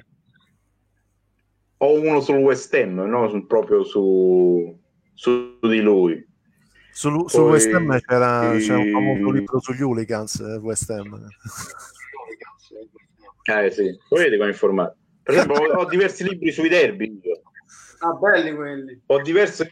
Ho 1.78 2.00
uno 2.00 2.20
sul 2.20 2.36
West 2.36 2.72
Ham, 2.74 3.00
no? 3.00 3.46
proprio 3.46 3.84
su, 3.84 4.78
su 5.14 5.58
di 5.60 5.80
lui. 5.80 6.24
Su, 6.92 7.26
su 7.26 7.40
West 7.40 7.72
Ham 7.72 7.98
c'era, 8.00 8.56
c'era, 8.58 8.78
un 8.78 8.90
famoso 8.92 9.30
libro 9.30 9.60
sugli 9.60 9.82
hooligans 9.82 10.38
eh, 10.40 10.56
West 10.58 10.88
Ham. 10.90 11.26
Eh 13.46 13.70
sì, 13.70 13.98
poi 14.08 14.22
vedi 14.24 14.36
come 14.38 14.50
informato. 14.50 14.96
Per 15.22 15.34
esempio 15.34 15.56
ho, 15.56 15.80
ho, 15.80 15.86
diversi 15.86 16.26
libri 16.26 16.50
sui 16.50 16.68
derby. 16.68 17.20
Ah, 17.98 18.12
belli 18.12 18.54
quelli. 18.54 19.02
Ho 19.06 19.20
diversi... 19.20 19.66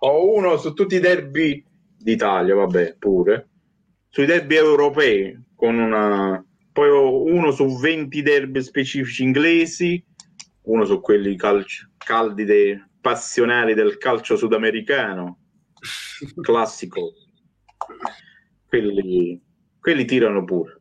Ho 0.00 0.34
uno 0.34 0.56
su 0.56 0.72
tutti 0.72 0.96
i 0.96 1.00
derby 1.00 1.64
d'Italia, 1.96 2.54
vabbè, 2.54 2.96
pure. 2.98 3.48
Sui 4.08 4.26
derby 4.26 4.56
europei, 4.56 5.40
con 5.54 5.78
una... 5.78 6.44
Poi 6.72 6.88
ho 6.88 7.22
uno 7.24 7.50
su 7.50 7.78
20 7.78 8.22
derby 8.22 8.62
specifici 8.62 9.22
inglesi, 9.22 10.04
uno 10.62 10.84
su 10.84 11.00
quelli 11.00 11.36
calci... 11.36 11.86
caldi 11.98 12.44
dei 12.44 12.80
passionali 13.00 13.74
del 13.74 13.98
calcio 13.98 14.36
sudamericano, 14.36 15.38
classico, 16.40 17.12
quelli, 18.66 19.40
quelli 19.78 20.04
tirano 20.04 20.44
pure. 20.44 20.80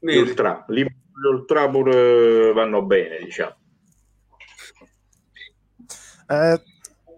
Ultra, 0.00 0.64
gli, 0.68 0.84
gli 1.20 1.26
ultra 1.26 1.68
pure 1.68 2.52
vanno 2.52 2.82
bene, 2.82 3.18
diciamo. 3.24 3.56
Eh, 6.30 6.62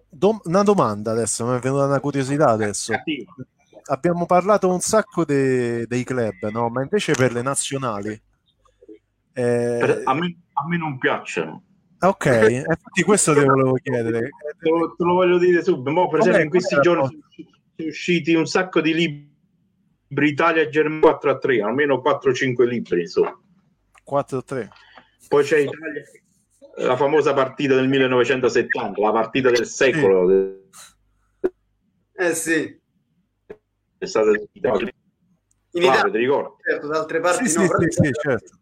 dom- 0.08 0.40
una 0.44 0.62
domanda 0.62 1.10
adesso, 1.10 1.46
mi 1.46 1.56
è 1.56 1.58
venuta 1.60 1.86
una 1.86 2.00
curiosità 2.00 2.48
adesso. 2.48 2.92
Abbiamo 3.90 4.26
parlato 4.26 4.68
un 4.68 4.80
sacco 4.80 5.24
de- 5.24 5.86
dei 5.86 6.04
club, 6.04 6.48
no? 6.50 6.68
ma 6.68 6.82
invece 6.82 7.12
per 7.12 7.32
le 7.32 7.42
nazionali... 7.42 8.20
Eh... 9.32 10.02
A, 10.04 10.14
me, 10.14 10.36
a 10.52 10.66
me 10.66 10.76
non 10.76 10.98
piacciono. 10.98 11.64
Ok, 12.00 12.26
infatti 12.66 13.02
questo 13.02 13.34
te 13.34 13.44
volevo 13.44 13.74
chiedere. 13.74 14.30
Te 14.58 14.68
lo, 14.68 14.94
te 14.94 15.04
lo 15.04 15.14
voglio 15.14 15.38
dire 15.38 15.62
subito. 15.62 15.90
Mo, 15.90 16.08
per 16.08 16.20
esempio, 16.20 16.42
in 16.42 16.50
questi 16.50 16.80
giorni 16.80 17.06
sono 17.34 17.88
usciti 17.88 18.34
un 18.34 18.46
sacco 18.46 18.80
di 18.80 18.94
libri 18.94 20.28
Italia 20.28 20.62
e 20.62 20.68
Germania 20.68 21.00
4 21.00 21.30
a 21.30 21.38
3, 21.38 21.62
almeno 21.62 22.02
4-5 22.04 22.64
libri, 22.64 23.00
insomma. 23.02 23.39
4 24.10 24.38
a 24.38 24.42
3. 24.42 24.68
Poi 25.28 25.44
c'è 25.44 25.58
Italia, 25.58 26.02
la 26.78 26.96
famosa 26.96 27.32
partita 27.32 27.76
del 27.76 27.86
1970, 27.86 29.00
la 29.00 29.12
partita 29.12 29.50
del 29.50 29.66
secolo. 29.66 30.28
Sì. 30.28 31.50
Eh 32.14 32.34
sì. 32.34 32.80
È 33.98 34.04
stata 34.06 34.30
in 34.30 34.46
Italia, 34.50 34.92
ti 35.70 36.18
ricordi? 36.18 36.62
Certo, 36.64 36.88
da 36.88 36.98
altre 36.98 37.20
parti 37.20 37.48
sì, 37.48 37.58
no, 37.58 37.66
sì, 37.66 37.86
sì, 37.88 38.02
sì, 38.02 38.10
certo 38.12 38.58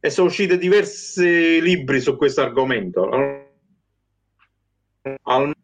e 0.00 0.10
sono 0.10 0.28
usciti 0.28 0.56
diversi 0.58 1.60
libri 1.60 2.00
su 2.00 2.16
questo 2.16 2.40
argomento, 2.40 3.08
al, 5.22 5.54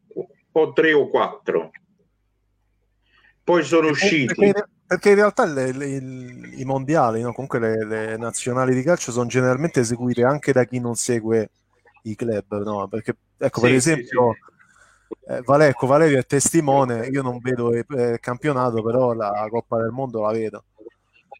o 0.52 0.72
tre 0.72 0.92
o 0.92 1.08
quattro. 1.08 1.70
Poi 3.44 3.62
sono 3.62 3.88
usciti. 3.88 4.34
Perché, 4.34 4.68
perché 4.86 5.10
in 5.10 5.14
realtà 5.16 5.44
le, 5.44 5.72
le, 5.72 5.86
i 5.86 6.64
mondiali, 6.64 7.20
no? 7.20 7.32
comunque 7.32 7.58
le, 7.58 7.84
le, 7.84 8.16
nazionali 8.16 8.74
di 8.74 8.82
calcio, 8.82 9.12
sono 9.12 9.26
generalmente 9.26 9.80
eseguite 9.80 10.24
anche 10.24 10.52
da 10.52 10.64
chi 10.64 10.80
non 10.80 10.94
segue 10.94 11.50
i 12.04 12.16
club. 12.16 12.62
No? 12.64 12.88
Perché, 12.88 13.14
ecco, 13.36 13.60
sì, 13.60 13.66
per 13.66 13.74
esempio, 13.74 14.32
sì, 14.32 14.38
sì. 15.08 15.34
Eh, 15.34 15.42
Valerio, 15.42 15.86
Valerio 15.86 16.18
è 16.18 16.24
testimone. 16.24 17.06
Io 17.08 17.20
non 17.20 17.38
vedo 17.38 17.70
il, 17.70 17.84
il 17.86 18.18
campionato, 18.20 18.82
però 18.82 19.12
la 19.12 19.46
Coppa 19.50 19.76
del 19.76 19.90
Mondo 19.90 20.22
la 20.22 20.32
vedo. 20.32 20.64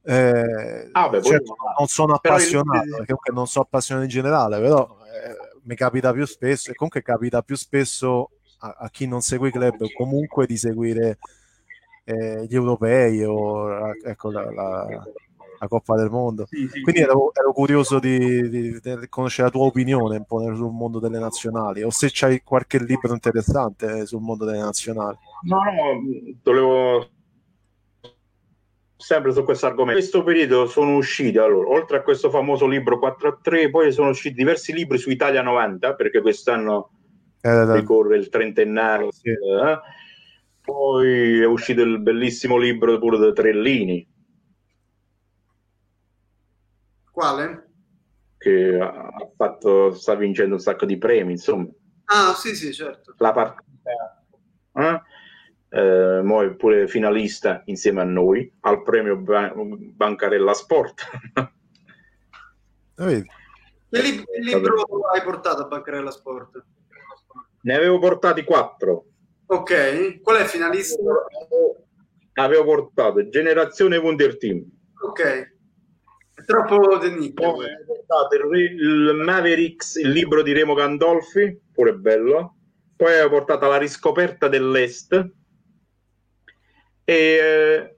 Eh, 0.06 0.88
ah, 0.92 1.08
beh, 1.08 1.22
certo, 1.22 1.56
non 1.78 1.86
sono 1.86 2.12
appassionato, 2.14 2.90
perché 2.90 3.14
comunque 3.14 3.32
non 3.32 3.46
sono 3.46 3.64
appassionato 3.64 4.04
in 4.04 4.12
generale, 4.12 4.60
però 4.60 4.98
eh, 5.04 5.58
mi 5.62 5.74
capita 5.74 6.12
più 6.12 6.26
spesso, 6.26 6.70
e 6.70 6.74
comunque 6.74 7.00
capita 7.00 7.40
più 7.40 7.56
spesso 7.56 8.32
a, 8.58 8.76
a 8.80 8.90
chi 8.90 9.06
non 9.06 9.22
segue 9.22 9.48
i 9.48 9.52
club 9.52 9.90
comunque 9.96 10.44
di 10.44 10.58
seguire 10.58 11.18
eh, 12.04 12.44
gli 12.46 12.54
europei 12.54 13.24
o 13.24 13.92
ecco, 14.04 14.30
la, 14.30 14.44
la, 14.50 14.86
la, 15.58 15.68
Coppa 15.68 15.96
del 15.96 16.10
Mondo. 16.10 16.46
Sì, 16.46 16.68
sì, 16.68 16.82
Quindi. 16.82 17.00
Ero, 17.00 17.32
ero, 17.32 17.52
curioso 17.52 17.98
di, 17.98 18.48
di, 18.50 18.80
di, 18.80 19.08
conoscere 19.08 19.48
la 19.48 19.52
tua 19.52 19.64
opinione 19.64 20.18
un 20.18 20.24
po' 20.24 20.40
sul 20.54 20.70
mondo 20.70 20.98
delle 20.98 21.18
nazionali, 21.18 21.82
o 21.82 21.90
se 21.90 22.10
c'hai 22.12 22.42
qualche 22.42 22.78
libro 22.78 23.14
interessante 23.14 24.04
sul 24.04 24.20
mondo 24.20 24.44
delle 24.44 24.58
nazionali. 24.58 25.16
No, 25.48 25.56
no, 25.56 26.38
volevo 26.42 27.08
sempre 28.96 29.32
su 29.32 29.42
questo 29.44 29.66
argomento. 29.66 29.98
In 29.98 30.06
questo 30.06 30.22
periodo 30.22 30.66
sono 30.66 30.96
usciti, 30.96 31.38
allora, 31.38 31.68
oltre 31.68 31.98
a 31.98 32.02
questo 32.02 32.28
famoso 32.28 32.66
libro 32.66 32.98
4 32.98 33.28
a 33.28 33.38
3, 33.40 33.70
poi 33.70 33.92
sono 33.92 34.10
usciti 34.10 34.34
diversi 34.34 34.72
libri 34.72 34.98
su 34.98 35.10
Italia 35.10 35.42
90, 35.42 35.94
perché 35.94 36.20
quest'anno 36.20 36.90
eh, 37.40 37.74
ricorre 37.74 38.16
il 38.18 38.28
trentenario. 38.28 39.10
Sì. 39.12 39.28
Eh? 39.30 40.02
Poi 40.64 41.40
è 41.40 41.46
uscito 41.46 41.82
il 41.82 42.00
bellissimo 42.00 42.56
libro 42.56 42.98
pure 42.98 43.18
di 43.18 43.32
Trellini. 43.32 44.08
Quale? 47.10 47.68
Che 48.38 48.78
ha 48.80 49.30
fatto, 49.36 49.92
sta 49.92 50.14
vincendo 50.14 50.54
un 50.54 50.60
sacco 50.60 50.86
di 50.86 50.96
premi, 50.96 51.32
insomma. 51.32 51.68
Ah, 52.06 52.32
sì, 52.34 52.54
sì, 52.54 52.72
certo. 52.72 53.14
La 53.18 53.32
partita. 53.32 54.24
Eh? 54.72 55.02
eh, 55.74 56.20
mo 56.22 56.42
è 56.42 56.54
pure 56.54 56.86
finalista 56.86 57.62
insieme 57.66 58.00
a 58.00 58.04
noi 58.04 58.50
al 58.60 58.82
premio 58.82 59.16
Ban- 59.16 59.92
Bancarella 59.94 60.54
Sport. 60.54 61.10
che 64.24 64.38
libro 64.38 64.84
hai 65.12 65.22
portato 65.22 65.62
a 65.62 65.66
Bancarella 65.66 66.12
Sport? 66.12 66.64
Ne 67.62 67.74
avevo 67.74 67.98
portati 67.98 68.44
quattro. 68.44 69.06
Ok, 69.46 70.20
qual 70.22 70.38
è 70.38 70.42
il 70.42 70.48
finalista? 70.48 70.96
Avevo 72.34 72.64
portato 72.64 73.28
Generazione 73.28 73.96
Wonder 73.96 74.36
Team. 74.36 74.64
Ok, 75.06 75.22
è 75.22 76.44
troppo 76.44 76.98
d'enigma. 76.98 77.32
Poi 77.34 77.64
ho 77.66 77.84
portato 77.86 78.36
il, 78.36 78.60
il 78.60 79.12
Mavericks, 79.14 79.96
il 79.96 80.10
libro 80.10 80.42
di 80.42 80.52
Remo 80.52 80.74
Gandolfi, 80.74 81.60
pure 81.72 81.94
bello. 81.94 82.56
Poi 82.96 83.12
avevo 83.12 83.30
portato 83.30 83.68
La 83.68 83.76
riscoperta 83.76 84.48
dell'Est, 84.48 85.12
e 87.04 87.14
eh, 87.14 87.96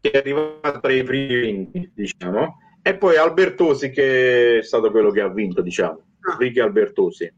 che 0.00 0.10
è 0.10 0.18
arrivato 0.18 0.80
tra 0.80 0.92
i 0.92 1.02
primi 1.02 1.34
20, 1.34 1.92
diciamo, 1.94 2.58
e 2.82 2.96
poi 2.96 3.16
Albertosi 3.16 3.90
che 3.90 4.58
è 4.58 4.62
stato 4.62 4.90
quello 4.90 5.10
che 5.10 5.20
ha 5.20 5.28
vinto, 5.28 5.60
diciamo, 5.60 6.06
ah. 6.20 6.36
Ricky 6.38 6.60
Albertosi. 6.60 7.32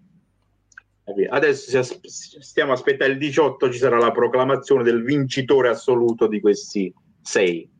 Adesso 1.28 1.82
stiamo 2.02 2.72
aspettando 2.72 3.12
il 3.12 3.18
18, 3.18 3.70
ci 3.70 3.78
sarà 3.78 3.98
la 3.98 4.10
proclamazione 4.10 4.82
del 4.82 5.04
vincitore 5.04 5.68
assoluto 5.68 6.26
di 6.26 6.40
questi 6.40 6.92
sei. 7.22 7.70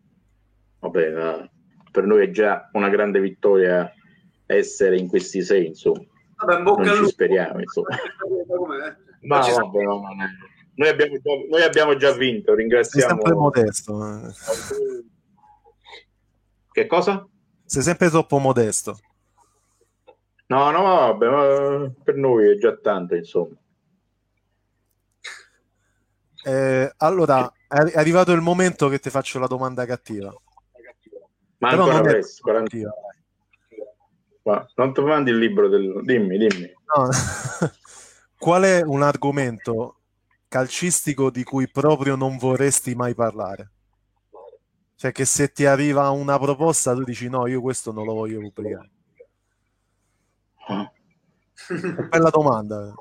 Vabbè, 0.79 1.49
per 1.91 2.05
noi 2.05 2.27
è 2.27 2.31
già 2.31 2.70
una 2.72 2.89
grande 2.89 3.20
vittoria 3.20 3.93
essere 4.47 4.97
in 4.97 5.09
questi 5.09 5.43
sei, 5.43 5.66
insomma. 5.66 6.05
Vabbè, 6.37 6.62
non 6.62 6.85
ci 6.97 7.07
speriamo, 7.07 7.61
insomma. 7.61 7.97
Ma 9.22 9.41
vabbè, 9.41 9.83
no, 9.83 10.01
non 10.01 10.20
è 10.20 10.27
noi 10.77 10.89
abbiamo, 10.89 11.16
già, 11.18 11.31
noi 11.49 11.62
abbiamo 11.62 11.97
già 11.97 12.12
vinto, 12.12 12.55
ringraziamo. 12.55 13.09
Sei 13.09 13.16
sempre 13.16 13.35
modesto. 13.35 14.07
Eh. 14.07 14.31
Che 16.70 16.87
cosa? 16.87 17.27
Sei 17.64 17.83
sempre 17.83 18.11
troppo 18.11 18.39
modesto. 18.39 18.99
No, 20.49 20.70
no, 20.70 20.82
vabbè, 20.82 21.28
ma 21.28 21.92
per 22.05 22.14
noi 22.14 22.53
è 22.53 22.57
già 22.57 22.76
tanto, 22.76 23.14
insomma. 23.14 23.57
Eh, 26.44 26.92
allora, 26.99 27.53
è 27.66 27.97
arrivato 27.97 28.30
il 28.30 28.40
momento 28.40 28.88
che 28.88 29.01
ti 29.01 29.11
faccio 29.11 29.40
la 29.40 29.49
domanda 29.49 29.84
cattiva. 29.84 30.32
Ma 31.59 31.70
Però 31.70 31.84
ancora 31.84 32.01
presto, 32.03 32.42
40... 32.42 32.90
Ma 34.42 34.64
non 34.76 34.94
ti 34.94 35.01
mandi 35.01 35.30
il 35.30 35.38
libro 35.38 35.68
del... 35.68 36.01
Dimmi, 36.05 36.38
dimmi. 36.38 36.72
No. 36.94 37.09
Qual 38.38 38.62
è 38.62 38.82
un 38.82 39.03
argomento 39.03 39.97
calcistico 40.47 41.30
di 41.30 41.42
cui 41.42 41.68
proprio 41.68 42.14
non 42.14 42.36
vorresti 42.36 42.94
mai 42.94 43.14
parlare? 43.14 43.70
Cioè 44.94 45.11
che 45.11 45.24
se 45.24 45.51
ti 45.51 45.66
arriva 45.66 46.11
una 46.11 46.38
proposta 46.38 46.94
tu 46.94 47.03
dici 47.03 47.28
no, 47.28 47.49
io 47.49 47.61
questo 47.61 47.90
non 47.90 48.05
lo 48.05 48.14
voglio 48.14 48.38
pubblicare. 48.38 48.90
Bella 52.09 52.31
domanda. 52.31 52.95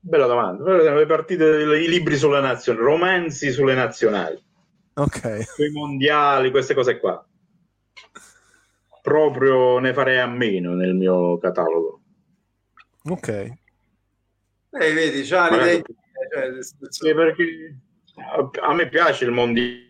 Bella 0.00 0.26
domanda. 0.26 0.94
Le 0.94 1.06
partite, 1.06 1.44
i 1.44 1.88
libri 1.88 2.16
sulle 2.16 2.40
nazionali, 2.40 2.84
romanzi 2.84 3.50
sulle 3.50 3.74
nazionali. 3.74 4.42
Ok. 4.94 5.42
Sui 5.44 5.70
mondiali, 5.70 6.50
queste 6.50 6.74
cose 6.74 6.98
qua. 6.98 7.24
Proprio 9.02 9.78
ne 9.78 9.92
farei 9.92 10.18
a 10.18 10.26
meno 10.26 10.74
nel 10.74 10.94
mio 10.94 11.38
catalogo. 11.38 12.00
Ok. 13.04 13.28
Eh, 13.28 14.92
vedi, 14.92 15.22
già 15.22 15.50
Magari... 15.50 15.82
Cioè, 16.30 16.58
sì, 16.90 17.14
perché 17.14 17.76
a 18.60 18.74
me 18.74 18.88
piace 18.88 19.24
il 19.24 19.30
mondiale, 19.30 19.86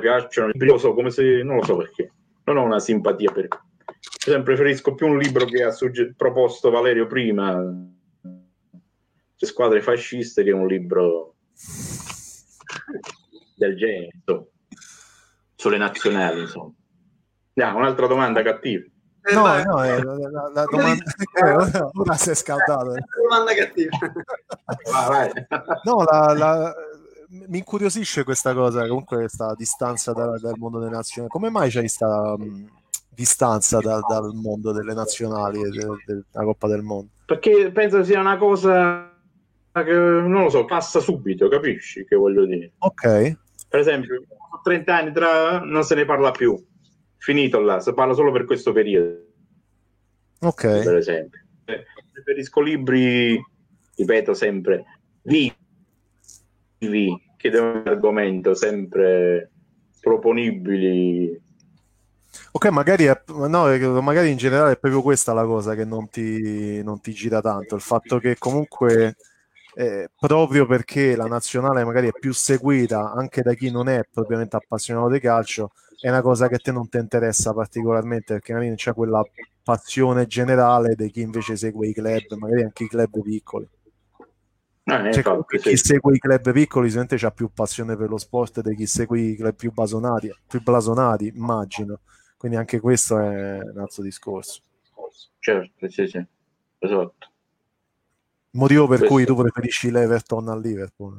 piacciono, 0.00 0.50
lo 0.54 0.78
so 0.78 0.94
come 0.94 1.10
se 1.10 1.42
non 1.42 1.56
lo 1.56 1.64
so 1.64 1.76
perché, 1.76 2.10
non 2.44 2.56
ho 2.56 2.64
una 2.64 2.80
simpatia 2.80 3.30
per 4.22 4.30
esempio, 4.30 4.54
preferisco 4.54 4.94
più 4.94 5.06
un 5.08 5.18
libro 5.18 5.44
che 5.46 5.62
ha 5.64 5.70
sugge- 5.70 6.14
proposto 6.16 6.70
Valerio 6.70 7.06
prima, 7.06 7.54
le 7.60 9.46
squadre 9.46 9.80
fasciste, 9.80 10.44
che 10.44 10.52
un 10.52 10.66
libro 10.66 11.34
del 13.56 13.76
genere, 13.76 14.10
insomma. 14.14 14.44
sulle 15.56 15.78
nazionali, 15.78 16.40
insomma. 16.40 16.72
Andiamo, 17.54 17.78
un'altra 17.78 18.06
domanda 18.06 18.42
cattiva. 18.42 18.84
Eh, 19.24 19.34
no, 19.34 19.62
no, 19.62 19.84
eh, 19.84 20.02
la, 20.02 20.14
la, 20.16 20.50
la 20.52 20.64
domanda 20.64 21.04
eh, 21.34 21.90
ora 21.94 22.14
si 22.14 22.30
è 22.30 22.34
scaldato. 22.34 22.94
domanda 23.20 23.54
cattiva. 23.54 23.96
no, 25.84 26.02
la, 26.04 26.34
la, 26.36 26.74
mi 27.32 27.58
incuriosisce 27.58 28.24
questa 28.24 28.52
cosa, 28.52 28.86
comunque 28.86 29.16
questa 29.18 29.54
distanza 29.56 30.12
da, 30.12 30.38
dal 30.38 30.58
mondo 30.58 30.78
delle 30.78 30.90
nazionali. 30.90 31.32
Come 31.32 31.50
mai 31.50 31.70
c'è 31.70 31.80
questa 31.80 32.34
um, 32.34 32.68
distanza 33.08 33.78
da, 33.78 34.00
dal 34.06 34.32
mondo 34.34 34.72
delle 34.72 34.92
nazionali 34.92 35.60
e 35.60 35.70
de, 35.70 35.78
de, 35.78 36.22
della 36.30 36.44
Coppa 36.44 36.68
del 36.68 36.82
Mondo? 36.82 37.10
Perché 37.24 37.70
penso 37.72 38.04
sia 38.04 38.20
una 38.20 38.36
cosa 38.36 39.10
che, 39.72 39.92
non 39.92 40.42
lo 40.42 40.50
so, 40.50 40.66
passa 40.66 41.00
subito, 41.00 41.48
capisci 41.48 42.04
che 42.04 42.16
voglio 42.16 42.44
dire? 42.44 42.72
Ok. 42.78 43.36
Per 43.68 43.80
esempio, 43.80 44.22
30 44.62 44.94
anni 44.94 45.12
tra 45.12 45.60
non 45.60 45.84
se 45.84 45.94
ne 45.94 46.04
parla 46.04 46.30
più 46.30 46.62
finito 47.16 47.60
là, 47.60 47.80
si 47.80 47.94
parla 47.94 48.12
solo 48.12 48.30
per 48.32 48.44
questo 48.44 48.72
periodo. 48.72 49.24
Ok. 50.40 50.82
Per 50.82 50.96
esempio. 50.96 51.40
Eh, 51.64 51.84
preferisco 52.12 52.60
libri, 52.60 53.42
ripeto 53.94 54.34
sempre, 54.34 54.84
vivi, 55.22 55.54
che 57.36 57.50
devono 57.50 57.80
un 57.80 57.88
argomento 57.88 58.54
sempre 58.54 59.50
proponibili. 60.00 61.40
Ok, 62.52 62.66
magari, 62.68 63.04
è, 63.04 63.22
no, 63.26 64.02
magari 64.02 64.30
in 64.30 64.36
generale 64.36 64.72
è 64.72 64.78
proprio 64.78 65.02
questa 65.02 65.32
la 65.32 65.44
cosa 65.44 65.74
che 65.74 65.84
non 65.84 66.08
ti, 66.08 66.82
non 66.82 67.00
ti 67.00 67.12
gira 67.12 67.40
tanto, 67.40 67.74
il 67.74 67.80
fatto 67.80 68.18
che 68.18 68.36
comunque 68.38 69.16
eh, 69.74 70.10
proprio 70.18 70.66
perché 70.66 71.16
la 71.16 71.26
nazionale 71.26 71.84
magari 71.84 72.08
è 72.08 72.12
più 72.18 72.32
seguita 72.32 73.12
anche 73.12 73.42
da 73.42 73.54
chi 73.54 73.70
non 73.70 73.88
è 73.88 74.02
propriamente 74.10 74.56
appassionato 74.56 75.08
di 75.10 75.20
calcio, 75.20 75.72
è 76.00 76.08
una 76.08 76.20
cosa 76.20 76.48
che 76.48 76.56
a 76.56 76.58
te 76.58 76.72
non 76.72 76.88
ti 76.88 76.98
interessa 76.98 77.52
particolarmente 77.54 78.34
perché 78.34 78.52
magari 78.52 78.68
non 78.68 78.76
c'è 78.76 78.92
quella 78.92 79.22
passione 79.62 80.26
generale 80.26 80.94
di 80.94 81.10
chi 81.10 81.20
invece 81.20 81.56
segue 81.56 81.88
i 81.88 81.94
club, 81.94 82.34
magari 82.38 82.62
anche 82.64 82.84
i 82.84 82.88
club 82.88 83.22
piccoli. 83.22 83.68
Eh, 84.84 85.12
cioè, 85.12 85.16
infatti, 85.16 85.58
chi 85.58 85.76
sì. 85.76 85.76
segue 85.76 86.16
i 86.16 86.18
club 86.18 86.52
piccoli 86.52 86.88
sicuramente 86.88 87.24
ha 87.24 87.30
più 87.30 87.50
passione 87.52 87.96
per 87.96 88.08
lo 88.08 88.18
sport 88.18 88.62
di 88.62 88.74
chi 88.74 88.86
segue 88.86 89.20
i 89.20 89.36
club 89.36 89.54
più 89.54 89.70
blasonati, 89.72 90.34
più 90.46 90.60
blasonati, 90.60 91.28
immagino. 91.28 92.00
Quindi 92.36 92.56
anche 92.56 92.80
questo 92.80 93.18
è 93.18 93.60
un 93.60 93.78
altro 93.78 94.02
discorso. 94.02 94.60
Certo, 95.38 95.88
sì, 95.88 96.06
sì, 96.06 96.24
esatto. 96.78 97.30
Motivo 98.50 98.86
per 98.86 98.98
questo. 98.98 99.14
cui 99.14 99.24
tu 99.24 99.36
preferisci 99.36 99.90
l'Everton 99.90 100.48
al 100.48 100.60
Liverpool. 100.60 101.14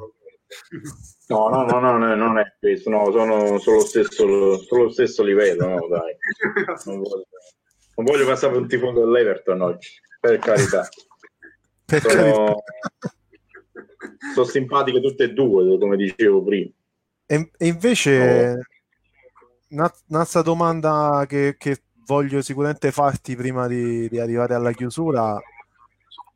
No, 1.28 1.49
no, 1.49 1.64
no, 1.64 1.80
no, 1.80 1.97
no, 1.97 2.16
non 2.16 2.38
è 2.38 2.53
questo, 2.59 2.89
no, 2.89 3.11
sono 3.11 3.57
sullo 3.57 3.80
stesso, 3.80 4.57
sullo 4.57 4.89
stesso 4.91 5.24
livello, 5.24 5.68
no, 5.68 5.88
dai. 5.88 6.16
Non 6.86 7.01
voglio, 7.01 7.26
non 7.95 8.05
voglio 8.05 8.26
passare 8.26 8.51
per 8.51 8.61
un 8.61 8.68
tifoso 8.68 8.99
dell'Everton 8.99 9.61
oggi, 9.61 9.89
per 10.20 10.38
carità. 10.39 10.88
Per 11.86 12.01
sono, 12.01 12.14
carità. 12.14 12.55
Sono 14.34 14.45
simpatiche 14.45 15.01
tutte 15.01 15.26
e 15.26 15.34
due, 15.34 15.78
come 15.78 15.97
dicevo 15.97 16.43
prima. 16.43 16.69
E, 17.26 17.51
e 17.57 17.67
invece, 17.67 18.59
no. 19.69 19.91
un'altra 20.07 20.41
domanda 20.41 21.26
che, 21.28 21.55
che, 21.57 21.82
voglio 22.05 22.41
sicuramente 22.41 22.91
farti 22.91 23.34
prima 23.34 23.65
di, 23.65 24.09
di 24.09 24.19
arrivare 24.19 24.53
alla 24.53 24.74
chiusura. 24.74 25.39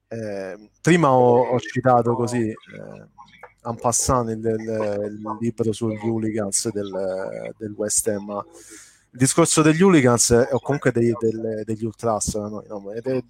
Eh, 0.08 0.70
prima 0.82 1.12
ho, 1.12 1.50
ho, 1.50 1.60
citato 1.60 2.16
così 2.16 2.48
eh, 2.48 2.56
en 3.64 3.76
passant 3.76 4.30
il, 4.30 4.38
il, 4.38 5.12
il 5.12 5.38
libro 5.42 5.74
sugli 5.74 6.08
hooligans 6.08 6.72
del, 6.72 7.54
del, 7.58 7.74
West 7.76 8.08
Ham. 8.08 8.44
Il 9.10 9.20
discorso 9.20 9.62
degli 9.62 9.82
hooligans 9.82 10.48
o 10.52 10.60
comunque 10.60 10.92
dei, 10.92 11.14
del, 11.20 11.64
degli 11.66 11.84
ultras 11.84 12.36
no, 12.36 12.64
è, 12.94 13.24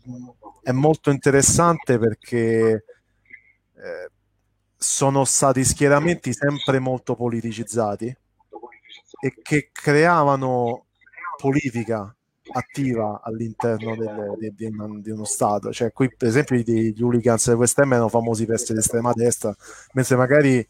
è, 0.62 0.72
molto 0.72 1.10
interessante 1.10 1.98
perché 1.98 2.84
eh, 3.74 4.12
sono 4.78 5.26
stati 5.26 5.64
schieramenti 5.64 6.34
sempre 6.34 6.80
molto 6.80 7.16
politicizzati 7.16 8.06
e 9.20 9.34
che 9.42 9.70
creavano 9.72 10.86
politica 11.38 12.14
attiva 12.52 13.22
all'interno 13.24 13.96
del, 13.96 14.36
di, 14.40 14.54
di, 14.56 15.02
di, 15.02 15.12
uno 15.12 15.26
Stato. 15.26 15.72
Cioè, 15.72 15.92
qui, 15.92 16.14
per 16.16 16.28
esempio, 16.28 16.56
gli 16.56 17.02
hooligans 17.02 17.50
di 17.50 17.56
West 17.56 17.80
Ham 17.80 17.94
erano 17.94 18.10
famosi 18.10 18.46
per 18.46 18.56
essere 18.56 18.80
estrema 18.80 19.12
destra, 19.14 19.56
mentre 19.94 20.16
magari 20.16 20.68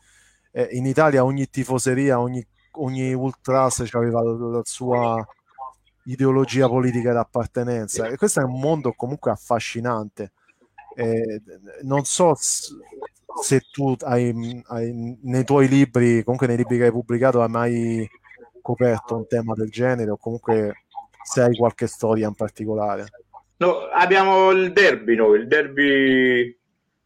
eh, 0.52 0.68
in 0.72 0.86
Italia 0.86 1.24
ogni 1.24 1.50
tifoseria, 1.50 2.20
ogni, 2.20 2.46
ogni 2.74 3.14
ultras 3.14 3.84
aveva 3.92 4.24
la, 4.24 4.32
la 4.32 4.62
sua 4.64 5.26
ideologia 6.06 6.68
politica 6.68 7.14
d'appartenenza. 7.14 8.08
E 8.08 8.18
questo 8.18 8.40
è 8.40 8.44
un 8.44 8.60
mondo 8.60 8.94
comunque 8.94 9.32
affascinante. 9.32 10.32
Eh, 10.96 11.42
non 11.84 12.06
so 12.06 12.34
se 13.42 13.62
tu 13.72 13.96
hai, 14.00 14.64
hai, 14.68 15.18
nei 15.24 15.44
tuoi 15.44 15.68
libri, 15.68 16.24
comunque 16.24 16.48
nei 16.48 16.58
libri 16.58 16.78
che 16.78 16.86
hai 16.86 16.92
pubblicato, 16.92 17.42
hai 17.42 17.50
mai 17.50 18.10
coperto 18.62 19.16
un 19.16 19.28
tema 19.28 19.54
del 19.54 19.70
genere 19.70 20.12
o 20.12 20.18
comunque 20.18 20.86
se 21.24 21.42
hai 21.42 21.56
qualche 21.56 21.88
storia 21.88 22.28
in 22.28 22.36
particolare. 22.36 23.06
No, 23.58 23.88
abbiamo 23.92 24.52
il 24.52 24.72
derby, 24.72 25.16
noi, 25.16 25.40
il 25.40 25.48
derby, 25.48 26.58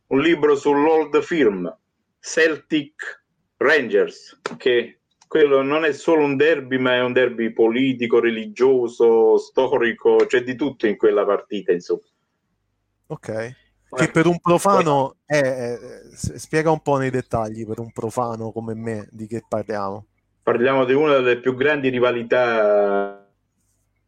un 0.08 0.20
libro 0.20 0.56
sull'old 0.56 1.22
firm, 1.22 1.74
Celtic 2.20 3.24
Rangers, 3.58 4.40
che 4.58 5.00
quello 5.28 5.62
non 5.62 5.86
è 5.86 5.94
solo 5.94 6.26
un 6.26 6.36
derby, 6.36 6.78
ma 6.78 6.96
è 6.96 7.02
un 7.02 7.14
derby 7.14 7.52
politico, 7.54 8.20
religioso, 8.20 9.38
storico, 9.38 10.26
c'è 10.28 10.44
di 10.44 10.56
tutto 10.56 10.88
in 10.88 10.98
quella 10.98 11.24
partita, 11.24 11.72
insomma. 11.72 12.02
Ok. 13.08 13.56
Che 13.94 14.10
per 14.10 14.26
un 14.26 14.40
profano 14.40 15.18
è, 15.26 15.42
è, 15.42 15.80
spiega 16.14 16.72
un 16.72 16.82
po' 16.82 16.98
nei 16.98 17.10
dettagli 17.10 17.66
per 17.66 17.80
un 17.80 17.92
profano 17.92 18.52
come 18.52 18.74
me 18.74 19.08
di 19.12 19.28
che 19.28 19.44
parliamo. 19.48 20.06
Parliamo 20.44 20.86
di 20.86 20.94
una 20.94 21.16
delle 21.16 21.40
più 21.40 21.56
grandi 21.56 21.90
rivalità 21.90 23.30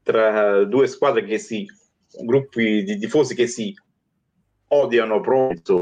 tra 0.02 0.64
due 0.64 0.88
squadre 0.88 1.26
che 1.26 1.38
si 1.38 1.66
gruppi 2.24 2.84
di 2.84 2.98
tifosi 2.98 3.36
che 3.36 3.48
si 3.48 3.74
odiano 4.68 5.20
proprio 5.20 5.82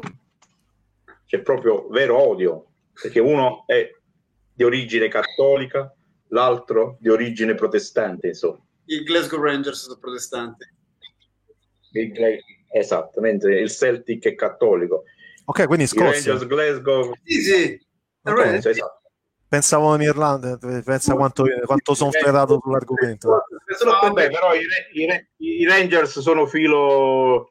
c'è 1.26 1.42
proprio 1.42 1.88
vero 1.90 2.18
odio 2.18 2.66
perché 2.94 3.20
uno 3.20 3.64
è 3.66 3.90
di 4.54 4.64
origine 4.64 5.08
cattolica 5.08 5.94
l'altro 6.28 6.98
di 7.00 7.10
origine 7.10 7.56
protestante 7.56 8.28
insomma. 8.28 8.60
Il 8.86 9.04
Glasgow 9.04 9.42
Rangers 9.42 9.84
sono 9.84 9.98
protestanti 9.98 10.66
il, 11.94 12.12
esatto 12.72 13.22
mentre 13.22 13.60
il 13.60 13.70
Celtic 13.70 14.26
è 14.26 14.36
cattolico 14.36 15.04
ok 15.46 15.68
quindi 15.68 15.88
Scozia 15.88 16.32
Rangers 16.32 16.48
Glasgow 16.48 17.12
sì 17.24 17.42
sì 17.42 17.88
okay, 18.24 18.58
esatto 18.58 19.02
pensavo 19.52 19.94
in 19.96 20.02
Irlanda, 20.04 20.58
pensa 20.58 21.14
quanto, 21.14 21.44
quanto 21.66 21.94
sono 21.94 22.10
ferrato 22.12 22.58
sull'argomento. 22.64 23.28
No, 23.28 24.00
vabbè, 24.02 24.30
però 24.30 24.54
i, 24.56 24.62
i, 24.94 25.28
i, 25.60 25.68
Rangers 25.68 26.22
sono 26.22 26.46
filo 26.46 27.50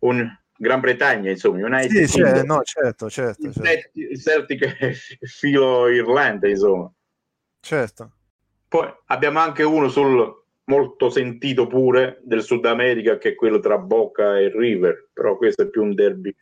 un 0.00 0.28
Gran 0.56 0.80
Bretagna, 0.80 1.30
insomma, 1.30 1.64
United 1.64 2.04
sì, 2.06 2.18
cioè, 2.18 2.42
no, 2.42 2.62
certo, 2.64 3.08
certo, 3.08 3.52
certo. 3.52 3.90
Il 3.92 4.20
Celtic 4.20 4.64
è 4.78 4.92
filo 4.92 5.88
Irlanda, 5.88 6.48
insomma. 6.48 6.92
Certo. 7.60 8.12
Poi 8.66 8.92
abbiamo 9.06 9.38
anche 9.38 9.62
uno 9.62 9.88
sul 9.88 10.41
molto 10.64 11.10
sentito 11.10 11.66
pure 11.66 12.20
del 12.22 12.42
Sud 12.42 12.64
America 12.66 13.18
che 13.18 13.30
è 13.30 13.34
quello 13.34 13.58
tra 13.58 13.78
Boca 13.78 14.38
e 14.38 14.48
River, 14.48 15.08
però 15.12 15.36
questo 15.36 15.62
è 15.62 15.68
più 15.68 15.82
un 15.82 15.94
derby 15.94 16.34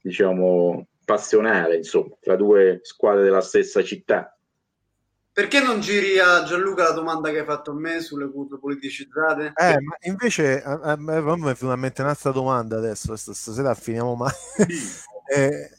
diciamo 0.00 0.86
passionale, 1.04 1.76
insomma, 1.76 2.14
tra 2.20 2.36
due 2.36 2.80
squadre 2.82 3.24
della 3.24 3.40
stessa 3.40 3.82
città. 3.82 4.32
Perché 5.32 5.60
non 5.60 5.80
giri 5.80 6.18
a 6.18 6.42
Gianluca 6.42 6.82
la 6.82 6.92
domanda 6.92 7.30
che 7.30 7.38
hai 7.38 7.44
fatto 7.44 7.70
a 7.70 7.74
me 7.74 8.00
sulle 8.00 8.28
curve 8.28 8.58
politicizzate? 8.58 9.52
Eh, 9.54 9.80
ma 9.80 9.96
invece 10.00 10.60
a, 10.60 10.72
a, 10.72 10.92
a 10.92 10.96
me 11.36 11.52
è 11.52 11.54
finalmente 11.54 12.02
un'altra 12.02 12.32
domanda 12.32 12.76
adesso, 12.76 13.14
stasera 13.16 13.74
finiamo 13.74 14.16
mai. 14.16 14.32
eh, 15.34 15.77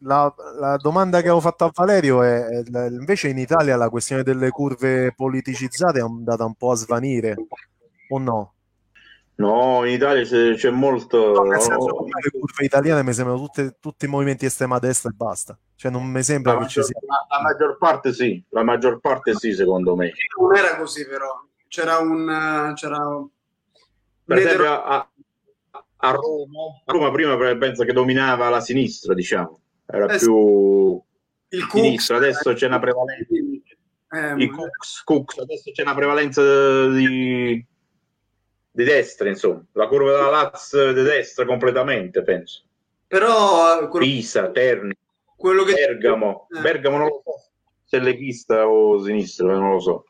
la, 0.00 0.32
la, 0.58 0.76
domanda 0.76 1.18
che 1.18 1.26
avevo 1.26 1.40
fatto 1.40 1.64
a 1.64 1.72
Valerio 1.74 2.22
è, 2.22 2.46
è, 2.46 2.86
invece 2.88 3.28
in 3.28 3.38
Italia 3.38 3.76
la 3.76 3.88
questione 3.88 4.22
delle 4.22 4.50
curve 4.50 5.12
politicizzate 5.14 5.98
è 5.98 6.02
andata 6.02 6.44
un 6.44 6.54
po' 6.54 6.70
a 6.70 6.76
svanire, 6.76 7.36
o 8.10 8.18
no? 8.18 8.52
No, 9.38 9.84
in 9.84 9.92
Italia 9.92 10.24
c'è, 10.24 10.70
molto. 10.70 11.32
No, 11.32 11.42
nel 11.42 11.60
senso, 11.60 12.04
le 12.04 12.30
curve 12.30 12.64
italiane 12.64 13.04
mi 13.04 13.12
sembrano 13.12 13.40
tutte, 13.40 13.76
tutti 13.80 14.06
i 14.06 14.08
movimenti 14.08 14.46
estrema 14.46 14.80
destra 14.80 15.10
e 15.10 15.14
basta. 15.14 15.56
Cioè, 15.76 15.92
non 15.92 16.04
mi 16.06 16.24
sembra 16.24 16.54
la 16.54 16.58
che 16.58 16.64
maggior, 16.64 16.84
ci 16.84 16.90
sia. 16.90 17.00
La, 17.06 17.36
la, 17.36 17.42
maggior 17.42 17.78
parte 17.78 18.12
sì, 18.12 18.44
la 18.48 18.64
maggior 18.64 18.98
parte 18.98 19.34
sì, 19.36 19.52
secondo 19.52 19.94
me. 19.94 20.12
Non 20.40 20.56
era 20.56 20.76
così, 20.76 21.06
però. 21.06 21.28
C'era 21.68 21.98
un. 21.98 22.72
C'era... 22.74 22.98
Per 24.24 24.36
esempio, 24.38 24.82
a, 24.82 25.08
a, 25.96 26.10
Roma, 26.10 26.62
a 26.84 26.92
Roma 26.92 27.10
prima 27.12 27.36
penso 27.56 27.84
che 27.84 27.92
dominava 27.92 28.48
la 28.48 28.60
sinistra, 28.60 29.14
diciamo. 29.14 29.60
Era 29.90 30.06
eh, 30.06 30.18
più 30.18 31.02
il 31.48 31.66
sinistra, 31.70 32.16
adesso 32.16 32.52
c'è 32.52 32.66
una 32.66 32.78
prevalenza. 32.78 33.34
Eh, 34.10 34.34
I 34.36 34.48
Cooks, 34.48 35.02
Cooks, 35.04 35.38
adesso 35.38 35.70
c'è 35.70 35.82
una 35.82 35.94
prevalenza 35.94 36.88
di 36.88 37.66
di 38.78 38.84
destra, 38.84 39.28
insomma, 39.28 39.64
la 39.72 39.88
curva 39.88 40.12
della 40.12 40.30
Lazio 40.30 40.92
di 40.92 41.02
destra 41.02 41.44
completamente, 41.44 42.22
penso. 42.22 42.62
Però 43.08 43.82
eh, 43.82 43.88
quello... 43.88 44.06
Pisa, 44.06 44.50
Terni, 44.52 44.94
quello 45.36 45.64
che... 45.64 45.72
Bergamo, 45.72 46.46
eh. 46.48 46.60
Bergamo 46.60 46.98
non 46.98 47.06
lo 47.08 47.22
so 47.24 47.50
se 47.84 47.96
è 47.96 48.00
leghista 48.00 48.68
o 48.68 49.02
sinistra, 49.02 49.48
non 49.48 49.72
lo 49.72 49.80
so. 49.80 50.04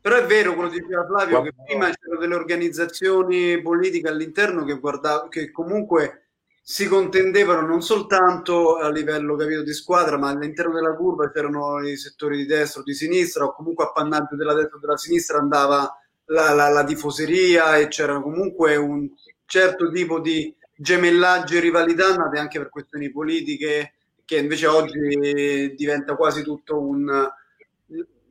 Però 0.00 0.16
è 0.16 0.24
vero 0.24 0.54
quello 0.54 0.68
che 0.68 0.80
diceva 0.80 1.06
Flavio, 1.06 1.40
Guarda, 1.40 1.50
che 1.50 1.62
prima 1.64 1.90
c'erano 1.90 2.20
delle 2.20 2.34
organizzazioni 2.34 3.62
politiche 3.62 4.08
all'interno 4.08 4.64
che, 4.64 4.74
guardav- 4.78 5.28
che 5.28 5.52
comunque 5.52 6.23
si 6.66 6.88
contendevano 6.88 7.66
non 7.66 7.82
soltanto 7.82 8.76
a 8.76 8.90
livello 8.90 9.36
capito, 9.36 9.62
di 9.62 9.74
squadra, 9.74 10.16
ma 10.16 10.30
all'interno 10.30 10.72
della 10.72 10.94
curva 10.94 11.30
c'erano 11.30 11.86
i 11.86 11.94
settori 11.98 12.38
di 12.38 12.46
destra 12.46 12.80
o 12.80 12.84
di 12.84 12.94
sinistra, 12.94 13.44
o 13.44 13.52
comunque 13.52 13.84
appannaggio 13.84 14.34
della 14.34 14.54
destra 14.54 14.78
o 14.78 14.80
della 14.80 14.96
sinistra 14.96 15.36
andava 15.36 15.94
la, 16.26 16.54
la, 16.54 16.70
la 16.70 16.82
tifoseria 16.84 17.76
e 17.76 17.88
c'era 17.88 18.18
comunque 18.22 18.76
un 18.76 19.10
certo 19.44 19.90
tipo 19.90 20.20
di 20.20 20.56
gemellaggio 20.74 21.56
e 21.56 21.60
rivalità 21.60 22.16
nate 22.16 22.38
anche 22.38 22.58
per 22.58 22.70
questioni 22.70 23.10
politiche 23.10 23.92
che 24.24 24.38
invece 24.38 24.66
oggi 24.66 25.74
diventa 25.76 26.16
quasi 26.16 26.42
tutto 26.42 26.80
un 26.80 27.30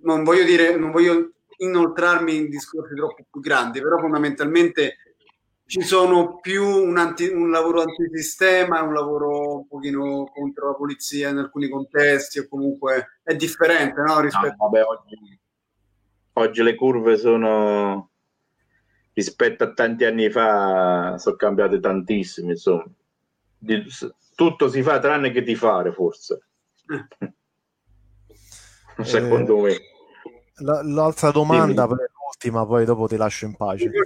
non 0.01 0.23
voglio 0.23 0.43
dire 0.43 0.75
non 0.75 0.89
voglio 0.89 1.33
inoltrarmi 1.55 2.35
in 2.35 2.49
discorsi 2.49 2.95
troppo 2.95 3.23
più 3.31 3.39
grandi 3.39 3.79
però 3.79 3.99
fondamentalmente 3.99 5.12
ci 5.65 5.81
sono 5.81 6.39
più 6.39 6.65
un, 6.65 6.97
anti, 6.97 7.27
un 7.27 7.49
lavoro 7.49 7.81
antisistema 7.81 8.81
un 8.81 8.93
lavoro 8.93 9.57
un 9.59 9.67
pochino 9.67 10.25
contro 10.33 10.67
la 10.67 10.75
polizia 10.75 11.29
in 11.29 11.37
alcuni 11.37 11.69
contesti 11.69 12.39
o 12.39 12.47
comunque 12.47 13.19
è 13.23 13.35
differente 13.35 14.01
no, 14.01 14.19
rispetto 14.19 14.55
no, 14.59 14.69
vabbè, 14.69 14.83
oggi 14.83 15.39
oggi 16.33 16.63
le 16.63 16.75
curve 16.75 17.17
sono 17.17 18.09
rispetto 19.13 19.63
a 19.63 19.73
tanti 19.73 20.05
anni 20.05 20.29
fa 20.29 21.17
sono 21.17 21.35
cambiate 21.35 21.79
tantissimo 21.79 22.51
insomma. 22.51 22.85
Di, 23.57 23.85
tutto 24.35 24.69
si 24.69 24.81
fa 24.81 24.99
tranne 24.99 25.31
che 25.31 25.41
di 25.43 25.55
fare 25.55 25.91
forse. 25.93 26.47
Eh, 28.97 29.03
secondo 29.03 29.59
me. 29.59 29.77
L'altra 30.55 31.31
domanda 31.31 31.85
Dimmi. 31.85 31.97
L'ultima 32.33 32.65
poi 32.65 32.85
dopo 32.85 33.07
ti 33.07 33.15
lascio 33.15 33.45
in 33.45 33.55
pace 33.55 33.89
che, 33.89 33.99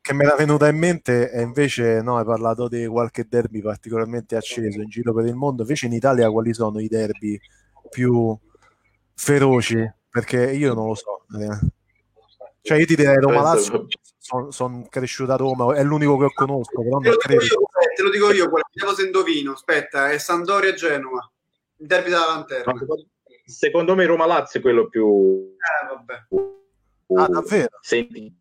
che 0.00 0.12
mi 0.12 0.24
era 0.24 0.36
venuta 0.36 0.68
in 0.68 0.76
mente 0.76 1.30
è 1.30 1.40
invece 1.40 2.02
no 2.02 2.18
hai 2.18 2.24
parlato 2.24 2.68
di 2.68 2.86
qualche 2.86 3.26
derby 3.28 3.60
particolarmente 3.62 4.36
acceso 4.36 4.80
in 4.80 4.88
giro 4.88 5.14
per 5.14 5.26
il 5.26 5.34
mondo 5.34 5.62
invece 5.62 5.86
in 5.86 5.92
Italia 5.92 6.30
quali 6.30 6.52
sono 6.52 6.78
i 6.78 6.88
derby 6.88 7.38
più 7.88 8.36
feroci 9.14 9.92
perché 10.10 10.50
io 10.50 10.74
non 10.74 10.88
lo 10.88 10.94
so. 10.94 11.24
Eh. 11.38 11.68
Cioè 12.62 12.78
io 12.78 12.86
ti 12.86 12.96
direi 12.96 13.16
Roma 13.16 13.42
Lazio, 13.42 13.86
sono 14.18 14.50
son 14.50 14.88
cresciuto 14.88 15.32
a 15.32 15.36
Roma, 15.36 15.74
è 15.74 15.82
l'unico 15.82 16.18
che 16.18 16.32
conosco, 16.34 16.82
però 16.82 16.98
non 16.98 17.16
credo. 17.16 17.42
Io, 17.42 17.60
te 17.94 18.02
lo 18.02 18.10
dico 18.10 18.32
io, 18.32 18.50
vediamo 18.50 18.94
se 18.94 19.04
indovino, 19.04 19.52
aspetta, 19.52 20.10
è 20.10 20.18
Sandoria 20.18 20.74
Genova, 20.74 21.30
il 21.76 21.86
derby 21.86 22.10
della 22.10 22.26
lanterna. 22.26 22.74
Secondo 23.44 23.94
me 23.94 24.04
Roma 24.04 24.26
Lazio 24.26 24.60
è 24.60 24.62
quello 24.62 24.88
più... 24.88 25.56
Eh, 25.56 25.86
vabbè. 25.88 26.58
Ah, 27.16 27.28
davvero? 27.28 27.78
Senti. 27.80 28.32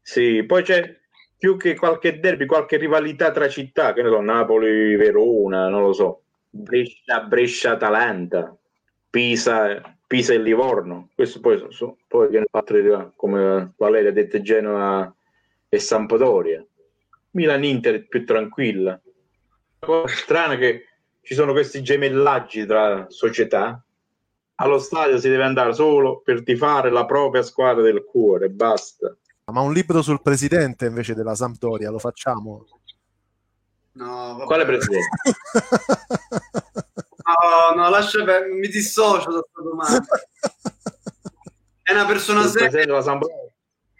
Sì, 0.00 0.44
poi 0.44 0.62
c'è 0.62 0.98
più 1.36 1.56
che 1.56 1.74
qualche 1.74 2.20
derby, 2.20 2.46
qualche 2.46 2.76
rivalità 2.76 3.30
tra 3.30 3.48
città, 3.48 3.92
che 3.92 4.02
ne 4.02 4.08
so, 4.08 4.20
Napoli, 4.20 4.96
Verona, 4.96 5.68
non 5.68 5.82
lo 5.82 5.92
so, 5.92 6.22
Brescia, 6.48 7.20
Brescia, 7.22 7.72
Atalanta, 7.72 8.56
Pisa, 9.10 9.80
Pisa 10.06 10.32
e 10.32 10.38
Livorno. 10.38 11.10
Questo 11.14 11.40
poi, 11.40 11.66
so, 11.70 11.98
poi 12.06 12.28
viene 12.28 12.46
fatto 12.50 13.12
come 13.16 13.72
Valeria 13.76 14.10
ha 14.10 14.12
detto 14.12 14.40
Genoa 14.40 15.14
e 15.68 15.78
Sampdoria. 15.78 16.64
Milan-Inter 17.32 18.06
più 18.06 18.24
tranquilla. 18.24 19.00
cosa 19.80 20.14
strana 20.14 20.54
è 20.54 20.58
che 20.58 20.86
ci 21.20 21.34
sono 21.34 21.52
questi 21.52 21.82
gemellaggi 21.82 22.64
tra 22.64 23.06
società. 23.08 23.82
Allo 24.56 24.78
stadio 24.78 25.18
si 25.18 25.28
deve 25.28 25.42
andare 25.44 25.72
solo 25.74 26.20
per 26.20 26.42
tifare 26.44 26.90
la 26.90 27.04
propria 27.06 27.42
squadra 27.42 27.82
del 27.82 28.04
cuore, 28.04 28.48
basta. 28.50 29.16
Ma 29.52 29.60
un 29.60 29.72
libro 29.72 30.00
sul 30.00 30.22
presidente 30.22 30.86
invece 30.86 31.14
della 31.14 31.34
Sampdoria 31.34 31.90
lo 31.90 31.98
facciamo? 31.98 32.66
No, 33.92 34.34
vabbè. 34.34 34.44
Quale 34.44 34.64
presidente? 34.64 35.08
No, 37.24 37.74
no, 37.82 37.88
lascia 37.88 38.22
per... 38.22 38.46
mi 38.50 38.68
dissocio 38.68 39.32
da 39.32 39.40
questa 39.40 39.62
domanda. 39.62 40.06
È 41.82 41.92
una 41.92 42.04
persona 42.04 42.40
Il 42.42 42.48
seria. 42.48 42.68
presidente 42.68 42.86
della 42.90 43.02
Sampdoria? 43.02 43.36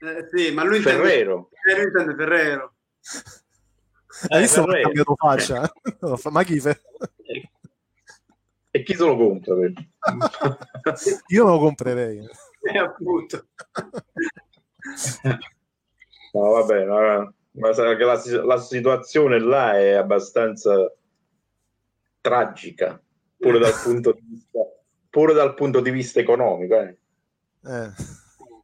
Eh, 0.01 0.29
sì, 0.31 0.53
ma 0.53 0.63
lui 0.63 0.77
intende, 0.77 1.03
Ferrero. 1.09 1.49
eh, 1.67 1.75
lui 1.75 1.85
intende 1.85 2.15
Ferrero. 2.15 2.75
Hai 4.29 4.41
visto 4.43 4.61
come 4.61 4.79
ha 4.79 4.83
cambiato 4.83 5.15
faccia? 5.17 5.73
Fa- 6.17 6.29
Ma 6.31 6.43
chi? 6.43 6.61
Fe- 6.61 6.83
E 8.77 8.83
chi 8.83 8.95
se 8.97 9.05
lo 9.05 9.17
compra? 9.17 9.55
Io 11.29 11.45
lo 11.45 11.59
comprerei. 11.61 12.27
Eh, 12.65 12.79
appunto. 12.79 13.45
No, 16.33 16.51
vabbè, 16.51 16.87
ma, 16.87 17.31
ma 17.53 17.73
sa 17.75 17.95
che 17.95 18.05
la, 18.05 18.19
la 18.43 18.57
situazione 18.59 19.39
là 19.39 19.79
è 19.79 19.91
abbastanza 19.91 20.91
tragica, 22.23 22.99
pure 23.37 23.59
dal 23.59 23.79
punto 23.83 24.13
di 24.13 24.25
vista, 24.27 24.61
pure 25.11 25.35
dal 25.35 25.53
punto 25.55 25.81
di 25.81 25.91
vista 25.91 26.21
economico. 26.21 26.81
eh. 26.81 26.97
Eh. 27.67 27.91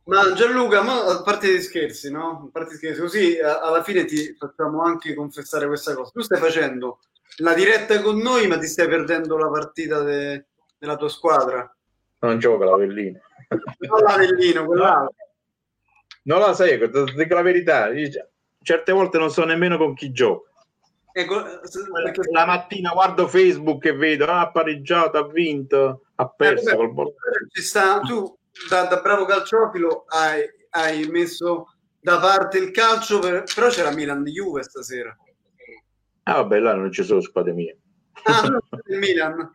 Ma 0.04 0.32
Gianluca, 0.32 0.80
ma 0.82 1.04
a 1.04 1.22
parte 1.22 1.54
gli 1.54 1.60
scherzi, 1.60 2.10
no? 2.10 2.44
A 2.46 2.48
parte 2.50 2.72
gli 2.72 2.76
scherzi, 2.78 3.00
così 3.02 3.38
a- 3.38 3.60
alla 3.60 3.82
fine 3.82 4.06
ti 4.06 4.34
facciamo 4.34 4.82
anche 4.82 5.12
confessare 5.14 5.66
questa 5.66 5.94
cosa. 5.94 6.10
Tu 6.10 6.22
stai 6.22 6.40
facendo 6.40 7.00
la 7.38 7.54
diretta 7.54 8.00
con 8.02 8.18
noi, 8.18 8.46
ma 8.46 8.58
ti 8.58 8.66
stai 8.66 8.88
perdendo 8.88 9.36
la 9.36 9.48
partita 9.48 10.00
de- 10.02 10.46
della 10.78 10.96
tua 10.96 11.08
squadra. 11.08 11.74
Non 12.20 12.38
gioca 12.38 12.64
l'Avellino. 12.64 13.20
Non 13.78 14.00
l'Avellino, 14.02 14.64
quell'altro. 14.64 15.14
Non 16.22 16.40
la 16.40 16.54
ti 16.54 17.14
dico 17.16 17.34
la 17.34 17.42
verità. 17.42 17.88
Certe 18.62 18.92
volte 18.92 19.18
non 19.18 19.30
so 19.30 19.44
nemmeno 19.44 19.78
con 19.78 19.94
chi 19.94 20.12
gioca. 20.12 20.48
Ecco, 21.12 21.42
perché 21.42 22.30
La 22.30 22.46
mattina 22.46 22.92
guardo 22.92 23.26
Facebook 23.26 23.84
e 23.86 23.92
vedo, 23.94 24.26
ah, 24.26 24.40
ha 24.40 24.50
pareggiato, 24.50 25.18
ha 25.18 25.26
vinto, 25.26 26.02
ha 26.14 26.28
perso. 26.28 26.70
Eh, 26.70 26.76
vabbè, 26.76 26.94
col 26.94 27.14
sta, 27.52 28.00
tu 28.00 28.36
da, 28.68 28.84
da 28.84 29.00
bravo 29.00 29.24
calciofilo 29.24 30.04
hai, 30.08 30.44
hai 30.70 31.06
messo 31.08 31.74
da 32.00 32.18
parte 32.20 32.58
il 32.58 32.70
calcio, 32.70 33.18
per- 33.18 33.42
però 33.52 33.68
c'era 33.70 33.90
Milan-Juve 33.90 34.62
stasera. 34.62 35.16
Ah, 36.30 36.34
vabbè, 36.42 36.58
là 36.60 36.74
non 36.74 36.92
ci 36.92 37.02
sono 37.02 37.20
squadre 37.20 37.52
mie. 37.52 37.78
Ah, 38.24 38.46
il 38.88 38.98
Milan. 38.98 39.50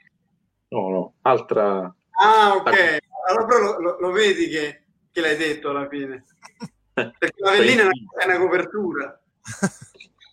No, 0.69 0.89
no, 0.89 1.13
altra... 1.21 1.93
Ah, 2.21 2.55
ok. 2.55 2.97
Allora 3.27 3.45
però 3.45 3.59
lo, 3.59 3.79
lo- 3.81 3.97
lo 3.99 4.11
vedi 4.11 4.47
che, 4.49 4.83
che 5.11 5.21
l'hai 5.21 5.37
detto 5.37 5.69
alla 5.69 5.87
fine. 5.87 6.25
Perché 6.93 7.33
l'Avellino 7.37 7.81
è 7.81 7.85
una, 7.85 7.93
è 8.23 8.25
una 8.25 8.37
copertura. 8.39 9.21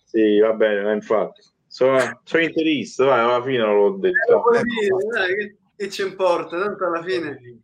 Sì, 0.05 0.39
va 0.39 0.53
bene, 0.53 0.93
infatti. 0.93 1.41
Sono, 1.67 1.97
sono 2.23 2.43
interista, 2.43 3.05
vai, 3.05 3.19
alla 3.19 3.41
fine 3.43 3.57
non 3.59 3.75
l'ho 3.75 3.95
Eh, 3.95 3.99
detto. 3.99 4.33
lo 4.33 4.41
puoi 4.41 4.61
dire, 4.63 5.07
dai, 5.11 5.35
che, 5.35 5.57
che 5.75 5.89
ci 5.89 6.01
importa? 6.03 6.59
Tanto 6.59 6.85
alla 6.85 7.01
fine... 7.03 7.61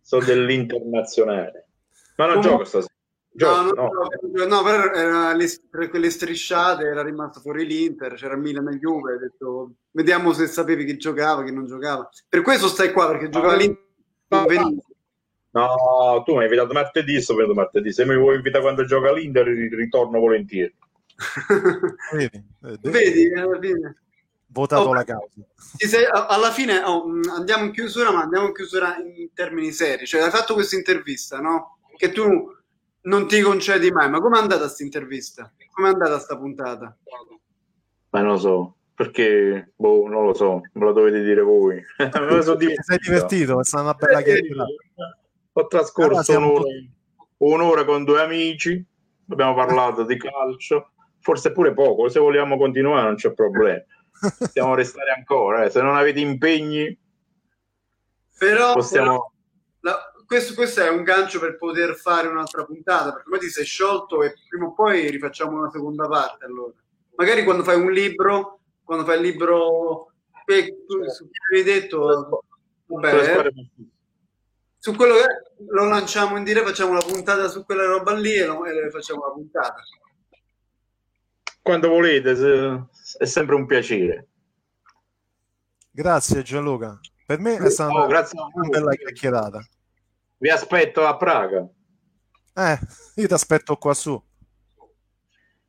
Sono 0.00 0.24
dell'internazionale. 0.24 1.68
Ma 2.16 2.26
non 2.26 2.34
Comunque- 2.40 2.50
gioco 2.50 2.64
stasera. 2.64 2.93
No, 3.36 3.64
Gioco, 3.64 3.74
no, 3.74 3.90
no. 4.32 4.46
no, 4.46 4.62
però 4.62 4.92
era 4.92 5.32
le, 5.34 5.48
tra 5.68 5.88
quelle 5.88 6.08
strisciate 6.08 6.84
era 6.84 7.02
rimasto 7.02 7.40
fuori 7.40 7.66
l'Inter, 7.66 8.14
c'era 8.14 8.36
Milan 8.36 8.68
e 8.68 8.78
Juve, 8.78 9.14
ho 9.14 9.18
detto 9.18 9.72
vediamo 9.90 10.32
se 10.32 10.46
sapevi 10.46 10.84
chi 10.84 10.96
giocava, 10.96 11.42
chi 11.42 11.52
non 11.52 11.66
giocava. 11.66 12.08
Per 12.28 12.42
questo 12.42 12.68
stai 12.68 12.92
qua, 12.92 13.08
perché 13.08 13.28
giocava 13.30 13.56
l'Inter. 13.56 13.82
No, 15.50 16.22
tu 16.24 16.32
mi 16.32 16.38
hai 16.38 16.44
invitato 16.44 16.72
martedì, 16.72 17.20
sto 17.20 17.34
venuto 17.34 17.54
martedì. 17.54 17.92
Se 17.92 18.04
mi 18.04 18.16
vuoi 18.16 18.36
invitare 18.36 18.62
quando 18.62 18.84
gioca 18.84 19.12
l'Inter, 19.12 19.46
ri- 19.46 19.74
ritorno 19.74 20.18
volentieri. 20.18 20.74
Vedi? 22.12 22.44
De- 22.60 22.90
Vedi, 22.90 23.32
alla 23.34 23.58
fine. 23.60 23.96
Votato 24.46 24.88
Oh. 24.88 24.94
la 24.94 25.04
causa. 25.04 25.40
Sei- 25.76 26.06
alla 26.10 26.50
fine 26.50 26.82
oh, 26.82 27.04
andiamo 27.36 27.64
in 27.64 27.72
chiusura, 27.72 28.10
ma 28.12 28.22
andiamo 28.22 28.46
in 28.48 28.52
chiusura 28.54 28.96
in 28.98 29.32
termini 29.32 29.70
seri. 29.72 30.06
Cioè, 30.06 30.22
hai 30.22 30.30
fatto 30.30 30.54
questa 30.54 30.76
intervista, 30.76 31.38
no? 31.40 31.78
Che 31.96 32.10
tu 32.10 32.52
non 33.04 33.26
ti 33.26 33.40
concedi 33.40 33.90
mai. 33.90 34.08
Ma 34.10 34.20
com'è 34.20 34.38
andata 34.38 34.62
questa 34.62 34.82
intervista? 34.82 35.52
Com'è 35.72 35.88
andata 35.88 36.18
sta 36.18 36.36
puntata? 36.36 36.96
Ma 38.10 38.20
non 38.20 38.32
lo 38.32 38.38
so, 38.38 38.76
perché, 38.94 39.72
boh, 39.74 40.06
non 40.08 40.24
lo 40.24 40.34
so, 40.34 40.60
me 40.72 40.84
lo 40.84 40.92
dovete 40.92 41.22
dire 41.22 41.40
voi. 41.42 41.82
me 41.98 42.10
lo 42.12 42.42
sono 42.42 42.56
Ti 42.56 42.74
sei 42.80 42.98
divertito? 42.98 43.60
È 43.60 43.64
stata 43.64 43.82
una 43.82 43.94
bella 43.94 44.22
chiacchierata. 44.22 44.70
Ho 45.56 45.60
Allora 45.60 45.68
trascorso 45.68 46.22
siamo 46.22 46.52
un'ora, 46.52 46.68
un'ora 47.38 47.84
con 47.84 48.04
due 48.04 48.20
amici, 48.20 48.84
abbiamo 49.28 49.54
parlato 49.54 50.04
di 50.04 50.16
calcio, 50.16 50.90
forse 51.20 51.52
pure 51.52 51.72
poco, 51.72 52.08
se 52.08 52.18
vogliamo 52.20 52.56
continuare 52.56 53.04
non 53.06 53.14
c'è 53.16 53.32
problema. 53.32 53.82
Possiamo 54.38 54.74
restare 54.74 55.10
ancora, 55.10 55.64
eh. 55.64 55.70
se 55.70 55.80
non 55.82 55.96
avete 55.96 56.20
impegni 56.20 56.96
Però, 58.38 58.74
possiamo... 58.74 59.32
la- 59.80 60.12
questo, 60.26 60.54
questo 60.54 60.80
è 60.82 60.88
un 60.88 61.02
gancio 61.02 61.38
per 61.38 61.56
poter 61.56 61.94
fare 61.96 62.28
un'altra 62.28 62.64
puntata, 62.64 63.12
perché 63.12 63.28
poi 63.28 63.38
ti 63.40 63.48
sei 63.48 63.64
sciolto 63.64 64.22
e 64.22 64.34
prima 64.48 64.66
o 64.66 64.74
poi 64.74 65.10
rifacciamo 65.10 65.58
una 65.58 65.70
seconda 65.70 66.06
parte. 66.08 66.44
Allora. 66.44 66.72
Magari 67.16 67.44
quando 67.44 67.62
fai 67.62 67.80
un 67.80 67.90
libro, 67.92 68.60
quando 68.82 69.04
fai 69.04 69.16
il 69.16 69.22
libro 69.22 70.12
che 70.44 70.84
tu- 70.86 71.06
su 71.08 71.28
cui 71.28 71.38
avevi 71.58 71.80
detto, 71.80 72.42
vabbè, 72.86 73.50
su 74.78 74.94
quello 74.94 75.14
che 75.14 75.26
lo 75.68 75.84
lanciamo 75.88 76.36
in 76.36 76.44
diretta, 76.44 76.66
facciamo 76.66 76.90
una 76.90 77.00
puntata 77.06 77.48
su 77.48 77.64
quella 77.64 77.84
roba 77.86 78.12
lì 78.12 78.34
e, 78.34 78.44
lo- 78.46 78.64
e 78.66 78.90
facciamo 78.90 79.24
la 79.26 79.32
puntata. 79.32 79.76
Quando 81.62 81.88
volete, 81.88 82.36
se- 82.36 82.84
è 83.18 83.24
sempre 83.24 83.54
un 83.54 83.64
piacere. 83.66 84.26
Grazie 85.90 86.42
Gianluca. 86.42 86.98
Per 87.24 87.38
me 87.38 87.56
è 87.56 87.70
stata 87.70 87.92
Oh, 87.94 88.06
una, 88.06 88.68
bella 88.68 88.94
chiacchierata. 88.94 89.66
Vi 90.44 90.50
aspetto 90.50 91.06
a 91.06 91.16
Praga. 91.16 91.66
Eh, 92.52 92.78
io 93.14 93.26
ti 93.26 93.32
aspetto 93.32 93.76
qua 93.78 93.94
su. 93.94 94.22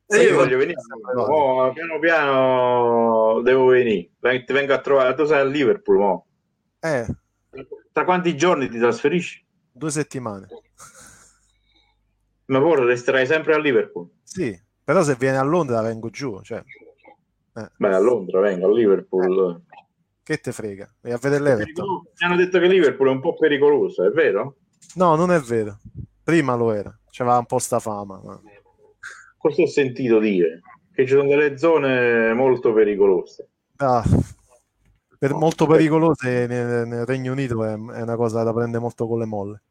E 0.08 0.18
Io 0.18 0.22
io- 0.22 0.36
voglio 0.36 0.58
venire. 0.58 0.82
Oh, 1.16 1.72
piano 1.72 1.98
piano 1.98 3.40
devo 3.42 3.68
venire. 3.68 4.10
Ven- 4.20 4.44
Ti 4.44 4.52
vengo 4.52 4.74
a 4.74 4.82
trovare. 4.82 5.14
Tu 5.16 5.24
sei 5.24 5.40
a 5.40 5.46
Liverpool, 5.46 5.98
mo. 5.98 6.28
Eh, 6.82 7.06
Tra 7.94 8.04
quanti 8.04 8.36
giorni 8.36 8.68
ti 8.68 8.78
trasferisci? 8.78 9.46
due 9.72 9.90
settimane. 9.92 10.48
Ma 12.48 12.60
poi 12.60 12.86
resterai 12.86 13.26
sempre 13.26 13.54
a 13.54 13.58
Liverpool. 13.60 14.10
Sì, 14.24 14.62
però 14.84 15.04
se 15.04 15.16
viene 15.16 15.38
a 15.38 15.44
Londra 15.44 15.80
vengo 15.82 16.10
giù. 16.10 16.42
Cioè, 16.42 16.62
eh, 17.56 17.72
Beh, 17.78 17.96
a 17.96 18.00
Londra 18.00 18.42
vengo, 18.42 18.68
a 18.68 18.74
Liverpool. 18.74 19.64
che 20.22 20.38
te 20.40 20.52
frega? 20.52 20.94
Vai 21.00 21.14
a 21.14 21.18
vedere 21.18 21.44
l'Everton. 21.44 22.02
Mi 22.20 22.26
hanno 22.28 22.36
detto 22.36 22.60
che 22.60 22.68
Liverpool 22.68 23.08
è 23.08 23.12
un 23.12 23.22
po' 23.22 23.36
pericoloso, 23.36 24.04
è 24.06 24.10
vero? 24.10 24.58
No, 24.96 25.16
non 25.16 25.32
è 25.32 25.40
vero. 25.40 25.80
Prima 26.24 26.56
lo 26.56 26.72
era. 26.72 26.98
C'aveva 27.10 27.38
un 27.38 27.46
po' 27.46 27.60
sta 27.60 27.80
fama. 27.80 28.20
ma- 28.24 28.42
Cosa 29.38 29.62
ho 29.62 29.68
sentito 29.68 30.20
dire? 30.20 30.62
Che 30.92 31.06
ci 31.06 31.14
sono 31.14 31.28
delle 31.28 31.58
zone 31.58 32.34
molto 32.34 32.74
pericolose. 32.74 33.50
Ah, 33.78 34.04
per 35.20 35.34
molto 35.34 35.68
pericolose 35.68 36.48
nel, 36.48 36.88
nel 36.88 37.06
Regno 37.06 37.34
Unito 37.34 37.64
è, 37.66 37.74
è 37.74 38.02
una 38.02 38.16
cosa 38.16 38.44
da 38.44 38.54
prendere 38.54 38.82
molto 38.82 39.08
con 39.08 39.20
le 39.20 39.26
molle. 39.26 39.62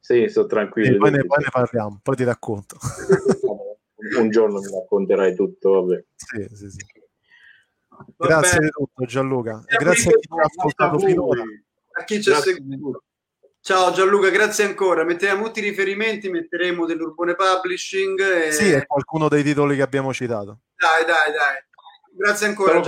Sì, 0.00 0.28
sto 0.28 0.44
E 0.44 0.46
tranquillo. 0.48 0.98
poi, 0.98 1.10
ne, 1.12 1.24
poi 1.24 1.38
ne 1.42 1.48
parliamo, 1.50 2.00
poi 2.02 2.16
ti 2.16 2.24
racconto. 2.24 2.76
Un 4.18 4.30
giorno 4.30 4.60
mi 4.60 4.70
racconterai 4.70 5.34
tutto, 5.34 5.70
vabbè. 5.70 6.04
Sì, 6.16 6.48
sì, 6.52 6.70
sì. 6.70 6.86
Va 8.16 8.26
Grazie 8.26 8.60
di 8.60 8.70
tutto 8.70 9.04
Gianluca 9.04 9.62
grazie 9.66 10.10
a 10.10 10.14
chi 10.14 10.20
ci 10.20 10.28
ha 10.38 10.44
ascoltato 10.44 10.98
finora. 10.98 11.42
A 11.92 12.04
chi 12.04 12.22
ci 12.22 12.30
ha 12.30 12.34
seguito. 12.36 13.04
Ciao 13.62 13.92
Gianluca, 13.92 14.30
grazie 14.30 14.64
ancora. 14.64 15.04
Metteremo 15.04 15.44
tutti 15.44 15.58
i 15.58 15.62
riferimenti, 15.62 16.30
metteremo 16.30 16.86
dell'Urbone 16.86 17.34
Publishing. 17.34 18.18
E... 18.18 18.52
Sì, 18.52 18.70
è 18.70 18.86
qualcuno 18.86 19.28
dei 19.28 19.42
titoli 19.42 19.76
che 19.76 19.82
abbiamo 19.82 20.14
citato. 20.14 20.60
Dai, 20.76 21.04
dai, 21.04 21.30
dai. 21.30 21.56
Grazie 22.16 22.46
ancora. 22.46 22.78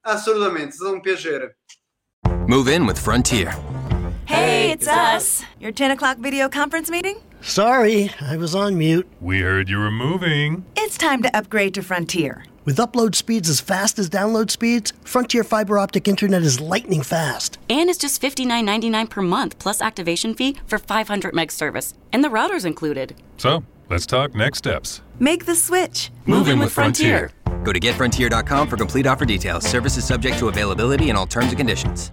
Assolutamente, 0.00 0.68
è 0.68 0.72
stato 0.72 0.92
un 0.92 1.00
piacere. 1.00 1.58
Move 2.46 2.74
in 2.74 2.84
with 2.84 2.98
Frontier. 2.98 3.56
Hey, 4.26 4.70
it's 4.70 4.86
us. 4.86 5.42
Your 5.58 5.72
10 5.72 5.92
o'clock 5.92 6.18
video 6.18 6.48
conference 6.48 6.90
meeting? 6.90 7.16
Sorry, 7.40 8.10
I 8.20 8.36
was 8.36 8.54
on 8.54 8.76
mute. 8.76 9.06
We 9.20 9.40
heard 9.40 9.70
you 9.70 9.78
were 9.78 9.90
moving. 9.90 10.64
It's 10.76 10.98
time 10.98 11.22
to 11.22 11.30
upgrade 11.34 11.72
to 11.74 11.82
Frontier. 11.82 12.44
With 12.68 12.76
upload 12.76 13.14
speeds 13.14 13.48
as 13.48 13.62
fast 13.62 13.98
as 13.98 14.10
download 14.10 14.50
speeds, 14.50 14.92
Frontier 15.00 15.42
fiber 15.42 15.78
optic 15.78 16.06
internet 16.06 16.42
is 16.42 16.60
lightning 16.60 17.02
fast. 17.02 17.58
And 17.70 17.88
it's 17.88 17.98
just 17.98 18.20
$59.99 18.20 19.08
per 19.08 19.22
month 19.22 19.58
plus 19.58 19.80
activation 19.80 20.34
fee 20.34 20.54
for 20.66 20.76
500 20.76 21.32
meg 21.34 21.50
service. 21.50 21.94
And 22.12 22.22
the 22.22 22.28
router's 22.28 22.66
included. 22.66 23.14
So, 23.38 23.64
let's 23.88 24.04
talk 24.04 24.34
next 24.34 24.58
steps. 24.58 25.00
Make 25.18 25.46
the 25.46 25.56
switch. 25.56 26.10
Move 26.26 26.48
in 26.48 26.58
with 26.58 26.70
Frontier. 26.70 27.30
Go 27.64 27.72
to 27.72 27.80
getfrontier.com 27.80 28.68
for 28.68 28.76
complete 28.76 29.06
offer 29.06 29.24
details. 29.24 29.64
Services 29.64 30.04
subject 30.06 30.38
to 30.40 30.48
availability 30.48 31.08
and 31.08 31.16
all 31.16 31.26
terms 31.26 31.48
and 31.48 31.56
conditions. 31.56 32.12